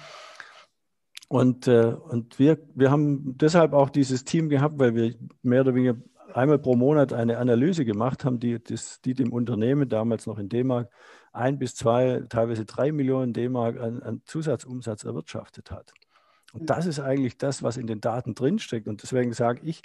Und, 1.28 1.68
äh, 1.68 1.94
und 2.08 2.40
wir, 2.40 2.58
wir 2.74 2.90
haben 2.90 3.38
deshalb 3.38 3.74
auch 3.74 3.90
dieses 3.90 4.24
Team 4.24 4.48
gehabt, 4.48 4.78
weil 4.78 4.94
wir 4.96 5.14
mehr 5.42 5.60
oder 5.60 5.74
weniger 5.74 5.96
einmal 6.32 6.58
pro 6.58 6.76
Monat 6.76 7.12
eine 7.12 7.38
Analyse 7.38 7.84
gemacht 7.84 8.24
haben, 8.24 8.38
die, 8.38 8.62
das, 8.62 9.00
die 9.00 9.14
dem 9.14 9.32
Unternehmen 9.32 9.88
damals 9.88 10.26
noch 10.26 10.38
in 10.38 10.48
D-Mark 10.48 10.90
ein 11.32 11.58
bis 11.58 11.74
zwei, 11.74 12.22
teilweise 12.28 12.64
drei 12.64 12.92
Millionen 12.92 13.32
D-Mark 13.32 13.78
an, 13.80 14.02
an, 14.02 14.22
Zusatzumsatz 14.24 15.04
erwirtschaftet 15.04 15.70
hat. 15.70 15.92
Und 16.52 16.70
das 16.70 16.86
ist 16.86 17.00
eigentlich 17.00 17.36
das, 17.36 17.62
was 17.62 17.76
in 17.76 17.86
den 17.86 18.00
Daten 18.00 18.34
drinsteckt. 18.34 18.86
Und 18.86 19.02
deswegen 19.02 19.32
sage 19.32 19.60
ich, 19.64 19.82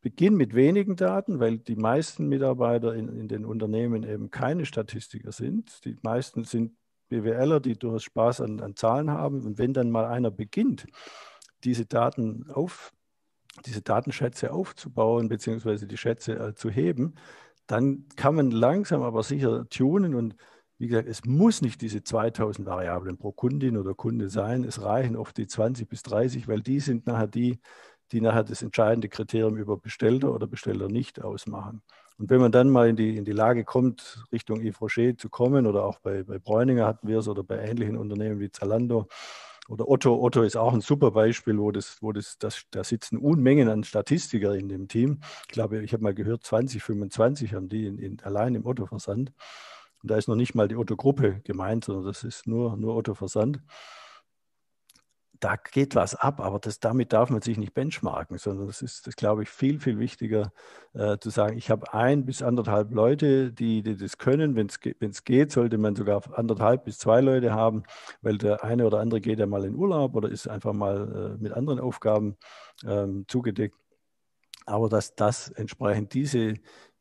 beginn 0.00 0.36
mit 0.36 0.54
wenigen 0.54 0.94
Daten, 0.94 1.40
weil 1.40 1.58
die 1.58 1.74
meisten 1.74 2.28
Mitarbeiter 2.28 2.94
in, 2.94 3.08
in 3.08 3.26
den 3.26 3.44
Unternehmen 3.44 4.04
eben 4.04 4.30
keine 4.30 4.64
Statistiker 4.64 5.32
sind. 5.32 5.84
Die 5.84 5.96
meisten 6.02 6.44
sind 6.44 6.76
BWLer, 7.08 7.58
die 7.58 7.76
durchaus 7.76 8.04
Spaß 8.04 8.40
an, 8.42 8.60
an 8.60 8.76
Zahlen 8.76 9.10
haben. 9.10 9.42
Und 9.42 9.58
wenn 9.58 9.72
dann 9.72 9.90
mal 9.90 10.06
einer 10.06 10.30
beginnt, 10.30 10.86
diese 11.64 11.86
Daten 11.86 12.48
auf, 12.50 12.92
diese 13.62 13.82
Datenschätze 13.82 14.52
aufzubauen, 14.52 15.28
beziehungsweise 15.28 15.86
die 15.86 15.96
Schätze 15.96 16.38
äh, 16.38 16.54
zu 16.54 16.70
heben, 16.70 17.14
dann 17.66 18.06
kann 18.16 18.34
man 18.34 18.50
langsam 18.50 19.02
aber 19.02 19.22
sicher 19.22 19.68
tunen 19.68 20.14
und 20.14 20.34
wie 20.78 20.86
gesagt, 20.86 21.08
es 21.08 21.24
muss 21.24 21.60
nicht 21.60 21.80
diese 21.80 22.04
2000 22.04 22.66
Variablen 22.66 23.18
pro 23.18 23.32
Kundin 23.32 23.76
oder 23.76 23.94
Kunde 23.94 24.28
sein. 24.30 24.62
Es 24.62 24.80
reichen 24.80 25.16
oft 25.16 25.36
die 25.36 25.48
20 25.48 25.88
bis 25.88 26.04
30, 26.04 26.46
weil 26.46 26.60
die 26.60 26.78
sind 26.78 27.06
nachher 27.06 27.26
die, 27.26 27.58
die 28.12 28.20
nachher 28.20 28.44
das 28.44 28.62
entscheidende 28.62 29.08
Kriterium 29.08 29.56
über 29.56 29.76
Bestellter 29.76 30.32
oder 30.32 30.46
Besteller 30.46 30.88
nicht 30.88 31.20
ausmachen. 31.20 31.82
Und 32.16 32.30
wenn 32.30 32.40
man 32.40 32.52
dann 32.52 32.70
mal 32.70 32.88
in 32.88 32.96
die, 32.96 33.16
in 33.16 33.24
die 33.24 33.32
Lage 33.32 33.64
kommt, 33.64 34.24
Richtung 34.32 34.60
Yves 34.60 34.80
Rocher 34.80 35.16
zu 35.16 35.28
kommen 35.28 35.66
oder 35.66 35.84
auch 35.84 35.98
bei, 35.98 36.22
bei 36.22 36.38
Bräuninger 36.38 36.86
hatten 36.86 37.08
wir 37.08 37.18
es 37.18 37.28
oder 37.28 37.42
bei 37.42 37.58
ähnlichen 37.58 37.96
Unternehmen 37.96 38.38
wie 38.38 38.50
Zalando, 38.50 39.08
oder 39.68 39.86
Otto, 39.86 40.20
Otto 40.20 40.42
ist 40.42 40.56
auch 40.56 40.72
ein 40.72 40.80
super 40.80 41.10
Beispiel, 41.10 41.58
wo 41.58 41.70
das, 41.70 41.98
wo 42.00 42.12
das, 42.12 42.38
das 42.38 42.64
da 42.70 42.82
sitzen 42.82 43.18
Unmengen 43.18 43.68
an 43.68 43.84
Statistiker 43.84 44.54
in 44.54 44.68
dem 44.68 44.88
Team. 44.88 45.20
Ich 45.42 45.52
glaube, 45.52 45.82
ich 45.82 45.92
habe 45.92 46.02
mal 46.02 46.14
gehört, 46.14 46.42
20, 46.44 46.82
25 46.82 47.54
haben 47.54 47.68
die 47.68 47.86
in, 47.86 47.98
in, 47.98 48.20
allein 48.20 48.54
im 48.54 48.64
Otto-Versand. 48.64 49.32
Und 50.02 50.10
da 50.10 50.16
ist 50.16 50.26
noch 50.26 50.36
nicht 50.36 50.54
mal 50.54 50.68
die 50.68 50.76
Otto-Gruppe 50.76 51.42
gemeint, 51.44 51.84
sondern 51.84 52.06
das 52.06 52.24
ist 52.24 52.46
nur, 52.46 52.76
nur 52.76 52.96
Otto-Versand 52.96 53.60
da 55.40 55.56
geht 55.56 55.94
was 55.94 56.14
ab, 56.14 56.40
aber 56.40 56.58
das, 56.58 56.80
damit 56.80 57.12
darf 57.12 57.30
man 57.30 57.42
sich 57.42 57.58
nicht 57.58 57.74
benchmarken, 57.74 58.38
sondern 58.38 58.66
das 58.66 58.82
ist, 58.82 59.06
das 59.06 59.16
glaube 59.16 59.42
ich, 59.42 59.48
viel, 59.48 59.80
viel 59.80 59.98
wichtiger 59.98 60.52
äh, 60.94 61.18
zu 61.18 61.30
sagen, 61.30 61.56
ich 61.56 61.70
habe 61.70 61.92
ein 61.94 62.24
bis 62.24 62.42
anderthalb 62.42 62.92
Leute, 62.92 63.52
die, 63.52 63.82
die 63.82 63.96
das 63.96 64.18
können. 64.18 64.56
Wenn 64.56 64.66
es 64.66 65.24
geht, 65.24 65.52
sollte 65.52 65.78
man 65.78 65.96
sogar 65.96 66.22
anderthalb 66.36 66.84
bis 66.84 66.98
zwei 66.98 67.20
Leute 67.20 67.52
haben, 67.52 67.84
weil 68.22 68.38
der 68.38 68.64
eine 68.64 68.86
oder 68.86 69.00
andere 69.00 69.20
geht 69.20 69.38
ja 69.38 69.46
mal 69.46 69.64
in 69.64 69.74
Urlaub 69.74 70.16
oder 70.16 70.28
ist 70.28 70.48
einfach 70.48 70.72
mal 70.72 71.36
äh, 71.36 71.42
mit 71.42 71.52
anderen 71.52 71.80
Aufgaben 71.80 72.36
ähm, 72.86 73.24
zugedeckt. 73.28 73.76
Aber 74.66 74.88
dass 74.88 75.14
das 75.14 75.48
entsprechend 75.50 76.12
diese, 76.12 76.54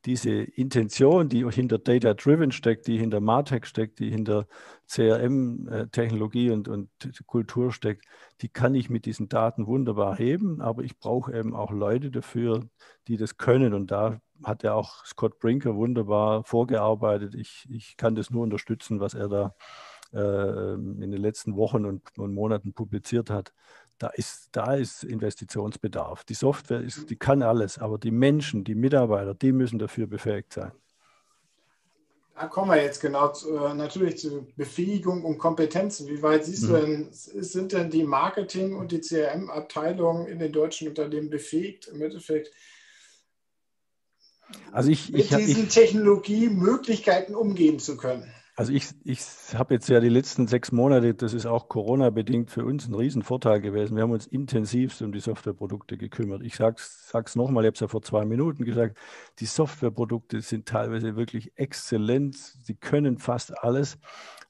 diese 0.06 0.32
Intention, 0.32 1.28
die 1.30 1.50
hinter 1.50 1.80
Data 1.80 2.14
Driven 2.14 2.52
steckt, 2.52 2.88
die 2.88 2.98
hinter 2.98 3.20
Martech 3.20 3.66
steckt, 3.66 4.00
die 4.00 4.10
hinter 4.10 4.48
CRM-Technologie 4.88 6.52
und, 6.52 6.68
und 6.68 6.90
Kultur 7.26 7.72
steckt, 7.72 8.06
die 8.42 8.50
kann 8.50 8.76
ich 8.76 8.90
mit 8.90 9.06
diesen 9.06 9.28
Daten 9.28 9.68
wunderbar 9.68 10.16
heben, 10.16 10.62
aber 10.62 10.84
ich 10.84 10.98
brauche 10.98 11.38
eben 11.38 11.56
auch 11.56 11.72
Leute 11.72 12.12
dafür, 12.12 12.70
die 13.08 13.18
das 13.18 13.38
können. 13.38 13.74
Und 13.74 13.92
da 13.92 14.22
hat 14.44 14.64
ja 14.64 14.74
auch 14.74 15.04
Scott 15.06 15.40
Brinker 15.40 15.76
wunderbar 15.76 16.44
vorgearbeitet. 16.44 17.36
Ich, 17.36 17.68
ich 17.70 17.98
kann 17.98 18.16
das 18.16 18.30
nur 18.30 18.44
unterstützen, 18.44 19.00
was 19.00 19.14
er 19.14 19.28
da 19.28 19.56
äh, 20.14 20.74
in 20.74 21.12
den 21.12 21.22
letzten 21.22 21.56
Wochen 21.56 21.86
und, 21.86 22.18
und 22.18 22.34
Monaten 22.34 22.74
publiziert 22.74 23.30
hat 23.30 23.54
da 23.98 24.08
ist, 24.08 24.50
da 24.52 24.76
ist 24.76 25.04
Investitionsbedarf. 25.04 26.24
Die 26.24 26.34
Software 26.34 26.82
ist, 26.82 27.10
die 27.10 27.16
kann 27.16 27.42
alles, 27.42 27.80
aber 27.80 27.98
die 27.98 28.12
Menschen, 28.12 28.64
die 28.64 28.76
Mitarbeiter, 28.76 29.34
die 29.34 29.52
müssen 29.52 29.80
dafür 29.80 30.08
befähigt 30.08 30.54
sein. 30.54 30.72
Da 32.36 32.46
kommen 32.46 32.70
wir 32.70 32.84
jetzt 32.84 33.02
genau 33.02 33.30
zu, 33.30 33.56
äh, 33.56 33.74
natürlich 33.74 34.20
zu 34.20 34.48
Befähigung 34.56 35.26
und 35.26 35.40
Kompetenzen. 35.40 36.08
Wie 36.08 36.22
weit 36.22 36.46
siehst 36.46 36.64
mhm. 36.64 36.68
du 36.68 36.82
denn, 36.82 37.08
sind 37.12 37.74
denn 37.74 37.90
die 37.90 38.04
Marketing- 38.04 38.76
und 38.76 38.92
die 38.92 39.02
CRM-Abteilungen 39.02 40.28
in 40.28 40.38
den 40.38 40.52
deutschen 40.52 40.88
Unternehmen 40.88 41.32
befähigt, 41.32 41.88
im 41.88 42.00
Endeffekt 42.02 42.52
also 44.72 44.90
ich, 44.90 45.10
mit 45.10 45.22
ich, 45.22 45.30
diesen 45.30 45.64
ich, 45.64 45.74
Technologiemöglichkeiten 45.74 47.36
umgehen 47.36 47.80
zu 47.80 47.98
können? 47.98 48.32
Also 48.60 48.74
ich, 48.74 48.88
ich 49.04 49.22
habe 49.54 49.76
jetzt 49.76 49.88
ja 49.88 50.00
die 50.00 50.10
letzten 50.10 50.48
sechs 50.48 50.72
Monate, 50.72 51.14
das 51.14 51.34
ist 51.36 51.46
auch 51.46 51.70
Corona-bedingt 51.70 52.50
für 52.50 52.66
uns 52.66 52.88
ein 52.88 52.96
Riesenvorteil 52.96 53.62
gewesen. 53.62 53.96
Wir 53.96 54.02
haben 54.02 54.12
uns 54.12 54.26
intensivst 54.26 55.00
um 55.04 55.12
die 55.12 55.20
Softwareprodukte 55.20 55.96
gekümmert. 55.96 56.42
Ich 56.42 56.56
sage 56.56 56.76
es 56.80 57.36
nochmal, 57.36 57.66
ich 57.66 57.68
habe 57.68 57.76
es 57.76 57.80
ja 57.82 57.88
vor 57.88 58.02
zwei 58.02 58.26
Minuten 58.26 58.66
gesagt, 58.66 58.98
die 59.38 59.46
Softwareprodukte 59.46 60.42
sind 60.42 60.68
teilweise 60.68 61.16
wirklich 61.16 61.52
exzellent. 61.56 62.36
Sie 62.36 62.74
können 62.74 63.20
fast 63.20 63.64
alles. 63.64 64.00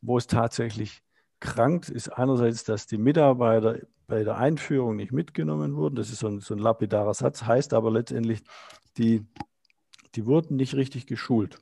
Wo 0.02 0.18
es 0.18 0.28
tatsächlich 0.28 1.04
krankt, 1.42 1.90
ist 1.90 2.08
einerseits, 2.08 2.64
dass 2.64 2.88
die 2.88 2.98
Mitarbeiter 2.98 3.82
bei 4.08 4.24
der 4.24 4.38
Einführung 4.38 4.96
nicht 4.96 5.12
mitgenommen 5.12 5.76
wurden. 5.76 5.96
Das 5.96 6.12
ist 6.12 6.20
so 6.20 6.28
ein, 6.28 6.40
so 6.40 6.54
ein 6.54 6.60
lapidarer 6.60 7.14
Satz, 7.14 7.44
heißt 7.44 7.74
aber 7.74 7.92
letztendlich, 7.92 8.42
die, 8.98 9.26
die 10.16 10.26
wurden 10.26 10.56
nicht 10.56 10.76
richtig 10.76 11.08
geschult. 11.08 11.60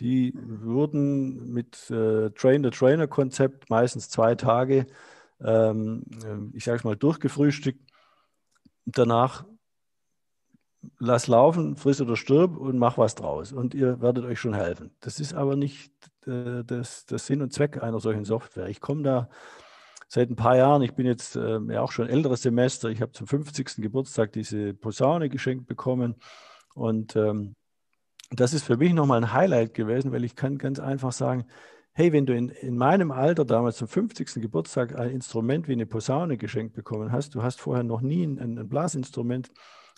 Die 0.00 0.34
wurden 0.34 1.52
mit 1.52 1.90
äh, 1.90 2.30
Train-the-Trainer-Konzept 2.30 3.70
meistens 3.70 4.08
zwei 4.08 4.34
Tage, 4.34 4.86
ähm, 5.40 6.04
äh, 6.24 6.56
ich 6.56 6.64
sage 6.64 6.78
es 6.78 6.84
mal, 6.84 6.96
durchgefrühstückt. 6.96 7.80
Danach 8.84 9.44
lass 10.98 11.26
laufen, 11.26 11.76
friss 11.76 12.00
oder 12.00 12.16
stirb 12.16 12.56
und 12.56 12.78
mach 12.78 12.98
was 12.98 13.14
draus. 13.14 13.52
Und 13.52 13.74
ihr 13.74 14.00
werdet 14.00 14.24
euch 14.24 14.40
schon 14.40 14.54
helfen. 14.54 14.94
Das 15.00 15.20
ist 15.20 15.34
aber 15.34 15.56
nicht 15.56 15.92
äh, 16.26 16.64
das, 16.64 17.06
das 17.06 17.26
Sinn 17.26 17.42
und 17.42 17.52
Zweck 17.52 17.82
einer 17.82 18.00
solchen 18.00 18.24
Software. 18.24 18.68
Ich 18.68 18.80
komme 18.80 19.02
da 19.02 19.28
seit 20.08 20.30
ein 20.30 20.36
paar 20.36 20.56
Jahren, 20.56 20.82
ich 20.82 20.94
bin 20.94 21.06
jetzt 21.06 21.36
äh, 21.36 21.58
ja 21.70 21.80
auch 21.80 21.92
schon 21.92 22.08
älteres 22.08 22.42
Semester, 22.42 22.90
ich 22.90 23.00
habe 23.00 23.12
zum 23.12 23.26
50. 23.26 23.76
Geburtstag 23.76 24.32
diese 24.32 24.74
Posaune 24.74 25.28
geschenkt 25.28 25.66
bekommen. 25.66 26.16
Und 26.74 27.16
ähm, 27.16 27.54
das 28.34 28.54
ist 28.54 28.64
für 28.64 28.76
mich 28.76 28.92
nochmal 28.92 29.22
ein 29.22 29.32
Highlight 29.32 29.74
gewesen, 29.74 30.12
weil 30.12 30.24
ich 30.24 30.36
kann 30.36 30.58
ganz 30.58 30.78
einfach 30.78 31.12
sagen, 31.12 31.46
hey, 31.92 32.12
wenn 32.12 32.26
du 32.26 32.34
in, 32.34 32.48
in 32.48 32.76
meinem 32.76 33.10
Alter 33.10 33.44
damals 33.44 33.76
zum 33.76 33.88
50. 33.88 34.40
Geburtstag 34.40 34.98
ein 34.98 35.10
Instrument 35.10 35.68
wie 35.68 35.72
eine 35.72 35.86
Posaune 35.86 36.38
geschenkt 36.38 36.74
bekommen 36.74 37.12
hast, 37.12 37.34
du 37.34 37.42
hast 37.42 37.60
vorher 37.60 37.84
noch 37.84 38.00
nie 38.00 38.24
ein, 38.24 38.38
ein 38.38 38.68
Blasinstrument 38.68 39.50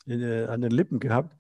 äh, 0.06 0.44
an 0.44 0.60
den 0.60 0.72
Lippen 0.72 0.98
gehabt, 0.98 1.36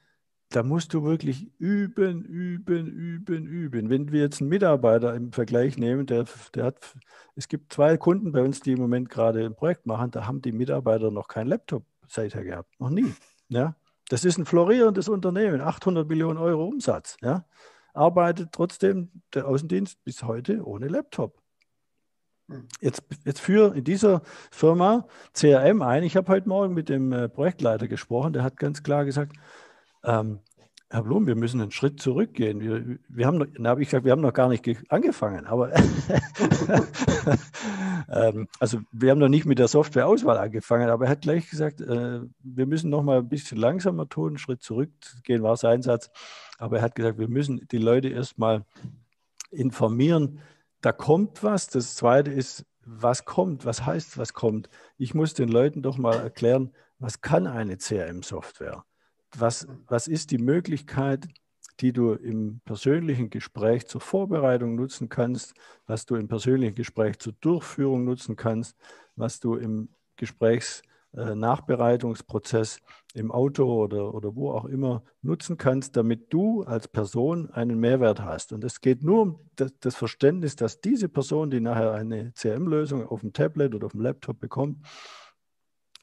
da 0.50 0.62
musst 0.62 0.94
du 0.94 1.02
wirklich 1.02 1.50
üben, 1.58 2.22
üben, 2.24 2.86
üben, 2.86 3.46
üben. 3.46 3.90
Wenn 3.90 4.12
wir 4.12 4.20
jetzt 4.20 4.40
einen 4.40 4.50
Mitarbeiter 4.50 5.14
im 5.14 5.32
Vergleich 5.32 5.76
nehmen, 5.78 6.06
der, 6.06 6.26
der 6.54 6.64
hat, 6.66 6.94
es 7.34 7.48
gibt 7.48 7.72
zwei 7.72 7.96
Kunden 7.96 8.30
bei 8.30 8.42
uns, 8.42 8.60
die 8.60 8.72
im 8.72 8.78
Moment 8.78 9.08
gerade 9.08 9.44
ein 9.44 9.56
Projekt 9.56 9.86
machen, 9.86 10.12
da 10.12 10.26
haben 10.26 10.42
die 10.42 10.52
Mitarbeiter 10.52 11.10
noch 11.10 11.26
keinen 11.26 11.48
Laptop 11.48 11.84
seither 12.06 12.44
gehabt, 12.44 12.78
noch 12.78 12.90
nie. 12.90 13.12
Ja? 13.48 13.74
Das 14.08 14.24
ist 14.24 14.38
ein 14.38 14.46
florierendes 14.46 15.08
Unternehmen, 15.08 15.60
800 15.60 16.08
Millionen 16.08 16.38
Euro 16.38 16.66
Umsatz. 16.66 17.16
Ja? 17.22 17.46
Arbeitet 17.94 18.50
trotzdem 18.52 19.10
der 19.32 19.46
Außendienst 19.46 20.02
bis 20.04 20.22
heute 20.22 20.66
ohne 20.66 20.88
Laptop. 20.88 21.40
Hm. 22.48 22.68
Jetzt, 22.80 23.02
jetzt 23.24 23.40
für 23.40 23.74
in 23.74 23.84
dieser 23.84 24.22
Firma 24.50 25.06
CRM 25.32 25.80
ein. 25.80 26.02
Ich 26.02 26.16
habe 26.16 26.30
heute 26.30 26.48
Morgen 26.48 26.74
mit 26.74 26.88
dem 26.88 27.12
äh, 27.12 27.28
Projektleiter 27.28 27.88
gesprochen, 27.88 28.34
der 28.34 28.42
hat 28.42 28.58
ganz 28.58 28.82
klar 28.82 29.04
gesagt, 29.04 29.36
ähm, 30.04 30.40
Herr 30.94 31.02
Blum, 31.02 31.26
wir 31.26 31.34
müssen 31.34 31.60
einen 31.60 31.72
Schritt 31.72 32.00
zurückgehen. 32.00 32.60
Wir, 32.60 33.00
wir 33.08 33.26
haben 33.26 33.38
noch, 33.38 33.46
da 33.58 33.70
habe 33.70 33.82
ich 33.82 33.88
gesagt, 33.88 34.04
wir 34.04 34.12
haben 34.12 34.20
noch 34.20 34.32
gar 34.32 34.48
nicht 34.48 34.64
angefangen, 34.90 35.44
aber 35.44 35.74
ähm, 38.08 38.46
also 38.60 38.78
wir 38.92 39.10
haben 39.10 39.18
noch 39.18 39.28
nicht 39.28 39.44
mit 39.44 39.58
der 39.58 39.66
Softwareauswahl 39.66 40.38
angefangen, 40.38 40.90
aber 40.90 41.06
er 41.06 41.10
hat 41.10 41.22
gleich 41.22 41.50
gesagt, 41.50 41.80
äh, 41.80 42.20
wir 42.44 42.66
müssen 42.66 42.90
noch 42.90 43.02
mal 43.02 43.18
ein 43.18 43.28
bisschen 43.28 43.58
langsamer 43.58 44.08
tun, 44.08 44.28
einen 44.28 44.38
Schritt 44.38 44.62
zurückgehen, 44.62 45.42
war 45.42 45.56
sein 45.56 45.82
Satz. 45.82 46.10
Aber 46.58 46.76
er 46.76 46.82
hat 46.84 46.94
gesagt, 46.94 47.18
wir 47.18 47.26
müssen 47.26 47.66
die 47.72 47.78
Leute 47.78 48.10
erstmal 48.10 48.64
informieren, 49.50 50.38
da 50.80 50.92
kommt 50.92 51.42
was. 51.42 51.66
Das 51.66 51.96
zweite 51.96 52.30
ist, 52.30 52.66
was 52.84 53.24
kommt, 53.24 53.66
was 53.66 53.84
heißt, 53.84 54.16
was 54.16 54.32
kommt. 54.32 54.68
Ich 54.96 55.12
muss 55.12 55.34
den 55.34 55.48
Leuten 55.48 55.82
doch 55.82 55.98
mal 55.98 56.20
erklären, 56.20 56.70
was 57.00 57.20
kann 57.20 57.48
eine 57.48 57.78
CRM-Software? 57.78 58.84
Was, 59.36 59.66
was 59.86 60.08
ist 60.08 60.30
die 60.30 60.38
Möglichkeit, 60.38 61.28
die 61.80 61.92
du 61.92 62.12
im 62.12 62.60
persönlichen 62.64 63.28
Gespräch 63.30 63.86
zur 63.86 64.00
Vorbereitung 64.00 64.76
nutzen 64.76 65.08
kannst, 65.08 65.54
was 65.86 66.06
du 66.06 66.14
im 66.16 66.28
persönlichen 66.28 66.74
Gespräch 66.74 67.18
zur 67.18 67.34
Durchführung 67.40 68.04
nutzen 68.04 68.36
kannst, 68.36 68.76
was 69.16 69.40
du 69.40 69.56
im 69.56 69.88
Gesprächsnachbereitungsprozess 70.16 72.78
im 73.14 73.32
Auto 73.32 73.64
oder, 73.64 74.14
oder 74.14 74.36
wo 74.36 74.52
auch 74.52 74.66
immer 74.66 75.02
nutzen 75.22 75.56
kannst, 75.56 75.96
damit 75.96 76.32
du 76.32 76.62
als 76.62 76.86
Person 76.86 77.50
einen 77.50 77.80
Mehrwert 77.80 78.20
hast. 78.20 78.52
Und 78.52 78.62
es 78.62 78.80
geht 78.80 79.02
nur 79.02 79.22
um 79.22 79.40
das, 79.56 79.72
das 79.80 79.96
Verständnis, 79.96 80.54
dass 80.56 80.80
diese 80.80 81.08
Person, 81.08 81.50
die 81.50 81.60
nachher 81.60 81.92
eine 81.92 82.32
CRM-Lösung 82.32 83.06
auf 83.06 83.22
dem 83.22 83.32
Tablet 83.32 83.74
oder 83.74 83.86
auf 83.86 83.92
dem 83.92 84.02
Laptop 84.02 84.38
bekommt, 84.38 84.86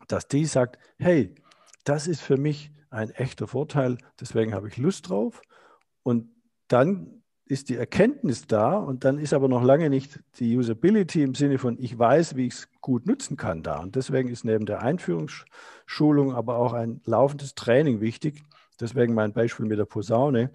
dass 0.08 0.28
die 0.28 0.46
sagt, 0.46 0.80
hey, 0.98 1.36
das 1.86 2.08
ist 2.08 2.22
für 2.22 2.38
mich 2.38 2.72
ein 2.92 3.10
echter 3.12 3.48
Vorteil, 3.48 3.98
deswegen 4.20 4.54
habe 4.54 4.68
ich 4.68 4.78
Lust 4.78 5.10
drauf. 5.10 5.42
Und 6.04 6.30
dann 6.68 7.22
ist 7.46 7.70
die 7.70 7.76
Erkenntnis 7.76 8.48
da 8.48 8.78
und 8.78 9.04
dann 9.04 9.18
ist 9.18 9.34
aber 9.34 9.50
noch 9.50 9.64
lange 9.64 9.90
nicht 9.90 10.22
die 10.40 10.56
Usability 10.58 11.22
im 11.22 11.36
Sinne 11.36 11.58
von, 11.58 11.78
ich 11.80 11.98
weiß, 11.98 12.36
wie 12.36 12.48
ich 12.48 12.54
es 12.54 12.68
gut 12.80 13.06
nutzen 13.06 13.36
kann 13.36 13.62
da. 13.62 13.80
Und 13.80 13.96
deswegen 13.96 14.30
ist 14.30 14.46
neben 14.46 14.66
der 14.66 14.82
Einführungsschulung 14.82 16.34
aber 16.34 16.58
auch 16.58 16.74
ein 16.74 17.02
laufendes 17.06 17.56
Training 17.56 18.00
wichtig. 18.00 18.44
Deswegen 18.80 19.14
mein 19.14 19.34
Beispiel 19.34 19.66
mit 19.66 19.80
der 19.80 19.86
Posaune. 19.86 20.52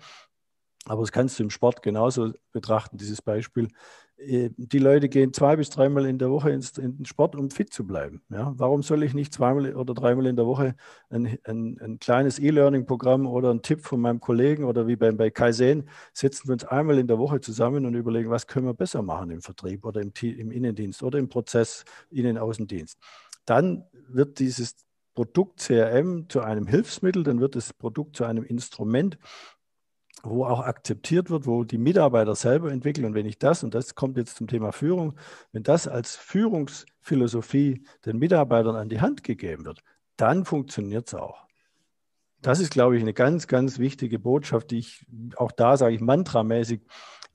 Aber 0.88 1.02
das 1.02 1.12
kannst 1.12 1.38
du 1.38 1.42
im 1.42 1.50
Sport 1.50 1.82
genauso 1.82 2.32
betrachten, 2.52 2.96
dieses 2.96 3.20
Beispiel. 3.20 3.68
Äh, 4.16 4.50
die 4.56 4.78
Leute 4.78 5.08
gehen 5.08 5.32
zwei 5.32 5.56
bis 5.56 5.68
dreimal 5.70 6.06
in 6.06 6.18
der 6.18 6.30
Woche 6.30 6.50
ins, 6.50 6.78
in 6.78 6.96
den 6.96 7.06
Sport, 7.06 7.34
um 7.34 7.50
fit 7.50 7.72
zu 7.72 7.86
bleiben. 7.86 8.22
Ja? 8.30 8.54
Warum 8.56 8.82
soll 8.82 9.02
ich 9.02 9.12
nicht 9.12 9.34
zweimal 9.34 9.74
oder 9.74 9.94
dreimal 9.94 10.26
in 10.26 10.36
der 10.36 10.46
Woche 10.46 10.76
ein, 11.10 11.38
ein, 11.44 11.78
ein 11.80 11.98
kleines 11.98 12.38
E-Learning-Programm 12.38 13.26
oder 13.26 13.50
einen 13.50 13.62
Tipp 13.62 13.80
von 13.80 14.00
meinem 14.00 14.20
Kollegen 14.20 14.64
oder 14.64 14.86
wie 14.86 14.96
bei, 14.96 15.10
bei 15.10 15.30
Kaizen, 15.30 15.88
setzen 16.12 16.48
wir 16.48 16.52
uns 16.52 16.64
einmal 16.64 16.98
in 16.98 17.08
der 17.08 17.18
Woche 17.18 17.40
zusammen 17.40 17.84
und 17.84 17.94
überlegen, 17.94 18.30
was 18.30 18.46
können 18.46 18.66
wir 18.66 18.74
besser 18.74 19.02
machen 19.02 19.30
im 19.30 19.42
Vertrieb 19.42 19.84
oder 19.84 20.00
im, 20.00 20.12
im 20.22 20.50
Innendienst 20.52 21.02
oder 21.02 21.18
im 21.18 21.28
Prozess 21.28 21.84
Innen-Außendienst. 22.10 22.98
Dann 23.44 23.84
wird 24.08 24.38
dieses 24.38 24.76
Produkt 25.16 25.60
CRM 25.60 26.28
zu 26.28 26.42
einem 26.42 26.66
Hilfsmittel, 26.66 27.24
dann 27.24 27.40
wird 27.40 27.56
das 27.56 27.72
Produkt 27.72 28.16
zu 28.16 28.24
einem 28.24 28.44
Instrument, 28.44 29.18
wo 30.22 30.44
auch 30.44 30.60
akzeptiert 30.60 31.30
wird, 31.30 31.46
wo 31.46 31.64
die 31.64 31.78
Mitarbeiter 31.78 32.34
selber 32.34 32.72
entwickeln. 32.72 33.04
Und 33.04 33.14
wenn 33.14 33.26
ich 33.26 33.38
das, 33.38 33.62
und 33.62 33.74
das 33.74 33.94
kommt 33.94 34.16
jetzt 34.16 34.36
zum 34.36 34.46
Thema 34.46 34.72
Führung, 34.72 35.14
wenn 35.52 35.62
das 35.62 35.86
als 35.88 36.16
Führungsphilosophie 36.16 37.84
den 38.04 38.18
Mitarbeitern 38.18 38.76
an 38.76 38.88
die 38.88 39.00
Hand 39.00 39.22
gegeben 39.22 39.64
wird, 39.64 39.82
dann 40.16 40.44
funktioniert 40.44 41.08
es 41.08 41.14
auch. 41.14 41.46
Das 42.42 42.60
ist, 42.60 42.70
glaube 42.70 42.96
ich, 42.96 43.02
eine 43.02 43.14
ganz, 43.14 43.46
ganz 43.46 43.78
wichtige 43.78 44.18
Botschaft, 44.18 44.70
die 44.70 44.78
ich 44.78 45.06
auch 45.36 45.52
da, 45.52 45.76
sage 45.76 45.94
ich, 45.94 46.00
mantramäßig 46.00 46.82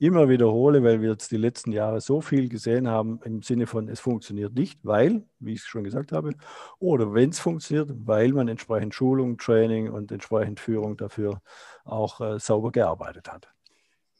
immer 0.02 0.28
wiederhole, 0.28 0.82
weil 0.82 1.00
wir 1.00 1.10
jetzt 1.10 1.30
die 1.30 1.36
letzten 1.36 1.70
Jahre 1.70 2.00
so 2.00 2.20
viel 2.20 2.48
gesehen 2.48 2.88
haben 2.88 3.20
im 3.24 3.40
Sinne 3.42 3.68
von, 3.68 3.88
es 3.88 4.00
funktioniert 4.00 4.52
nicht, 4.52 4.80
weil, 4.82 5.24
wie 5.38 5.52
ich 5.52 5.62
schon 5.62 5.84
gesagt 5.84 6.10
habe, 6.10 6.34
oder 6.80 7.14
wenn 7.14 7.30
es 7.30 7.38
funktioniert, 7.38 7.90
weil 8.04 8.32
man 8.32 8.48
entsprechend 8.48 8.94
Schulung, 8.94 9.38
Training 9.38 9.90
und 9.90 10.10
entsprechend 10.10 10.58
Führung 10.58 10.96
dafür 10.96 11.40
auch 11.84 12.20
äh, 12.20 12.40
sauber 12.40 12.72
gearbeitet 12.72 13.30
hat. 13.30 13.48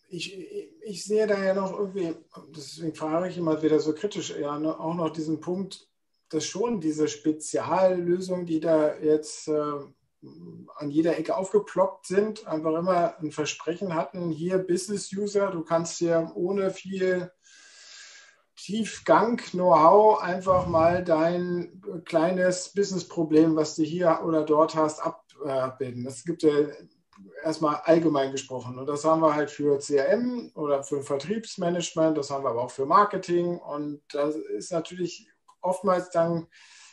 Ich, 0.09 0.39
ich 0.83 1.05
sehe 1.05 1.27
da 1.27 1.43
ja 1.43 1.53
noch 1.53 1.77
irgendwie, 1.77 2.15
deswegen 2.55 2.95
frage 2.95 3.29
ich 3.29 3.39
immer 3.39 3.61
wieder 3.61 3.81
so 3.81 3.93
kritisch, 3.93 4.35
ja, 4.39 4.59
ne, 4.61 4.79
auch 4.79 4.95
noch 4.95 5.11
diesen 5.11 5.41
Punkt, 5.41 5.89
dass 6.29 6.45
schon 6.45 6.81
diese 6.81 7.09
Speziallösung, 7.09 8.47
die 8.47 8.61
da 8.61 8.97
jetzt 8.99 9.49
äh, 9.49 9.73
an 10.77 10.91
jeder 10.91 11.19
Ecke 11.19 11.37
aufgeploppt 11.37 12.07
sind, 12.07 12.47
einfach 12.47 12.75
immer 12.75 13.19
ein 13.19 13.33
Versprechen 13.33 13.95
hatten, 13.95 14.31
hier 14.31 14.59
Business-User, 14.59 15.51
du 15.51 15.63
kannst 15.63 15.99
hier 15.99 16.31
ohne 16.35 16.71
viel 16.71 17.33
Tiefgang, 18.57 19.39
Know-how 19.51 20.23
einfach 20.23 20.67
mal 20.67 21.03
dein 21.03 21.83
kleines 22.05 22.73
Business-Problem, 22.73 23.57
was 23.57 23.75
du 23.75 23.83
hier 23.83 24.21
oder 24.25 24.45
dort 24.45 24.77
hast, 24.77 25.01
abbilden. 25.01 26.05
Das 26.05 26.25
gibt 26.25 26.43
ja 26.45 26.53
erstmal 27.43 27.77
allgemein 27.85 28.31
gesprochen. 28.31 28.79
Und 28.79 28.87
das 28.87 29.05
haben 29.05 29.21
wir 29.21 29.35
halt 29.35 29.51
für 29.51 29.79
CRM 29.79 30.53
oder 30.55 30.85
für 30.85 31.03
Vertriebsmanagement, 31.03 32.17
das 32.17 32.31
haben 32.31 32.45
wir 32.45 32.51
aber 32.51 32.63
auch 32.63 32.71
für 32.71 32.87
Marketing. 32.87 33.59
Und 33.59 34.03
das 34.13 34.37
ist 34.37 34.71
natürlich 34.71 35.29
oftmals 35.61 36.11
dann 36.11 36.47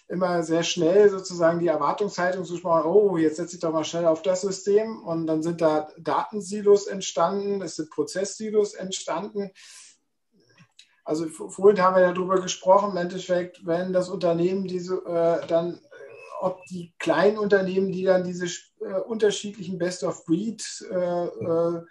immer 0.09 0.41
sehr 0.41 0.63
schnell 0.63 1.09
sozusagen 1.09 1.59
die 1.59 1.67
Erwartungshaltung 1.67 2.43
zu 2.43 2.57
sparen, 2.57 2.85
oh, 2.85 3.15
jetzt 3.17 3.37
setze 3.37 3.55
ich 3.55 3.61
doch 3.61 3.71
mal 3.71 3.83
schnell 3.83 4.07
auf 4.07 4.23
das 4.23 4.41
System 4.41 5.03
und 5.03 5.27
dann 5.27 5.43
sind 5.43 5.61
da 5.61 5.87
Datensilos 5.99 6.87
entstanden, 6.87 7.61
es 7.61 7.75
sind 7.75 7.91
Prozesssilos 7.91 8.73
entstanden. 8.73 9.51
Also 11.05 11.27
vorhin 11.27 11.81
haben 11.81 11.95
wir 11.95 12.03
ja 12.03 12.13
darüber 12.13 12.41
gesprochen, 12.41 12.91
im 12.91 12.97
Endeffekt, 12.97 13.65
wenn 13.65 13.93
das 13.93 14.09
Unternehmen 14.09 14.65
diese 14.65 14.95
äh, 15.05 15.45
dann, 15.47 15.75
äh, 15.75 15.79
ob 16.41 16.63
die 16.65 16.93
kleinen 16.97 17.37
Unternehmen, 17.37 17.91
die 17.91 18.03
dann 18.03 18.23
diese 18.23 18.47
äh, 18.81 18.99
unterschiedlichen 19.01 19.77
Best-of-Breed 19.77 20.87
äh, 20.91 21.25
äh, 21.25 21.81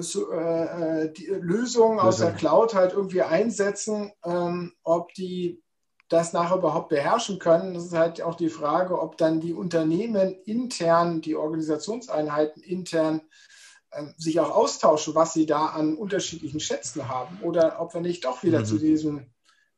so, 0.00 0.30
äh, 0.32 1.12
die 1.12 1.26
Lösungen 1.26 2.00
aus 2.00 2.18
der 2.18 2.32
Cloud 2.32 2.74
halt 2.74 2.94
irgendwie 2.94 3.22
einsetzen, 3.22 4.12
ähm, 4.24 4.72
ob 4.82 5.12
die 5.14 5.62
das 6.08 6.32
nachher 6.32 6.56
überhaupt 6.56 6.88
beherrschen 6.88 7.38
können. 7.38 7.74
Das 7.74 7.86
ist 7.86 7.92
halt 7.92 8.22
auch 8.22 8.34
die 8.34 8.48
Frage, 8.48 9.00
ob 9.00 9.16
dann 9.18 9.40
die 9.40 9.52
Unternehmen 9.52 10.34
intern, 10.44 11.20
die 11.20 11.36
Organisationseinheiten 11.36 12.62
intern 12.62 13.20
äh, 13.90 14.04
sich 14.16 14.40
auch 14.40 14.50
austauschen, 14.50 15.14
was 15.14 15.34
sie 15.34 15.46
da 15.46 15.66
an 15.66 15.96
unterschiedlichen 15.96 16.60
Schätzen 16.60 17.08
haben 17.08 17.40
oder 17.42 17.80
ob 17.80 17.94
wir 17.94 18.00
nicht 18.00 18.24
doch 18.24 18.42
wieder 18.42 18.60
mhm. 18.60 18.64
zu 18.64 18.78
diesem 18.78 19.26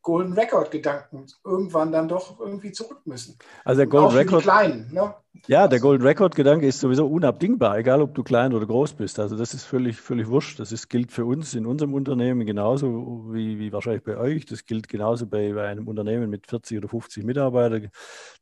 Golden 0.03 0.33
Record-Gedanken 0.33 1.27
irgendwann 1.45 1.93
dann 1.93 2.09
doch 2.09 2.41
irgendwie 2.41 2.73
zurück 2.73 3.03
müssen. 3.05 3.39
Also 3.65 3.81
der 3.81 3.87
Golden 3.87 4.17
Record. 4.17 4.43
Kleinen, 4.43 4.93
ne? 4.93 5.15
Ja, 5.47 5.69
der 5.69 5.79
Golden 5.79 6.05
Record-Gedanke 6.05 6.67
ist 6.67 6.81
sowieso 6.81 7.07
unabdingbar, 7.07 7.79
egal 7.79 8.03
ob 8.03 8.15
du 8.15 8.25
klein 8.25 8.53
oder 8.53 8.67
groß 8.67 8.95
bist. 8.95 9.21
Also 9.21 9.37
das 9.37 9.55
ist 9.55 9.65
völlig, 9.65 10.01
völlig 10.01 10.29
wurscht. 10.29 10.59
Das 10.59 10.73
ist, 10.73 10.89
gilt 10.89 11.13
für 11.13 11.25
uns 11.25 11.55
in 11.55 11.67
unserem 11.67 11.95
Unternehmen 11.95 12.45
genauso 12.47 13.27
wie, 13.33 13.59
wie 13.59 13.73
wahrscheinlich 13.73 14.03
bei 14.03 14.17
euch. 14.17 14.45
Das 14.45 14.67
gilt 14.67 14.89
genauso 14.89 15.27
bei, 15.27 15.53
bei 15.53 15.69
einem 15.69 15.87
Unternehmen 15.87 16.31
mit 16.31 16.49
40 16.49 16.79
oder 16.79 16.89
50 16.89 17.25
Mitarbeitern. 17.25 17.91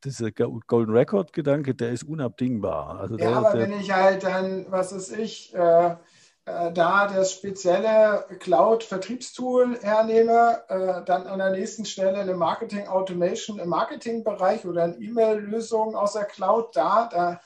Dieser 0.03 0.31
Golden 0.31 0.93
Record-Gedanke, 0.93 1.75
der 1.75 1.91
ist 1.91 2.05
unabdingbar. 2.05 2.99
Also 3.01 3.17
ja, 3.17 3.27
der, 3.27 3.37
aber 3.37 3.53
der, 3.53 3.69
wenn 3.69 3.81
ich 3.81 3.93
halt 3.93 4.25
dann, 4.25 4.67
was 4.71 4.93
ist 4.93 5.17
ich, 5.17 5.55
äh, 5.55 5.95
äh, 6.49 6.73
da 6.73 7.07
das 7.07 7.33
spezielle 7.33 8.25
Cloud-Vertriebstool 8.39 9.79
hernehme, 9.83 10.63
äh, 10.69 11.05
dann 11.05 11.27
an 11.27 11.39
der 11.39 11.51
nächsten 11.51 11.85
Stelle 11.85 12.19
eine 12.19 12.35
Marketing 12.35 12.87
Automation 12.87 13.59
im 13.59 13.69
Marketingbereich 13.69 14.65
oder 14.65 14.85
eine 14.85 14.97
E-Mail-Lösung 14.97 15.95
aus 15.95 16.15
der 16.15 16.25
Cloud 16.25 16.75
da, 16.75 17.09
da 17.13 17.41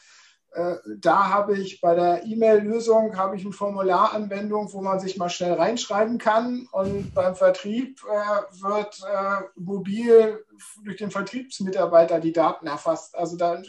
äh, 0.55 0.77
da 0.99 1.31
habe 1.31 1.59
ich 1.59 1.81
bei 1.81 1.95
der 1.95 2.25
E-Mail-Lösung 2.25 3.17
habe 3.17 3.37
ich 3.37 3.43
eine 3.43 3.53
Formularanwendung, 3.53 4.73
wo 4.73 4.83
man 4.83 5.01
sich 5.01 5.17
mal 5.17 5.31
schnell 5.31 5.55
reinschreiben 5.55 6.19
kann. 6.19 6.69
Und 6.73 7.15
beim 7.15 7.35
Vertrieb 7.35 8.01
äh, 8.05 8.63
wird 8.63 9.01
äh, 9.03 9.45
mobil 9.57 10.45
durch 10.85 10.99
den 10.99 11.11
Vertriebsmitarbeiter 11.11 12.21
die 12.21 12.33
Daten 12.33 12.67
erfasst. 12.67 13.17
Also 13.17 13.37
da 13.37 13.63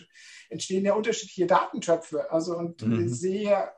entstehen 0.49 0.83
ja 0.83 0.93
unterschiedliche 0.93 1.47
Datentöpfe. 1.47 2.29
Also 2.31 2.57
und 2.57 2.81
mhm. 2.85 3.07
sehe 3.07 3.69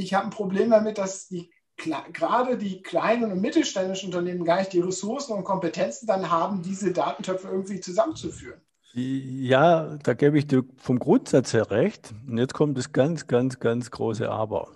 ich 0.00 0.14
habe 0.14 0.24
ein 0.24 0.30
Problem 0.30 0.70
damit, 0.70 0.98
dass 0.98 1.28
die 1.28 1.50
gerade 1.76 2.58
die 2.58 2.82
kleinen 2.82 3.32
und 3.32 3.40
mittelständischen 3.40 4.08
Unternehmen 4.08 4.44
gar 4.44 4.58
nicht 4.58 4.72
die 4.72 4.80
Ressourcen 4.80 5.32
und 5.32 5.44
Kompetenzen 5.44 6.06
dann 6.06 6.30
haben, 6.30 6.62
diese 6.62 6.92
Datentöpfe 6.92 7.48
irgendwie 7.48 7.80
zusammenzuführen. 7.80 8.60
Ja, 8.92 9.96
da 10.02 10.14
gebe 10.14 10.38
ich 10.38 10.46
dir 10.46 10.64
vom 10.76 10.98
Grundsatz 10.98 11.52
her 11.54 11.70
recht. 11.70 12.12
Und 12.26 12.38
jetzt 12.38 12.54
kommt 12.54 12.76
das 12.76 12.92
ganz, 12.92 13.26
ganz, 13.28 13.60
ganz 13.60 13.90
große 13.90 14.28
Aber. 14.28 14.68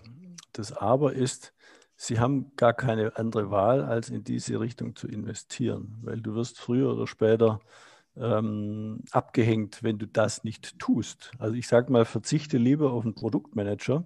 Das 0.52 0.72
Aber 0.72 1.12
ist, 1.12 1.52
sie 1.96 2.20
haben 2.20 2.52
gar 2.56 2.72
keine 2.72 3.16
andere 3.16 3.50
Wahl, 3.50 3.82
als 3.82 4.08
in 4.08 4.24
diese 4.24 4.60
Richtung 4.60 4.94
zu 4.94 5.08
investieren, 5.08 5.98
weil 6.02 6.20
du 6.20 6.34
wirst 6.34 6.58
früher 6.58 6.94
oder 6.94 7.06
später 7.06 7.60
ähm, 8.16 9.00
abgehängt, 9.10 9.82
wenn 9.82 9.98
du 9.98 10.06
das 10.06 10.44
nicht 10.44 10.78
tust. 10.78 11.32
Also 11.38 11.54
ich 11.54 11.66
sage 11.66 11.92
mal, 11.92 12.04
verzichte 12.04 12.56
lieber 12.56 12.92
auf 12.92 13.04
einen 13.04 13.14
Produktmanager, 13.14 14.04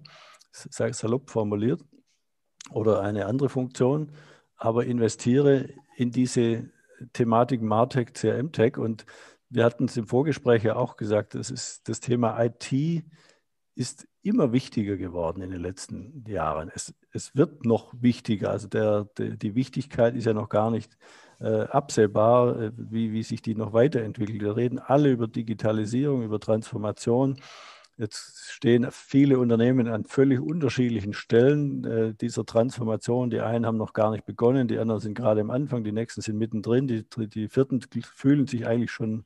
salopp 0.51 1.29
formuliert, 1.29 1.83
oder 2.71 3.01
eine 3.01 3.25
andere 3.25 3.49
Funktion, 3.49 4.11
aber 4.55 4.85
investiere 4.85 5.69
in 5.95 6.11
diese 6.11 6.69
Thematik 7.13 7.61
Martech, 7.61 8.13
CRM-Tech. 8.13 8.77
Und 8.77 9.05
wir 9.49 9.65
hatten 9.65 9.85
es 9.85 9.97
im 9.97 10.07
Vorgespräch 10.07 10.63
ja 10.63 10.75
auch 10.75 10.95
gesagt, 10.95 11.35
das, 11.35 11.49
ist, 11.49 11.87
das 11.87 11.99
Thema 11.99 12.41
IT 12.43 13.03
ist 13.75 14.07
immer 14.21 14.51
wichtiger 14.51 14.97
geworden 14.97 15.41
in 15.41 15.51
den 15.51 15.61
letzten 15.61 16.25
Jahren. 16.27 16.69
Es, 16.73 16.93
es 17.11 17.35
wird 17.35 17.65
noch 17.65 17.93
wichtiger. 17.99 18.51
Also 18.51 18.67
der, 18.67 19.05
der, 19.17 19.37
die 19.37 19.55
Wichtigkeit 19.55 20.15
ist 20.15 20.25
ja 20.25 20.33
noch 20.33 20.49
gar 20.49 20.69
nicht 20.69 20.97
äh, 21.39 21.61
absehbar, 21.61 22.59
äh, 22.59 22.71
wie, 22.75 23.13
wie 23.13 23.23
sich 23.23 23.41
die 23.41 23.55
noch 23.55 23.71
weiterentwickelt. 23.71 24.41
Wir 24.41 24.57
reden 24.57 24.79
alle 24.79 25.09
über 25.09 25.27
Digitalisierung, 25.27 26.23
über 26.23 26.39
Transformation. 26.39 27.39
Jetzt 27.99 28.49
stehen 28.49 28.87
viele 28.91 29.39
Unternehmen 29.39 29.89
an 29.89 30.05
völlig 30.05 30.39
unterschiedlichen 30.39 31.11
Stellen 31.11 31.83
äh, 31.83 32.13
dieser 32.13 32.45
Transformation. 32.45 33.29
Die 33.29 33.41
einen 33.41 33.65
haben 33.65 33.75
noch 33.75 33.91
gar 33.91 34.11
nicht 34.11 34.25
begonnen, 34.25 34.69
die 34.69 34.79
anderen 34.79 35.01
sind 35.01 35.15
gerade 35.15 35.41
am 35.41 35.51
Anfang, 35.51 35.83
die 35.83 35.91
nächsten 35.91 36.21
sind 36.21 36.37
mittendrin, 36.37 36.87
die, 36.87 37.03
die 37.27 37.49
vierten 37.49 37.81
fühlen 38.15 38.47
sich 38.47 38.65
eigentlich 38.65 38.91
schon 38.91 39.25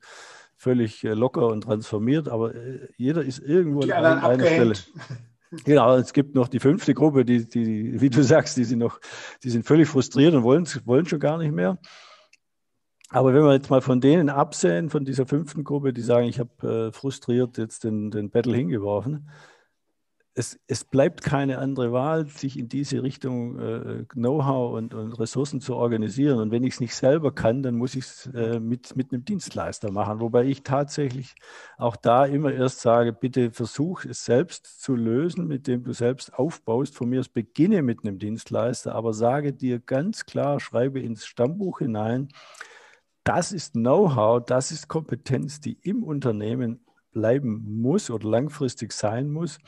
völlig 0.56 1.04
äh, 1.04 1.14
locker 1.14 1.46
und 1.46 1.60
transformiert, 1.60 2.28
aber 2.28 2.52
äh, 2.56 2.88
jeder 2.96 3.22
ist 3.22 3.38
irgendwo 3.38 3.82
die 3.82 3.92
an 3.92 4.04
einer 4.04 4.22
abgehängt. 4.24 4.76
Stelle. 4.78 5.18
Genau, 5.64 5.94
es 5.94 6.12
gibt 6.12 6.34
noch 6.34 6.48
die 6.48 6.58
fünfte 6.58 6.94
Gruppe, 6.94 7.24
die, 7.24 7.48
die, 7.48 8.00
wie 8.00 8.10
du 8.10 8.24
sagst, 8.24 8.56
die 8.56 8.64
sind 8.64 8.80
noch, 8.80 8.98
die 9.44 9.50
sind 9.50 9.64
völlig 9.64 9.86
frustriert 9.86 10.34
und 10.34 10.42
wollen, 10.42 10.66
wollen 10.84 11.06
schon 11.06 11.20
gar 11.20 11.38
nicht 11.38 11.52
mehr. 11.52 11.78
Aber 13.14 13.32
wenn 13.32 13.44
wir 13.44 13.52
jetzt 13.52 13.70
mal 13.70 13.80
von 13.80 14.00
denen 14.00 14.28
absehen, 14.28 14.90
von 14.90 15.04
dieser 15.04 15.24
fünften 15.24 15.62
Gruppe, 15.62 15.92
die 15.92 16.00
sagen, 16.00 16.26
ich 16.26 16.40
habe 16.40 16.88
äh, 16.88 16.92
frustriert 16.92 17.58
jetzt 17.58 17.84
den, 17.84 18.10
den 18.10 18.28
Battle 18.28 18.56
hingeworfen, 18.56 19.30
es, 20.34 20.58
es, 20.66 20.82
bleibt 20.82 21.22
keine 21.22 21.58
andere 21.58 21.92
Wahl, 21.92 22.26
sich 22.26 22.58
in 22.58 22.68
diese 22.68 23.04
Richtung 23.04 23.56
äh, 23.60 24.04
Know-how 24.14 24.72
und, 24.76 24.94
und, 24.94 25.12
Ressourcen 25.12 25.60
zu 25.60 25.76
organisieren. 25.76 26.40
Und 26.40 26.50
wenn 26.50 26.64
ich 26.64 26.74
es 26.74 26.80
nicht 26.80 26.96
selber 26.96 27.32
kann, 27.32 27.62
dann 27.62 27.76
muss 27.76 27.94
ich 27.94 28.04
es 28.04 28.26
äh, 28.34 28.58
mit, 28.58 28.96
mit 28.96 29.12
einem 29.12 29.24
Dienstleister 29.24 29.92
machen. 29.92 30.18
Wobei 30.18 30.46
ich 30.46 30.64
tatsächlich 30.64 31.36
auch 31.78 31.94
da 31.94 32.24
immer 32.24 32.52
erst 32.52 32.80
sage, 32.80 33.12
bitte 33.12 33.52
versuch 33.52 34.06
es 34.06 34.24
selbst 34.24 34.82
zu 34.82 34.96
lösen, 34.96 35.46
mit 35.46 35.68
dem 35.68 35.84
du 35.84 35.92
selbst 35.92 36.34
aufbaust. 36.34 36.96
Von 36.96 37.10
mir 37.10 37.20
aus 37.20 37.28
beginne 37.28 37.82
mit 37.82 38.02
einem 38.02 38.18
Dienstleister, 38.18 38.92
aber 38.92 39.14
sage 39.14 39.52
dir 39.52 39.78
ganz 39.78 40.26
klar, 40.26 40.58
schreibe 40.58 40.98
ins 40.98 41.26
Stammbuch 41.26 41.78
hinein, 41.78 42.30
das 43.24 43.52
ist 43.52 43.72
Know-how, 43.72 44.44
das 44.44 44.70
ist 44.70 44.88
Kompetenz, 44.88 45.60
die 45.60 45.78
im 45.82 46.02
Unternehmen 46.04 46.80
bleiben 47.12 47.80
muss 47.80 48.10
oder 48.10 48.28
langfristig 48.28 48.92
sein 48.92 49.30
muss, 49.30 49.58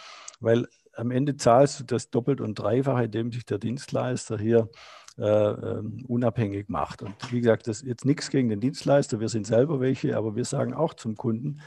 weil 0.41 0.67
am 0.95 1.11
Ende 1.11 1.37
zahlst 1.37 1.81
du 1.81 1.85
das 1.85 2.11
doppelt 2.11 2.41
und 2.41 2.55
dreifach, 2.55 3.01
indem 3.01 3.33
sich 3.33 3.45
der 3.45 3.59
Dienstleister 3.59 4.39
hier 4.39 4.71
äh, 5.19 5.23
ähm, 5.23 6.05
unabhängig 6.07 6.69
macht. 6.69 7.03
Und 7.03 7.15
wie 7.33 7.41
gesagt, 7.41 7.69
das 7.69 7.81
ist 7.81 7.89
jetzt 7.89 8.05
nichts 8.05 8.29
gegen 8.31 8.49
den 8.49 8.61
Dienstleister, 8.61 9.21
wir 9.21 9.31
sind 9.31 9.47
selber 9.47 9.81
welche, 9.81 10.17
aber 10.17 10.37
wir 10.37 10.45
sagen 10.45 10.75
auch 10.75 10.95
zum 10.95 11.17
Kunden, 11.17 11.61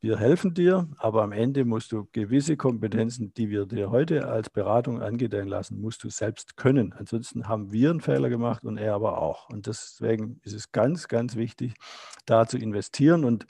wir 0.00 0.18
helfen 0.18 0.52
dir, 0.52 0.88
aber 0.98 1.22
am 1.22 1.32
Ende 1.32 1.64
musst 1.64 1.90
du 1.90 2.06
gewisse 2.12 2.56
Kompetenzen, 2.56 3.32
die 3.34 3.48
wir 3.48 3.66
dir 3.66 3.90
heute 3.90 4.28
als 4.28 4.50
Beratung 4.50 5.00
angedeihen 5.00 5.48
lassen, 5.48 5.80
musst 5.80 6.04
du 6.04 6.10
selbst 6.10 6.56
können. 6.56 6.92
Ansonsten 6.92 7.48
haben 7.48 7.72
wir 7.72 7.90
einen 7.90 8.00
Fehler 8.00 8.28
gemacht 8.28 8.64
und 8.64 8.76
er 8.76 8.94
aber 8.94 9.18
auch. 9.18 9.48
Und 9.48 9.66
deswegen 9.66 10.40
ist 10.44 10.52
es 10.52 10.70
ganz, 10.70 11.08
ganz 11.08 11.36
wichtig, 11.36 11.74
da 12.26 12.46
zu 12.46 12.58
investieren. 12.58 13.24
Und 13.24 13.46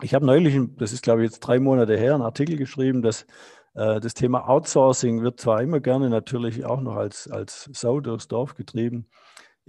ich 0.00 0.14
habe 0.14 0.24
neulich, 0.24 0.56
das 0.76 0.92
ist 0.92 1.02
glaube 1.02 1.24
ich 1.24 1.30
jetzt 1.30 1.40
drei 1.40 1.58
Monate 1.58 1.98
her, 1.98 2.14
einen 2.14 2.22
Artikel 2.22 2.56
geschrieben, 2.56 3.02
dass 3.02 3.26
äh, 3.74 4.00
das 4.00 4.14
Thema 4.14 4.48
Outsourcing 4.48 5.22
wird 5.22 5.40
zwar 5.40 5.60
immer 5.60 5.80
gerne 5.80 6.08
natürlich 6.08 6.64
auch 6.64 6.80
noch 6.80 6.96
als, 6.96 7.28
als 7.28 7.68
Sau 7.72 8.00
durchs 8.00 8.28
Dorf 8.28 8.54
getrieben, 8.54 9.08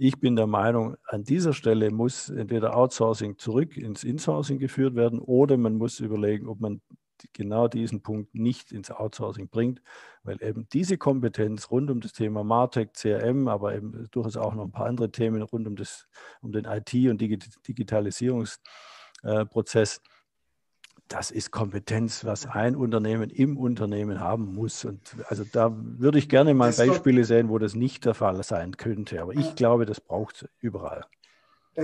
ich 0.02 0.18
bin 0.18 0.34
der 0.34 0.46
Meinung, 0.46 0.96
an 1.08 1.24
dieser 1.24 1.52
Stelle 1.52 1.90
muss 1.90 2.30
entweder 2.30 2.74
Outsourcing 2.74 3.36
zurück 3.36 3.76
ins 3.76 4.02
Insourcing 4.02 4.58
geführt 4.58 4.94
werden 4.94 5.18
oder 5.18 5.58
man 5.58 5.76
muss 5.76 6.00
überlegen, 6.00 6.48
ob 6.48 6.58
man 6.58 6.80
genau 7.34 7.68
diesen 7.68 8.02
Punkt 8.02 8.34
nicht 8.34 8.72
ins 8.72 8.90
Outsourcing 8.90 9.50
bringt, 9.50 9.82
weil 10.22 10.42
eben 10.42 10.66
diese 10.72 10.96
Kompetenz 10.96 11.70
rund 11.70 11.90
um 11.90 12.00
das 12.00 12.14
Thema 12.14 12.42
Martech, 12.42 12.94
CRM, 12.94 13.46
aber 13.46 13.74
eben 13.74 14.08
durchaus 14.10 14.38
auch 14.38 14.54
noch 14.54 14.64
ein 14.64 14.72
paar 14.72 14.86
andere 14.86 15.12
Themen 15.12 15.42
rund 15.42 15.66
um, 15.66 15.76
das, 15.76 16.08
um 16.40 16.50
den 16.50 16.64
IT- 16.64 17.10
und 17.10 17.20
Digitalisierungsprozess 17.20 20.00
das 21.10 21.32
ist 21.32 21.50
Kompetenz, 21.50 22.24
was 22.24 22.46
ein 22.46 22.76
Unternehmen 22.76 23.30
im 23.30 23.56
Unternehmen 23.56 24.20
haben 24.20 24.54
muss. 24.54 24.84
Und 24.84 25.00
also 25.28 25.44
da 25.44 25.76
würde 25.76 26.18
ich 26.18 26.28
gerne 26.28 26.54
mal 26.54 26.68
das 26.68 26.76
Beispiele 26.76 27.24
sehen, 27.24 27.48
wo 27.48 27.58
das 27.58 27.74
nicht 27.74 28.04
der 28.04 28.14
Fall 28.14 28.42
sein 28.44 28.76
könnte. 28.76 29.20
Aber 29.20 29.34
ich 29.34 29.56
glaube, 29.56 29.86
das 29.86 30.00
braucht 30.00 30.36
es 30.36 30.48
überall. 30.60 31.04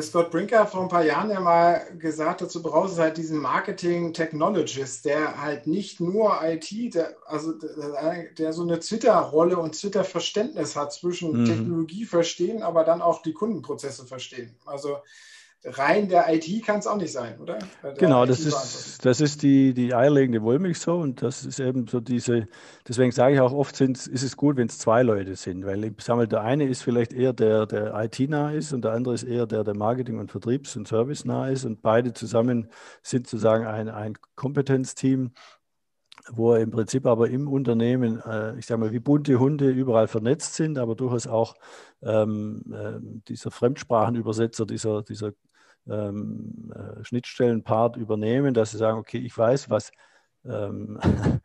Scott 0.01 0.31
Brinker 0.31 0.67
vor 0.67 0.83
ein 0.83 0.89
paar 0.89 1.05
Jahren 1.05 1.31
ja 1.31 1.41
mal 1.41 1.81
gesagt, 1.99 2.43
dazu 2.43 2.63
braucht 2.63 2.91
es 2.91 2.99
halt 2.99 3.17
diesen 3.17 3.39
Marketing 3.39 4.13
Technologist, 4.13 5.05
der 5.05 5.41
halt 5.41 5.67
nicht 5.67 6.01
nur 6.01 6.39
IT, 6.43 6.95
der, 6.95 7.17
also 7.25 7.53
der, 7.53 8.33
der 8.37 8.53
so 8.53 8.63
eine 8.63 8.79
Twitter-Rolle 8.79 9.57
und 9.57 9.79
Twitter-Verständnis 9.79 10.77
hat 10.77 10.93
zwischen 10.93 11.41
mhm. 11.41 11.45
Technologie 11.47 12.05
verstehen, 12.05 12.63
aber 12.63 12.85
dann 12.85 13.01
auch 13.01 13.23
die 13.23 13.33
Kundenprozesse 13.33 14.07
verstehen. 14.07 14.55
Also 14.67 14.99
rein 15.67 16.09
der 16.09 16.33
IT 16.33 16.65
kann 16.65 16.79
es 16.79 16.87
auch 16.87 16.97
nicht 16.97 17.13
sein, 17.13 17.39
oder? 17.41 17.59
Der 17.83 17.95
genau, 17.95 18.27
das 18.27 18.41
ist, 18.41 19.05
das 19.05 19.21
ist 19.21 19.43
die, 19.43 19.75
die 19.75 19.95
eierlegende 19.95 20.43
Wollmilchsau 20.43 21.01
und 21.01 21.23
das 21.23 21.45
ist 21.45 21.61
eben 21.61 21.87
so 21.87 22.01
diese, 22.01 22.49
deswegen 22.89 23.13
sage 23.13 23.35
ich 23.35 23.41
auch 23.41 23.53
oft, 23.53 23.77
sind, 23.77 24.07
ist 24.07 24.23
es 24.23 24.37
gut, 24.37 24.57
wenn 24.57 24.69
es 24.69 24.79
zwei 24.79 25.03
Leute 25.03 25.37
sind, 25.37 25.67
weil 25.67 25.85
ich 25.85 25.93
sage 26.01 26.19
mal, 26.19 26.29
der 26.29 26.43
eine 26.43 26.65
ist 26.65 26.83
vielleicht 26.83 27.13
eher 27.13 27.33
der, 27.33 27.67
der 27.67 27.95
IT-nah 27.95 28.53
ist 28.53 28.73
und 28.73 28.85
der 28.85 28.93
andere 28.93 29.15
ist 29.15 29.25
eher 29.25 29.47
der, 29.47 29.65
der 29.65 29.77
Marketing- 29.77 30.19
und 30.19 30.31
Vertriebs- 30.31 30.77
und 30.77 30.89
Service-nah 30.89 31.49
ist 31.49 31.65
und 31.65 31.83
beide 31.83 32.13
zusammen 32.13 32.69
sind 33.03 33.27
sozusagen 33.27 33.67
ein, 33.67 33.89
ein 33.89 34.15
Kompetenzteam, 34.35 35.33
wo 36.31 36.55
im 36.55 36.71
Prinzip 36.71 37.07
aber 37.07 37.29
im 37.29 37.49
Unternehmen, 37.49 38.21
äh, 38.21 38.59
ich 38.59 38.67
sage 38.67 38.81
mal, 38.81 38.93
wie 38.93 38.99
bunte 38.99 39.39
Hunde 39.39 39.71
überall 39.71 40.09
vernetzt 40.09 40.55
sind, 40.55 40.79
aber 40.79 40.95
durchaus 40.97 41.27
auch 41.27 41.55
ähm, 42.03 42.65
äh, 42.73 42.99
dieser 43.29 43.51
Fremdsprachenübersetzer, 43.51 44.67
dieser, 44.67 45.03
dieser 45.03 45.33
ähm, 45.89 46.73
äh, 46.75 47.05
Schnittstellenpart 47.05 47.97
übernehmen, 47.97 48.55
dass 48.55 48.73
sie 48.73 48.79
sagen, 48.79 48.99
okay, 48.99 49.19
ich 49.19 49.37
weiß, 49.37 49.71
was, 49.71 49.91
ähm, 50.45 50.99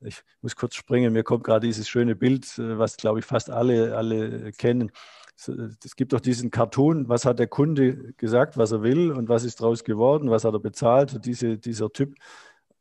ich 0.00 0.22
muss 0.40 0.56
kurz 0.56 0.74
springen, 0.74 1.12
mir 1.12 1.24
kommt 1.24 1.44
gerade 1.44 1.66
dieses 1.66 1.88
schöne 1.88 2.16
Bild, 2.16 2.58
äh, 2.58 2.78
was, 2.78 2.96
glaube 2.96 3.18
ich, 3.18 3.24
fast 3.24 3.50
alle, 3.50 3.96
alle 3.96 4.52
kennen. 4.52 4.92
es 5.36 5.96
gibt 5.96 6.12
doch 6.12 6.20
diesen 6.20 6.50
Cartoon, 6.50 7.08
was 7.08 7.24
hat 7.24 7.38
der 7.38 7.48
Kunde 7.48 8.12
gesagt, 8.14 8.56
was 8.56 8.72
er 8.72 8.82
will 8.82 9.12
und 9.12 9.28
was 9.28 9.44
ist 9.44 9.60
daraus 9.60 9.84
geworden, 9.84 10.30
was 10.30 10.44
hat 10.44 10.54
er 10.54 10.60
bezahlt. 10.60 11.24
Diese, 11.26 11.58
dieser 11.58 11.92
Typ 11.92 12.14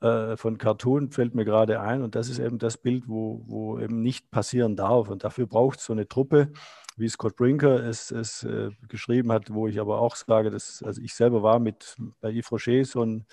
äh, 0.02 0.38
von 0.38 0.58
Cartoon 0.58 1.12
fällt 1.12 1.36
mir 1.36 1.46
gerade 1.46 1.82
ein 1.82 2.02
und 2.04 2.16
das 2.16 2.30
ist 2.30 2.40
eben 2.40 2.60
das 2.60 2.78
Bild, 2.78 3.08
wo, 3.08 3.44
wo 3.48 3.80
eben 3.80 4.02
nicht 4.02 4.32
passieren 4.32 4.76
darf. 4.76 5.10
Und 5.10 5.24
dafür 5.24 5.48
braucht 5.48 5.80
es 5.80 5.86
so 5.86 5.94
eine 5.94 6.08
Truppe, 6.08 6.52
wie 6.96 7.10
Scott 7.10 7.36
Brinker 7.36 7.84
es, 7.84 8.12
es 8.12 8.44
äh, 8.44 8.70
geschrieben 8.88 9.32
hat, 9.32 9.54
wo 9.54 9.68
ich 9.68 9.80
aber 9.80 10.00
auch 10.00 10.16
sage, 10.16 10.50
dass, 10.50 10.82
also 10.84 11.02
ich 11.02 11.14
selber 11.14 11.44
war 11.44 11.60
mit 11.60 11.96
bei 12.22 12.32
Yves 12.32 12.52
Rocher 12.52 12.86
so 12.86 13.04
ein, 13.04 13.26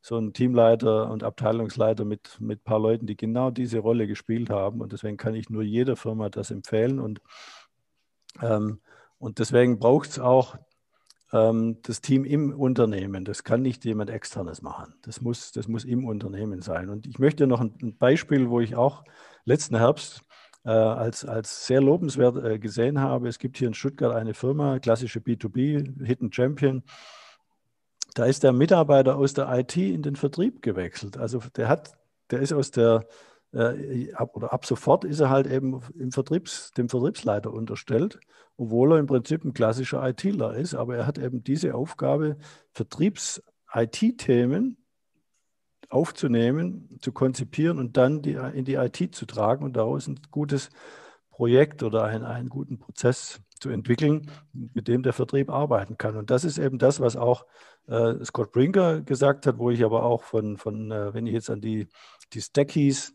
so 0.00 0.16
ein 0.16 0.32
Teamleiter 0.32 1.10
und 1.10 1.24
Abteilungsleiter 1.24 2.04
mit, 2.04 2.40
mit 2.40 2.60
ein 2.60 2.64
paar 2.64 2.78
Leuten, 2.78 3.06
die 3.06 3.16
genau 3.16 3.50
diese 3.50 3.80
Rolle 3.80 4.06
gespielt 4.06 4.50
haben. 4.50 4.80
Und 4.80 4.92
deswegen 4.92 5.16
kann 5.16 5.34
ich 5.34 5.50
nur 5.50 5.62
jeder 5.62 5.96
Firma 5.96 6.28
das 6.28 6.50
empfehlen. 6.50 7.00
Und, 7.00 7.20
ähm, 8.40 8.80
und 9.18 9.40
deswegen 9.40 9.80
braucht 9.80 10.10
es 10.10 10.18
auch 10.20 10.56
ähm, 11.32 11.78
das 11.82 12.00
Team 12.00 12.24
im 12.24 12.52
Unternehmen. 12.58 13.24
Das 13.24 13.42
kann 13.42 13.62
nicht 13.62 13.84
jemand 13.84 14.10
externes 14.10 14.62
machen. 14.62 14.94
Das 15.02 15.20
muss, 15.20 15.50
das 15.50 15.66
muss 15.66 15.84
im 15.84 16.06
Unternehmen 16.06 16.62
sein. 16.62 16.88
Und 16.88 17.06
ich 17.06 17.18
möchte 17.18 17.48
noch 17.48 17.60
ein, 17.60 17.74
ein 17.82 17.96
Beispiel, 17.96 18.48
wo 18.48 18.60
ich 18.60 18.76
auch 18.76 19.04
letzten 19.44 19.76
Herbst 19.76 20.22
als, 20.70 21.24
als 21.24 21.66
sehr 21.66 21.80
lobenswert 21.80 22.44
äh, 22.44 22.58
gesehen 22.58 23.00
habe. 23.00 23.28
Es 23.28 23.38
gibt 23.38 23.56
hier 23.56 23.68
in 23.68 23.74
Stuttgart 23.74 24.14
eine 24.14 24.34
Firma, 24.34 24.78
klassische 24.78 25.20
B2B, 25.20 26.04
Hidden 26.04 26.32
Champion. 26.32 26.82
Da 28.14 28.24
ist 28.24 28.42
der 28.42 28.52
Mitarbeiter 28.52 29.16
aus 29.16 29.34
der 29.34 29.50
IT 29.58 29.76
in 29.76 30.02
den 30.02 30.16
Vertrieb 30.16 30.62
gewechselt. 30.62 31.16
Also 31.16 31.40
der 31.56 31.68
hat, 31.68 31.92
der 32.30 32.40
ist 32.40 32.52
aus 32.52 32.70
der 32.70 33.06
äh, 33.52 34.12
ab, 34.14 34.36
oder 34.36 34.52
ab 34.52 34.66
sofort 34.66 35.04
ist 35.04 35.20
er 35.20 35.30
halt 35.30 35.46
eben 35.46 35.80
im 35.98 36.12
Vertriebs, 36.12 36.72
dem 36.72 36.88
Vertriebsleiter 36.88 37.52
unterstellt, 37.52 38.18
obwohl 38.56 38.92
er 38.92 38.98
im 38.98 39.06
Prinzip 39.06 39.44
ein 39.44 39.54
klassischer 39.54 40.06
ITler 40.06 40.54
ist. 40.54 40.74
Aber 40.74 40.96
er 40.96 41.06
hat 41.06 41.18
eben 41.18 41.44
diese 41.44 41.74
Aufgabe, 41.74 42.36
Vertriebs-IT-Themen 42.72 44.76
aufzunehmen, 45.88 46.98
zu 47.00 47.12
konzipieren 47.12 47.78
und 47.78 47.96
dann 47.96 48.22
die, 48.22 48.32
in 48.32 48.64
die 48.64 48.74
IT 48.74 49.14
zu 49.14 49.26
tragen 49.26 49.64
und 49.64 49.76
daraus 49.76 50.06
ein 50.06 50.20
gutes 50.30 50.70
Projekt 51.30 51.82
oder 51.82 52.04
einen, 52.04 52.24
einen 52.24 52.48
guten 52.48 52.78
Prozess 52.78 53.40
zu 53.58 53.70
entwickeln, 53.70 54.30
mit 54.52 54.88
dem 54.88 55.02
der 55.02 55.12
Vertrieb 55.12 55.50
arbeiten 55.50 55.96
kann. 55.96 56.16
Und 56.16 56.30
das 56.30 56.44
ist 56.44 56.58
eben 56.58 56.78
das, 56.78 57.00
was 57.00 57.16
auch 57.16 57.46
äh, 57.86 58.24
Scott 58.24 58.52
Brinker 58.52 59.00
gesagt 59.00 59.46
hat, 59.46 59.58
wo 59.58 59.70
ich 59.70 59.84
aber 59.84 60.04
auch 60.04 60.22
von, 60.22 60.56
von 60.56 60.90
äh, 60.90 61.14
wenn 61.14 61.26
ich 61.26 61.32
jetzt 61.32 61.50
an 61.50 61.60
die, 61.60 61.88
die 62.32 62.40
Stackies, 62.40 63.14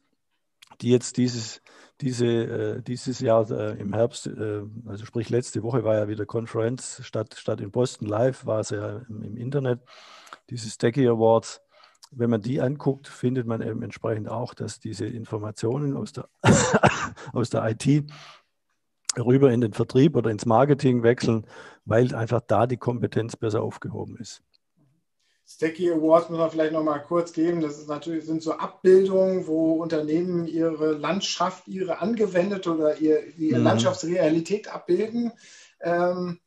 die 0.81 0.89
jetzt 0.89 1.17
dieses, 1.17 1.61
diese, 2.01 2.25
äh, 2.25 2.81
dieses 2.81 3.19
Jahr 3.19 3.49
äh, 3.51 3.79
im 3.79 3.93
Herbst, 3.93 4.27
äh, 4.27 4.63
also 4.85 5.05
sprich 5.05 5.29
letzte 5.29 5.63
Woche 5.63 5.83
war 5.83 5.95
ja 5.95 6.07
wieder 6.07 6.25
Konferenz 6.25 7.01
statt, 7.03 7.35
statt 7.37 7.61
in 7.61 7.71
Boston 7.71 8.07
live, 8.07 8.45
war 8.45 8.59
es 8.59 8.71
ja 8.71 9.01
im, 9.09 9.21
im 9.21 9.37
Internet, 9.37 9.81
diese 10.49 10.69
Stacky 10.69 11.07
Awards 11.07 11.61
wenn 12.15 12.29
man 12.29 12.41
die 12.41 12.61
anguckt, 12.61 13.07
findet 13.07 13.47
man 13.47 13.61
eben 13.61 13.81
entsprechend 13.81 14.29
auch, 14.29 14.53
dass 14.53 14.79
diese 14.79 15.05
Informationen 15.05 15.95
aus 15.95 16.13
der, 16.13 16.29
aus 17.33 17.49
der 17.49 17.69
IT 17.69 18.05
rüber 19.17 19.51
in 19.51 19.61
den 19.61 19.73
Vertrieb 19.73 20.15
oder 20.15 20.29
ins 20.29 20.45
Marketing 20.45 21.03
wechseln, 21.03 21.45
weil 21.85 22.13
einfach 22.15 22.41
da 22.41 22.67
die 22.67 22.77
Kompetenz 22.77 23.35
besser 23.35 23.61
aufgehoben 23.61 24.17
ist. 24.17 24.41
Stacky 25.45 25.91
Awards 25.91 26.29
muss 26.29 26.39
man 26.39 26.49
vielleicht 26.49 26.71
noch 26.71 26.83
mal 26.83 26.99
kurz 26.99 27.33
geben. 27.33 27.61
Das 27.61 27.77
ist 27.77 27.89
natürlich, 27.89 28.25
sind 28.25 28.41
so 28.41 28.53
Abbildungen, 28.53 29.45
wo 29.45 29.73
Unternehmen 29.73 30.47
ihre 30.47 30.93
Landschaft, 30.93 31.67
ihre 31.67 31.99
angewendete 31.99 32.73
oder 32.73 32.97
ihr, 32.97 33.27
ihre 33.37 33.59
mhm. 33.59 33.65
Landschaftsrealität 33.65 34.73
abbilden. 34.73 35.33
Ähm, 35.81 36.39
äh, 36.39 36.42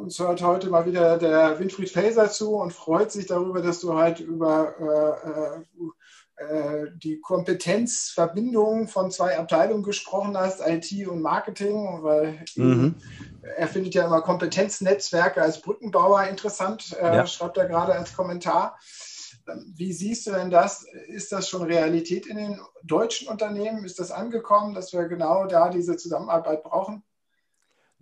uns 0.00 0.18
hört 0.18 0.42
heute 0.42 0.70
mal 0.70 0.86
wieder 0.86 1.18
der 1.18 1.58
Winfried 1.58 1.90
Faeser 1.90 2.30
zu 2.30 2.56
und 2.56 2.72
freut 2.72 3.10
sich 3.10 3.26
darüber, 3.26 3.60
dass 3.60 3.80
du 3.80 3.94
halt 3.94 4.20
über 4.20 4.74
äh, 4.78 6.44
äh, 6.44 6.90
die 6.94 7.18
Kompetenzverbindung 7.20 8.88
von 8.88 9.10
zwei 9.10 9.38
Abteilungen 9.38 9.82
gesprochen 9.82 10.36
hast, 10.36 10.60
IT 10.66 11.08
und 11.08 11.22
Marketing, 11.22 12.02
weil 12.02 12.44
mhm. 12.56 12.94
er 13.56 13.66
findet 13.68 13.94
ja 13.94 14.04
immer 14.04 14.20
Kompetenznetzwerke 14.20 15.40
als 15.40 15.62
Brückenbauer 15.62 16.24
interessant, 16.24 16.94
äh, 17.00 17.16
ja. 17.16 17.26
schreibt 17.26 17.56
er 17.56 17.66
gerade 17.66 17.94
als 17.94 18.14
Kommentar. 18.14 18.78
Wie 19.76 19.94
siehst 19.94 20.26
du 20.26 20.32
denn 20.32 20.50
das? 20.50 20.84
Ist 21.06 21.32
das 21.32 21.48
schon 21.48 21.62
Realität 21.62 22.26
in 22.26 22.36
den 22.36 22.60
deutschen 22.82 23.28
Unternehmen? 23.28 23.84
Ist 23.84 23.98
das 23.98 24.10
angekommen, 24.10 24.74
dass 24.74 24.92
wir 24.92 25.04
genau 25.04 25.46
da 25.46 25.70
diese 25.70 25.96
Zusammenarbeit 25.96 26.64
brauchen? 26.64 27.02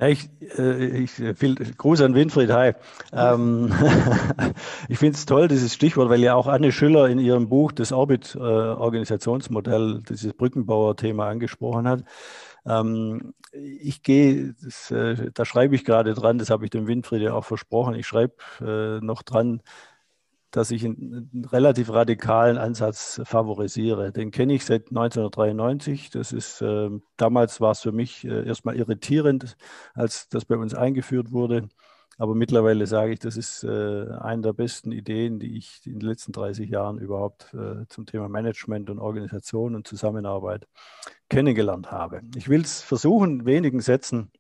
Ich, 0.00 0.28
äh, 0.58 1.04
ich 1.04 1.12
viel 1.12 1.54
Gruß 1.54 2.00
an 2.00 2.16
Winfried, 2.16 2.50
hi. 2.50 2.72
Ähm, 3.12 3.72
ich 4.88 4.98
finde 4.98 5.16
es 5.16 5.24
toll, 5.24 5.46
dieses 5.46 5.72
Stichwort, 5.72 6.10
weil 6.10 6.20
ja 6.20 6.34
auch 6.34 6.48
Anne 6.48 6.72
Schüller 6.72 7.08
in 7.08 7.20
ihrem 7.20 7.48
Buch 7.48 7.70
das 7.70 7.92
Orbit-Organisationsmodell, 7.92 9.98
äh, 9.98 10.02
dieses 10.02 10.34
Brückenbauer-Thema 10.34 11.28
angesprochen 11.28 11.86
hat. 11.86 12.02
Ähm, 12.66 13.34
ich 13.52 14.02
gehe, 14.02 14.56
äh, 14.90 15.30
da 15.32 15.44
schreibe 15.44 15.76
ich 15.76 15.84
gerade 15.84 16.14
dran, 16.14 16.38
das 16.38 16.50
habe 16.50 16.64
ich 16.64 16.70
dem 16.70 16.88
Winfried 16.88 17.22
ja 17.22 17.34
auch 17.34 17.44
versprochen, 17.44 17.94
ich 17.94 18.08
schreibe 18.08 18.34
äh, 18.60 19.04
noch 19.04 19.22
dran, 19.22 19.62
dass 20.54 20.70
ich 20.70 20.84
einen, 20.84 21.48
relativ 21.50 21.90
radikalen 21.90 22.58
Ansatz 22.58 23.20
favorisiere. 23.24 24.12
Den 24.12 24.30
kenne 24.30 24.54
ich 24.54 24.64
seit 24.64 24.88
1993. 24.88 26.10
Das 26.10 26.32
ist, 26.32 26.62
äh, 26.62 26.90
damals 27.16 27.60
war 27.60 27.72
es 27.72 27.80
für 27.80 27.90
mich 27.90 28.24
äh, 28.24 28.46
erstmal 28.46 28.76
irritierend, 28.76 29.56
als 29.94 30.28
das 30.28 30.44
bei 30.44 30.56
uns 30.56 30.72
eingeführt 30.72 31.32
wurde. 31.32 31.68
Aber 32.18 32.36
mittlerweile 32.36 32.86
sage 32.86 33.14
ich, 33.14 33.18
das 33.18 33.36
ist 33.36 33.64
äh, 33.64 34.06
eine 34.20 34.42
der 34.42 34.52
besten 34.52 34.92
Ideen, 34.92 35.40
die 35.40 35.56
ich 35.58 35.80
in 35.86 35.98
den 35.98 36.08
letzten 36.08 36.30
30 36.30 36.70
Jahren 36.70 36.98
überhaupt 36.98 37.52
äh, 37.54 37.86
zum 37.88 38.06
Thema 38.06 38.28
Management 38.28 38.90
und 38.90 39.00
Organisation 39.00 39.74
und 39.74 39.88
Zusammenarbeit 39.88 40.68
kennengelernt 41.28 41.90
habe. 41.90 42.20
Ich 42.36 42.48
will 42.48 42.60
es 42.60 42.80
versuchen, 42.80 43.44
wenigen 43.44 43.80
Sätzen 43.80 44.30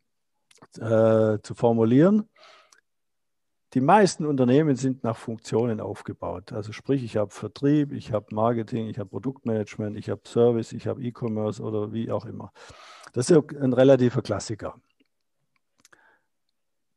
äh, 0.78 1.38
zu 1.42 1.54
formulieren. 1.56 2.28
Die 3.74 3.80
meisten 3.80 4.24
Unternehmen 4.24 4.76
sind 4.76 5.02
nach 5.02 5.16
Funktionen 5.16 5.80
aufgebaut. 5.80 6.52
Also 6.52 6.70
sprich, 6.70 7.02
ich 7.02 7.16
habe 7.16 7.32
Vertrieb, 7.32 7.92
ich 7.92 8.12
habe 8.12 8.32
Marketing, 8.32 8.86
ich 8.86 9.00
habe 9.00 9.10
Produktmanagement, 9.10 9.96
ich 9.96 10.08
habe 10.08 10.20
Service, 10.24 10.72
ich 10.72 10.86
habe 10.86 11.02
E-Commerce 11.02 11.60
oder 11.60 11.92
wie 11.92 12.12
auch 12.12 12.24
immer. 12.24 12.52
Das 13.12 13.30
ist 13.30 13.54
ein 13.56 13.72
relativer 13.72 14.22
Klassiker. 14.22 14.76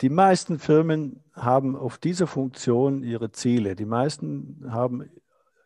Die 0.01 0.09
meisten 0.09 0.59
Firmen 0.59 1.23
haben 1.33 1.75
auf 1.75 1.97
dieser 1.97 2.27
Funktion 2.27 3.01
ihre 3.01 3.31
Ziele. 3.31 3.75
Die 3.75 3.85
meisten 3.85 4.67
haben 4.69 5.09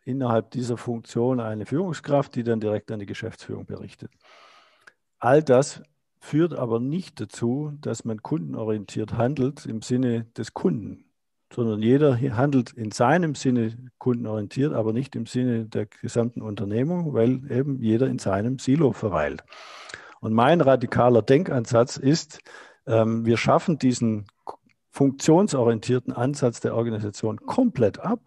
innerhalb 0.06 0.50
dieser 0.50 0.78
Funktion 0.78 1.40
eine 1.40 1.66
Führungskraft, 1.66 2.34
die 2.34 2.42
dann 2.42 2.58
direkt 2.58 2.90
an 2.90 3.00
die 3.00 3.06
Geschäftsführung 3.06 3.66
berichtet. 3.66 4.10
All 5.18 5.42
das 5.42 5.82
führt 6.22 6.54
aber 6.54 6.78
nicht 6.78 7.20
dazu, 7.20 7.72
dass 7.80 8.04
man 8.04 8.22
kundenorientiert 8.22 9.14
handelt 9.14 9.66
im 9.66 9.82
Sinne 9.82 10.24
des 10.36 10.54
Kunden, 10.54 11.04
sondern 11.52 11.82
jeder 11.82 12.16
handelt 12.16 12.72
in 12.72 12.92
seinem 12.92 13.34
Sinne 13.34 13.76
kundenorientiert, 13.98 14.72
aber 14.72 14.92
nicht 14.92 15.16
im 15.16 15.26
Sinne 15.26 15.66
der 15.66 15.86
gesamten 15.86 16.40
Unternehmung, 16.40 17.12
weil 17.12 17.50
eben 17.50 17.82
jeder 17.82 18.06
in 18.06 18.20
seinem 18.20 18.60
Silo 18.60 18.92
verweilt. 18.92 19.42
Und 20.20 20.32
mein 20.32 20.60
radikaler 20.60 21.22
Denkansatz 21.22 21.96
ist, 21.96 22.38
ähm, 22.86 23.26
wir 23.26 23.36
schaffen 23.36 23.78
diesen 23.78 24.26
funktionsorientierten 24.90 26.12
Ansatz 26.12 26.60
der 26.60 26.76
Organisation 26.76 27.38
komplett 27.38 27.98
ab, 27.98 28.20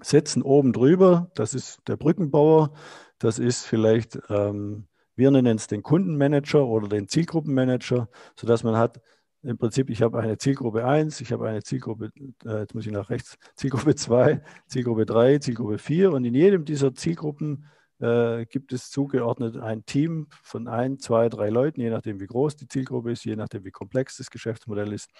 setzen 0.00 0.42
oben 0.42 0.72
drüber, 0.72 1.30
das 1.36 1.54
ist 1.54 1.78
der 1.86 1.96
Brückenbauer, 1.96 2.72
das 3.20 3.38
ist 3.38 3.64
vielleicht 3.64 4.18
ähm, 4.30 4.87
wir 5.18 5.30
nennen 5.30 5.56
es 5.56 5.66
den 5.66 5.82
Kundenmanager 5.82 6.66
oder 6.66 6.88
den 6.88 7.08
Zielgruppenmanager, 7.08 8.08
sodass 8.36 8.62
man 8.62 8.76
hat, 8.76 9.00
im 9.42 9.58
Prinzip, 9.58 9.90
ich 9.90 10.02
habe 10.02 10.18
eine 10.18 10.38
Zielgruppe 10.38 10.84
1, 10.84 11.20
ich 11.20 11.32
habe 11.32 11.48
eine 11.48 11.62
Zielgruppe, 11.62 12.10
äh, 12.44 12.60
jetzt 12.60 12.74
muss 12.74 12.86
ich 12.86 12.92
nach 12.92 13.10
rechts, 13.10 13.36
Zielgruppe 13.56 13.94
2, 13.94 14.42
Zielgruppe 14.66 15.06
3, 15.06 15.38
Zielgruppe 15.38 15.78
4 15.78 16.12
und 16.12 16.24
in 16.24 16.34
jedem 16.34 16.64
dieser 16.64 16.94
Zielgruppen 16.94 17.66
äh, 18.00 18.46
gibt 18.46 18.72
es 18.72 18.90
zugeordnet 18.90 19.56
ein 19.56 19.84
Team 19.84 20.28
von 20.42 20.68
ein, 20.68 20.98
zwei, 20.98 21.28
drei 21.28 21.50
Leuten, 21.50 21.80
je 21.80 21.90
nachdem 21.90 22.20
wie 22.20 22.26
groß 22.26 22.56
die 22.56 22.68
Zielgruppe 22.68 23.12
ist, 23.12 23.24
je 23.24 23.36
nachdem 23.36 23.64
wie 23.64 23.70
komplex 23.70 24.16
das 24.16 24.30
Geschäftsmodell 24.30 24.92
ist. 24.92 25.10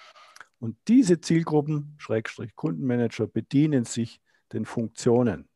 Und 0.61 0.77
diese 0.87 1.21
Zielgruppen, 1.21 1.95
Schrägstrich 1.99 2.55
Kundenmanager, 2.57 3.27
bedienen 3.27 3.85
sich 3.85 4.21
den 4.53 4.65
Funktionen, 4.65 5.49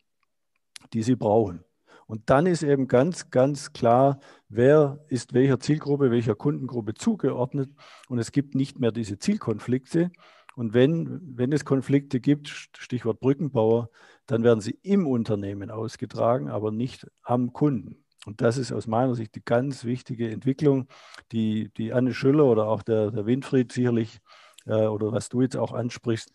die 0.93 1.03
sie 1.03 1.17
brauchen. 1.17 1.65
Und 2.07 2.31
dann 2.31 2.47
ist 2.47 2.63
eben 2.63 2.89
ganz, 2.89 3.31
ganz 3.31 3.73
klar, 3.73 4.21
wer 4.49 5.01
ist 5.09 5.35
welcher 5.35 5.61
Zielgruppe, 5.61 6.11
welcher 6.11 6.35
Kundengruppe 6.35 6.95
zugeordnet. 6.95 7.71
Und 8.09 8.19
es 8.19 8.33
gibt 8.33 8.55
nicht 8.55 8.79
mehr 8.79 8.93
diese 8.93 9.19
Zielkonflikte. 9.19 10.11
Und 10.55 10.75
wenn, 10.75 11.21
wenn 11.37 11.53
es 11.53 11.65
Konflikte 11.65 12.21
gibt, 12.21 12.49
Stichwort 12.49 13.21
Brückenbauer, 13.21 13.89
dann 14.27 14.43
werden 14.43 14.61
sie 14.61 14.79
im 14.83 15.07
Unternehmen 15.07 15.71
ausgetragen, 15.71 16.51
aber 16.51 16.71
nicht 16.71 17.07
am 17.23 17.53
Kunden. 17.53 18.05
Und 18.25 18.41
das 18.41 18.57
ist 18.57 18.73
aus 18.73 18.87
meiner 18.87 19.15
Sicht 19.15 19.35
die 19.35 19.45
ganz 19.45 19.85
wichtige 19.85 20.31
Entwicklung, 20.31 20.89
die, 21.33 21.71
die 21.77 21.93
Anne 21.93 22.15
Schüller 22.15 22.45
oder 22.45 22.67
auch 22.67 22.83
der, 22.83 23.11
der 23.11 23.27
Winfried 23.27 23.73
sicherlich 23.73 24.21
äh, 24.67 24.87
oder 24.87 25.13
was 25.13 25.29
du 25.29 25.43
jetzt 25.43 25.57
auch 25.57 25.73
ansprichst, 25.73 26.33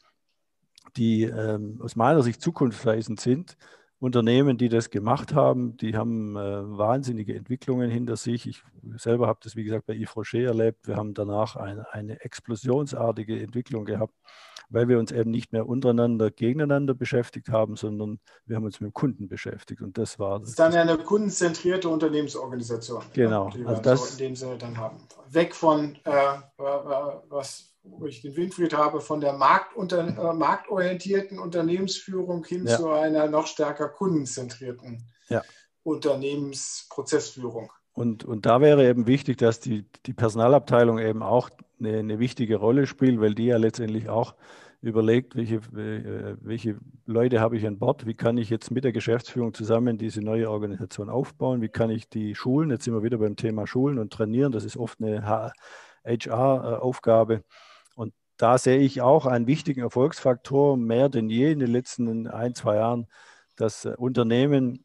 die 0.97 1.23
ähm, 1.23 1.79
aus 1.81 1.95
meiner 1.95 2.23
Sicht 2.23 2.41
zukunftsweisend 2.41 3.19
sind. 3.19 3.57
Unternehmen, 3.99 4.57
die 4.57 4.69
das 4.69 4.91
gemacht 4.91 5.33
haben, 5.33 5.75
die 5.77 5.97
haben 5.97 6.35
äh, 6.35 6.77
wahnsinnige 6.77 7.35
Entwicklungen 7.35 7.89
hinter 7.89 8.15
sich. 8.15 8.47
Ich 8.47 8.63
selber 8.97 9.27
habe 9.27 9.39
das, 9.41 9.55
wie 9.55 9.63
gesagt, 9.63 9.87
bei 9.87 9.95
Yves 9.95 10.15
Rocher 10.15 10.39
erlebt. 10.39 10.87
Wir 10.87 10.97
haben 10.97 11.15
danach 11.15 11.55
eine, 11.55 11.91
eine 11.93 12.21
explosionsartige 12.21 13.39
Entwicklung 13.41 13.85
gehabt, 13.85 14.13
weil 14.69 14.87
wir 14.87 14.99
uns 14.99 15.11
eben 15.11 15.31
nicht 15.31 15.51
mehr 15.51 15.67
untereinander, 15.67 16.29
gegeneinander 16.29 16.93
beschäftigt 16.93 17.49
haben, 17.49 17.75
sondern 17.75 18.19
wir 18.45 18.55
haben 18.55 18.65
uns 18.65 18.79
mit 18.79 18.91
dem 18.91 18.93
Kunden 18.93 19.27
beschäftigt. 19.27 19.81
Und 19.81 19.97
das 19.97 20.19
war. 20.19 20.41
Das 20.41 20.49
ist 20.49 20.59
dann 20.59 20.75
eine 20.75 20.97
kundenzentrierte 20.99 21.89
Unternehmensorganisation. 21.89 23.01
Genau. 23.13 23.49
Die 23.49 23.65
also 23.65 23.81
das, 23.81 24.11
in 24.11 24.17
dem 24.19 24.35
Sinne 24.35 24.57
dann 24.59 24.77
haben. 24.77 24.97
Weg 25.31 25.55
von, 25.55 25.95
äh, 26.03 26.11
was 27.29 27.73
wo 27.89 28.05
ich 28.05 28.21
den 28.21 28.35
Winfried 28.35 28.73
habe, 28.75 29.01
von 29.01 29.21
der 29.21 29.33
Marktunter, 29.33 30.07
äh, 30.07 30.33
marktorientierten 30.33 31.39
Unternehmensführung 31.39 32.43
hin 32.45 32.65
ja. 32.65 32.77
zu 32.77 32.89
einer 32.89 33.27
noch 33.27 33.47
stärker 33.47 33.89
kundenzentrierten 33.89 35.03
ja. 35.29 35.43
Unternehmensprozessführung. 35.83 37.71
Und, 37.93 38.25
und 38.25 38.45
da 38.45 38.61
wäre 38.61 38.87
eben 38.87 39.07
wichtig, 39.07 39.37
dass 39.37 39.59
die, 39.59 39.85
die 40.05 40.13
Personalabteilung 40.13 40.99
eben 40.99 41.23
auch 41.23 41.49
eine, 41.79 41.97
eine 41.97 42.19
wichtige 42.19 42.57
Rolle 42.57 42.85
spielt, 42.85 43.19
weil 43.19 43.33
die 43.33 43.45
ja 43.45 43.57
letztendlich 43.57 44.09
auch 44.09 44.35
überlegt, 44.81 45.35
welche, 45.35 45.55
äh, 45.55 46.37
welche 46.41 46.77
Leute 47.05 47.39
habe 47.39 47.57
ich 47.57 47.65
an 47.65 47.79
Bord, 47.79 48.05
wie 48.05 48.13
kann 48.13 48.37
ich 48.37 48.49
jetzt 48.49 48.69
mit 48.69 48.83
der 48.83 48.91
Geschäftsführung 48.91 49.53
zusammen 49.53 49.97
diese 49.97 50.21
neue 50.21 50.49
Organisation 50.49 51.09
aufbauen, 51.09 51.61
wie 51.61 51.69
kann 51.69 51.89
ich 51.89 52.09
die 52.09 52.35
schulen, 52.35 52.69
jetzt 52.69 52.83
sind 52.83 52.93
wir 52.93 53.03
wieder 53.03 53.17
beim 53.17 53.35
Thema 53.35 53.65
Schulen 53.65 53.97
und 53.97 54.13
Trainieren, 54.13 54.51
das 54.51 54.63
ist 54.65 54.77
oft 54.77 55.01
eine 55.01 55.51
HR-Aufgabe 56.05 57.43
da 58.37 58.57
sehe 58.57 58.79
ich 58.79 59.01
auch 59.01 59.25
einen 59.25 59.47
wichtigen 59.47 59.81
Erfolgsfaktor 59.81 60.77
mehr 60.77 61.09
denn 61.09 61.29
je 61.29 61.51
in 61.51 61.59
den 61.59 61.71
letzten 61.71 62.27
ein, 62.27 62.55
zwei 62.55 62.75
Jahren, 62.75 63.07
dass 63.55 63.85
äh, 63.85 63.95
Unternehmen 63.97 64.83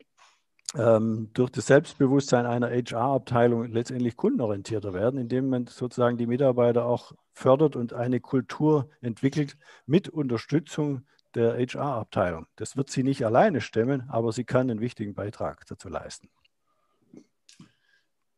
ähm, 0.75 1.31
durch 1.35 1.51
das 1.51 1.67
Selbstbewusstsein 1.67 2.47
einer 2.47 2.71
HR-Abteilung 2.71 3.71
letztendlich 3.71 4.17
kundenorientierter 4.17 4.95
werden, 4.95 5.21
indem 5.21 5.49
man 5.49 5.67
sozusagen 5.67 6.17
die 6.17 6.27
Mitarbeiter 6.27 6.87
auch 6.87 7.13
fördert 7.35 7.77
und 7.77 7.93
eine 7.93 8.21
Kultur 8.21 8.89
entwickelt 9.01 9.57
mit 9.87 10.09
Unterstützung 10.09 11.07
der 11.35 11.57
HR-Abteilung. 11.57 12.47
Das 12.57 12.77
wird 12.77 12.91
sie 12.91 13.03
nicht 13.03 13.25
alleine 13.25 13.61
stemmen, 13.61 14.09
aber 14.09 14.33
sie 14.33 14.45
kann 14.45 14.71
einen 14.71 14.81
wichtigen 14.81 15.15
Beitrag 15.15 15.67
dazu 15.67 15.89
leisten. 15.89 16.31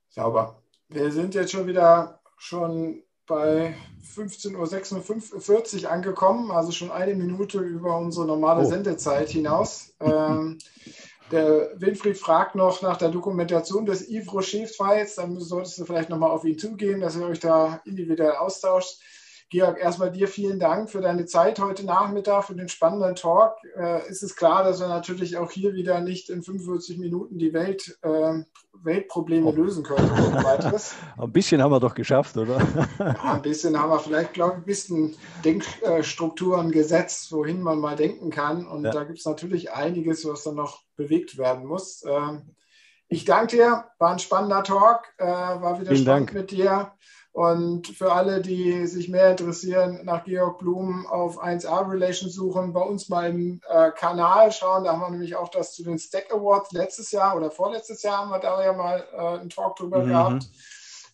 Sauber. 0.09 0.63
Wir 0.89 1.11
sind 1.11 1.35
jetzt 1.35 1.53
schon 1.53 1.67
wieder 1.67 2.21
schon 2.37 3.03
bei 3.27 3.75
15.46 4.17 5.85
Uhr 5.85 5.91
angekommen, 5.91 6.51
also 6.51 6.73
schon 6.73 6.91
eine 6.91 7.15
Minute 7.15 7.59
über 7.59 7.99
unsere 7.99 8.27
normale 8.27 8.63
oh. 8.63 8.69
Sendezeit 8.69 9.31
hinaus. 9.31 9.95
Ähm, 10.01 10.59
der 11.31 11.71
Winfried 11.81 12.19
fragt 12.19 12.55
noch 12.55 12.83
nach 12.83 12.97
der 12.97 13.09
Dokumentation 13.09 13.87
des 13.87 14.09
Yves 14.09 14.33
Rocher-Files. 14.33 15.17
Dann 15.17 15.41
solltest 15.41 15.79
du 15.79 15.85
vielleicht 15.85 16.11
nochmal 16.11 16.31
auf 16.31 16.45
ihn 16.45 16.59
zugehen, 16.59 17.01
dass 17.01 17.17
ihr 17.17 17.27
euch 17.27 17.41
da 17.41 17.81
individuell 17.85 18.33
austauscht. 18.33 19.01
Georg, 19.55 19.79
erstmal 19.79 20.11
dir 20.11 20.27
vielen 20.27 20.59
Dank 20.59 20.91
für 20.91 21.01
deine 21.01 21.27
Zeit 21.27 21.61
heute 21.61 21.87
Nachmittag, 21.87 22.43
für 22.43 22.57
den 22.57 22.69
spannenden 22.69 23.15
Talk. 23.15 23.55
Äh, 23.77 24.09
ist 24.09 24.25
es 24.25 24.35
klar, 24.35 24.65
dass 24.65 24.81
wir 24.81 24.89
natürlich 24.89 25.37
auch 25.37 25.49
hier 25.49 25.75
wieder 25.75 26.01
nicht 26.01 26.29
in 26.29 26.43
45 26.43 26.99
Minuten 26.99 27.39
die 27.39 27.53
Welt, 27.53 27.97
äh, 28.03 28.43
Weltprobleme 28.83 29.47
oh. 29.47 29.53
lösen 29.53 29.85
können. 29.85 30.11
ein 31.19 31.33
bisschen 31.33 31.63
haben 31.63 31.71
wir 31.71 31.79
doch 31.79 31.95
geschafft, 31.95 32.37
oder? 32.37 32.59
ja, 32.99 33.35
ein 33.35 33.43
bisschen 33.43 33.79
haben 33.81 33.91
wir 33.91 34.01
vielleicht, 34.01 34.33
glaube 34.33 34.55
ich, 34.55 34.59
ein 34.59 34.65
bisschen 34.65 35.17
Denkstrukturen 35.45 36.73
gesetzt, 36.73 37.31
wohin 37.31 37.63
man 37.63 37.79
mal 37.79 37.95
denken 37.95 38.31
kann. 38.31 38.67
Und 38.67 38.83
ja. 38.83 38.91
da 38.91 39.05
gibt 39.05 39.21
es 39.21 39.25
natürlich 39.25 39.71
einiges, 39.71 40.27
was 40.27 40.43
dann 40.43 40.57
noch 40.57 40.83
bewegt 40.97 41.39
werden 41.39 41.65
muss. 41.65 42.03
Äh, 42.03 42.41
ich 43.07 43.25
danke 43.25 43.57
dir, 43.57 43.85
war 44.01 44.11
ein 44.11 44.19
spannender 44.19 44.65
Talk, 44.65 45.15
äh, 45.19 45.27
war 45.27 45.79
wieder 45.79 45.93
Vielen 45.93 46.03
spannend 46.03 46.31
Dank. 46.31 46.35
mit 46.35 46.51
dir. 46.51 46.91
Und 47.35 47.89
für 47.89 48.13
alle, 48.13 48.41
die 48.41 48.87
sich 48.87 49.09
mehr 49.09 49.33
interessieren, 49.33 50.03
nach 50.05 50.23
Georg 50.23 50.61
Blum 50.61 51.05
auf 51.09 51.43
1A 51.43 51.91
Relations 51.91 52.33
suchen, 52.33 52.73
bei 52.73 52.81
uns 52.81 53.09
mal 53.09 53.29
im 53.29 53.61
äh, 53.69 53.91
Kanal 53.91 54.53
schauen. 54.53 54.85
Da 54.85 54.93
haben 54.93 55.01
wir 55.01 55.11
nämlich 55.11 55.35
auch 55.35 55.49
das 55.49 55.75
zu 55.75 55.83
den 55.83 55.99
Stack 55.99 56.33
Awards 56.33 56.71
letztes 56.71 57.11
Jahr 57.11 57.37
oder 57.37 57.51
vorletztes 57.51 58.05
Jahr 58.05 58.19
haben 58.19 58.31
wir 58.31 58.39
da 58.39 58.65
ja 58.65 58.73
mal 58.73 59.05
äh, 59.13 59.41
einen 59.41 59.51
Talk 59.51 59.75
drüber 59.75 60.05
mhm. 60.05 60.09
gehabt, 60.11 60.47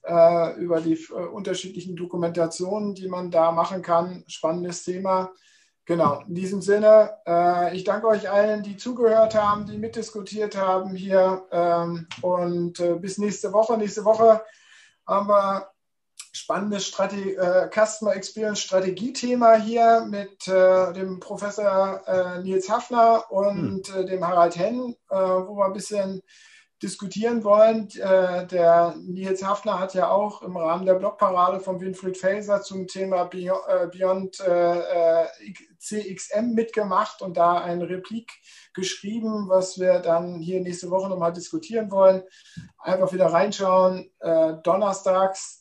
äh, 0.02 0.60
über 0.60 0.82
die 0.82 0.92
äh, 0.92 1.14
unterschiedlichen 1.14 1.96
Dokumentationen, 1.96 2.94
die 2.94 3.08
man 3.08 3.30
da 3.30 3.50
machen 3.50 3.80
kann. 3.80 4.22
Spannendes 4.26 4.84
Thema. 4.84 5.32
Genau, 5.86 6.22
in 6.28 6.34
diesem 6.34 6.60
Sinne, 6.60 7.16
äh, 7.26 7.74
ich 7.74 7.84
danke 7.84 8.08
euch 8.08 8.30
allen, 8.30 8.62
die 8.62 8.76
zugehört 8.76 9.34
haben, 9.34 9.64
die 9.64 9.78
mitdiskutiert 9.78 10.54
haben 10.54 10.94
hier. 10.94 11.46
Ähm, 11.50 12.08
und 12.20 12.78
äh, 12.78 12.96
bis 12.96 13.16
nächste 13.16 13.54
Woche. 13.54 13.78
Nächste 13.78 14.04
Woche 14.04 14.42
haben 15.06 15.28
wir 15.28 15.70
spannendes 16.32 16.86
Strate 16.86 17.16
äh, 17.16 17.68
Customer 17.68 18.14
Experience 18.14 18.60
Strategiethema 18.60 19.56
hier 19.56 20.06
mit 20.08 20.46
äh, 20.46 20.92
dem 20.92 21.18
Professor 21.20 22.02
äh, 22.06 22.42
Nils 22.42 22.68
Hafner 22.68 23.30
und 23.30 23.88
hm. 23.88 24.00
Äh, 24.00 24.04
dem 24.04 24.26
Harald 24.26 24.56
Henn, 24.56 24.94
äh, 25.10 25.16
wo 25.16 25.56
wir 25.56 25.66
ein 25.66 25.72
bisschen 25.72 26.22
diskutieren 26.82 27.44
wollen. 27.44 27.88
Äh, 27.90 28.46
der 28.46 28.94
Nils 28.96 29.44
Hafner 29.44 29.80
hat 29.80 29.94
ja 29.94 30.08
auch 30.08 30.42
im 30.42 30.56
Rahmen 30.56 30.86
der 30.86 30.94
Blogparade 30.94 31.60
von 31.60 31.80
Winfried 31.80 32.16
Felser 32.16 32.62
zum 32.62 32.86
Thema 32.86 33.24
Beyond, 33.24 34.42
CXM 35.78 36.54
mitgemacht 36.54 37.22
und 37.22 37.36
da 37.36 37.60
eine 37.60 37.88
Replik 37.88 38.32
geschrieben, 38.72 39.48
was 39.48 39.78
wir 39.78 39.98
dann 39.98 40.38
hier 40.38 40.60
nächste 40.60 40.90
Woche 40.90 41.08
nochmal 41.10 41.32
diskutieren 41.32 41.90
wollen. 41.90 42.22
Einfach 42.78 43.12
wieder 43.12 43.26
reinschauen. 43.26 44.10
donnerstags 44.62 45.59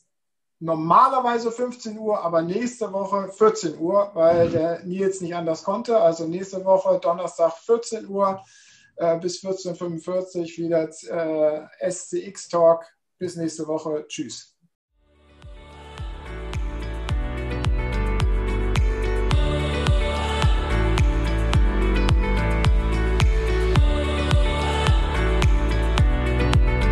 normalerweise 0.60 1.51
15 1.51 1.97
Uhr, 1.97 2.22
aber 2.22 2.41
nächste 2.41 2.91
Woche 2.91 3.32
14 3.32 3.80
Uhr, 3.80 4.12
weil 4.14 4.49
der 4.49 4.84
Nils 4.84 5.22
nicht 5.22 5.36
anders 5.36 5.64
konnte. 5.64 5.97
Also 5.97 6.28
nächste 6.28 6.64
Woche 6.66 6.99
Donnerstag 6.99 7.53
14 7.53 8.07
Uhr 8.07 8.43
äh, 8.97 9.18
bis 9.18 9.41
14.45 9.43 10.38
Uhr 10.39 10.66
wieder 10.66 10.89
äh, 10.89 11.91
SCX 11.91 12.49
Talk. 12.49 12.86
Bis 13.18 13.36
nächste 13.36 13.68
Woche. 13.68 14.05
Tschüss. 14.07 14.55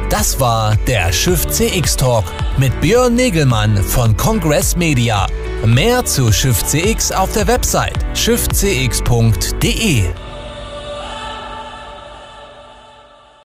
Das 0.09 0.39
war 0.39 0.75
der 0.87 1.11
Schiff 1.13 1.45
CX 1.47 1.97
Talk 1.97 2.25
mit 2.59 2.79
Björn 2.81 3.15
Negelmann 3.15 3.77
von 3.77 4.15
Congress 4.17 4.75
Media. 4.75 5.27
Mehr 5.65 6.05
zu 6.05 6.31
Schiff 6.31 6.63
CX 6.63 7.11
auf 7.11 7.31
der 7.33 7.47
Website 7.47 8.05
schiffcx.de. 8.13 10.03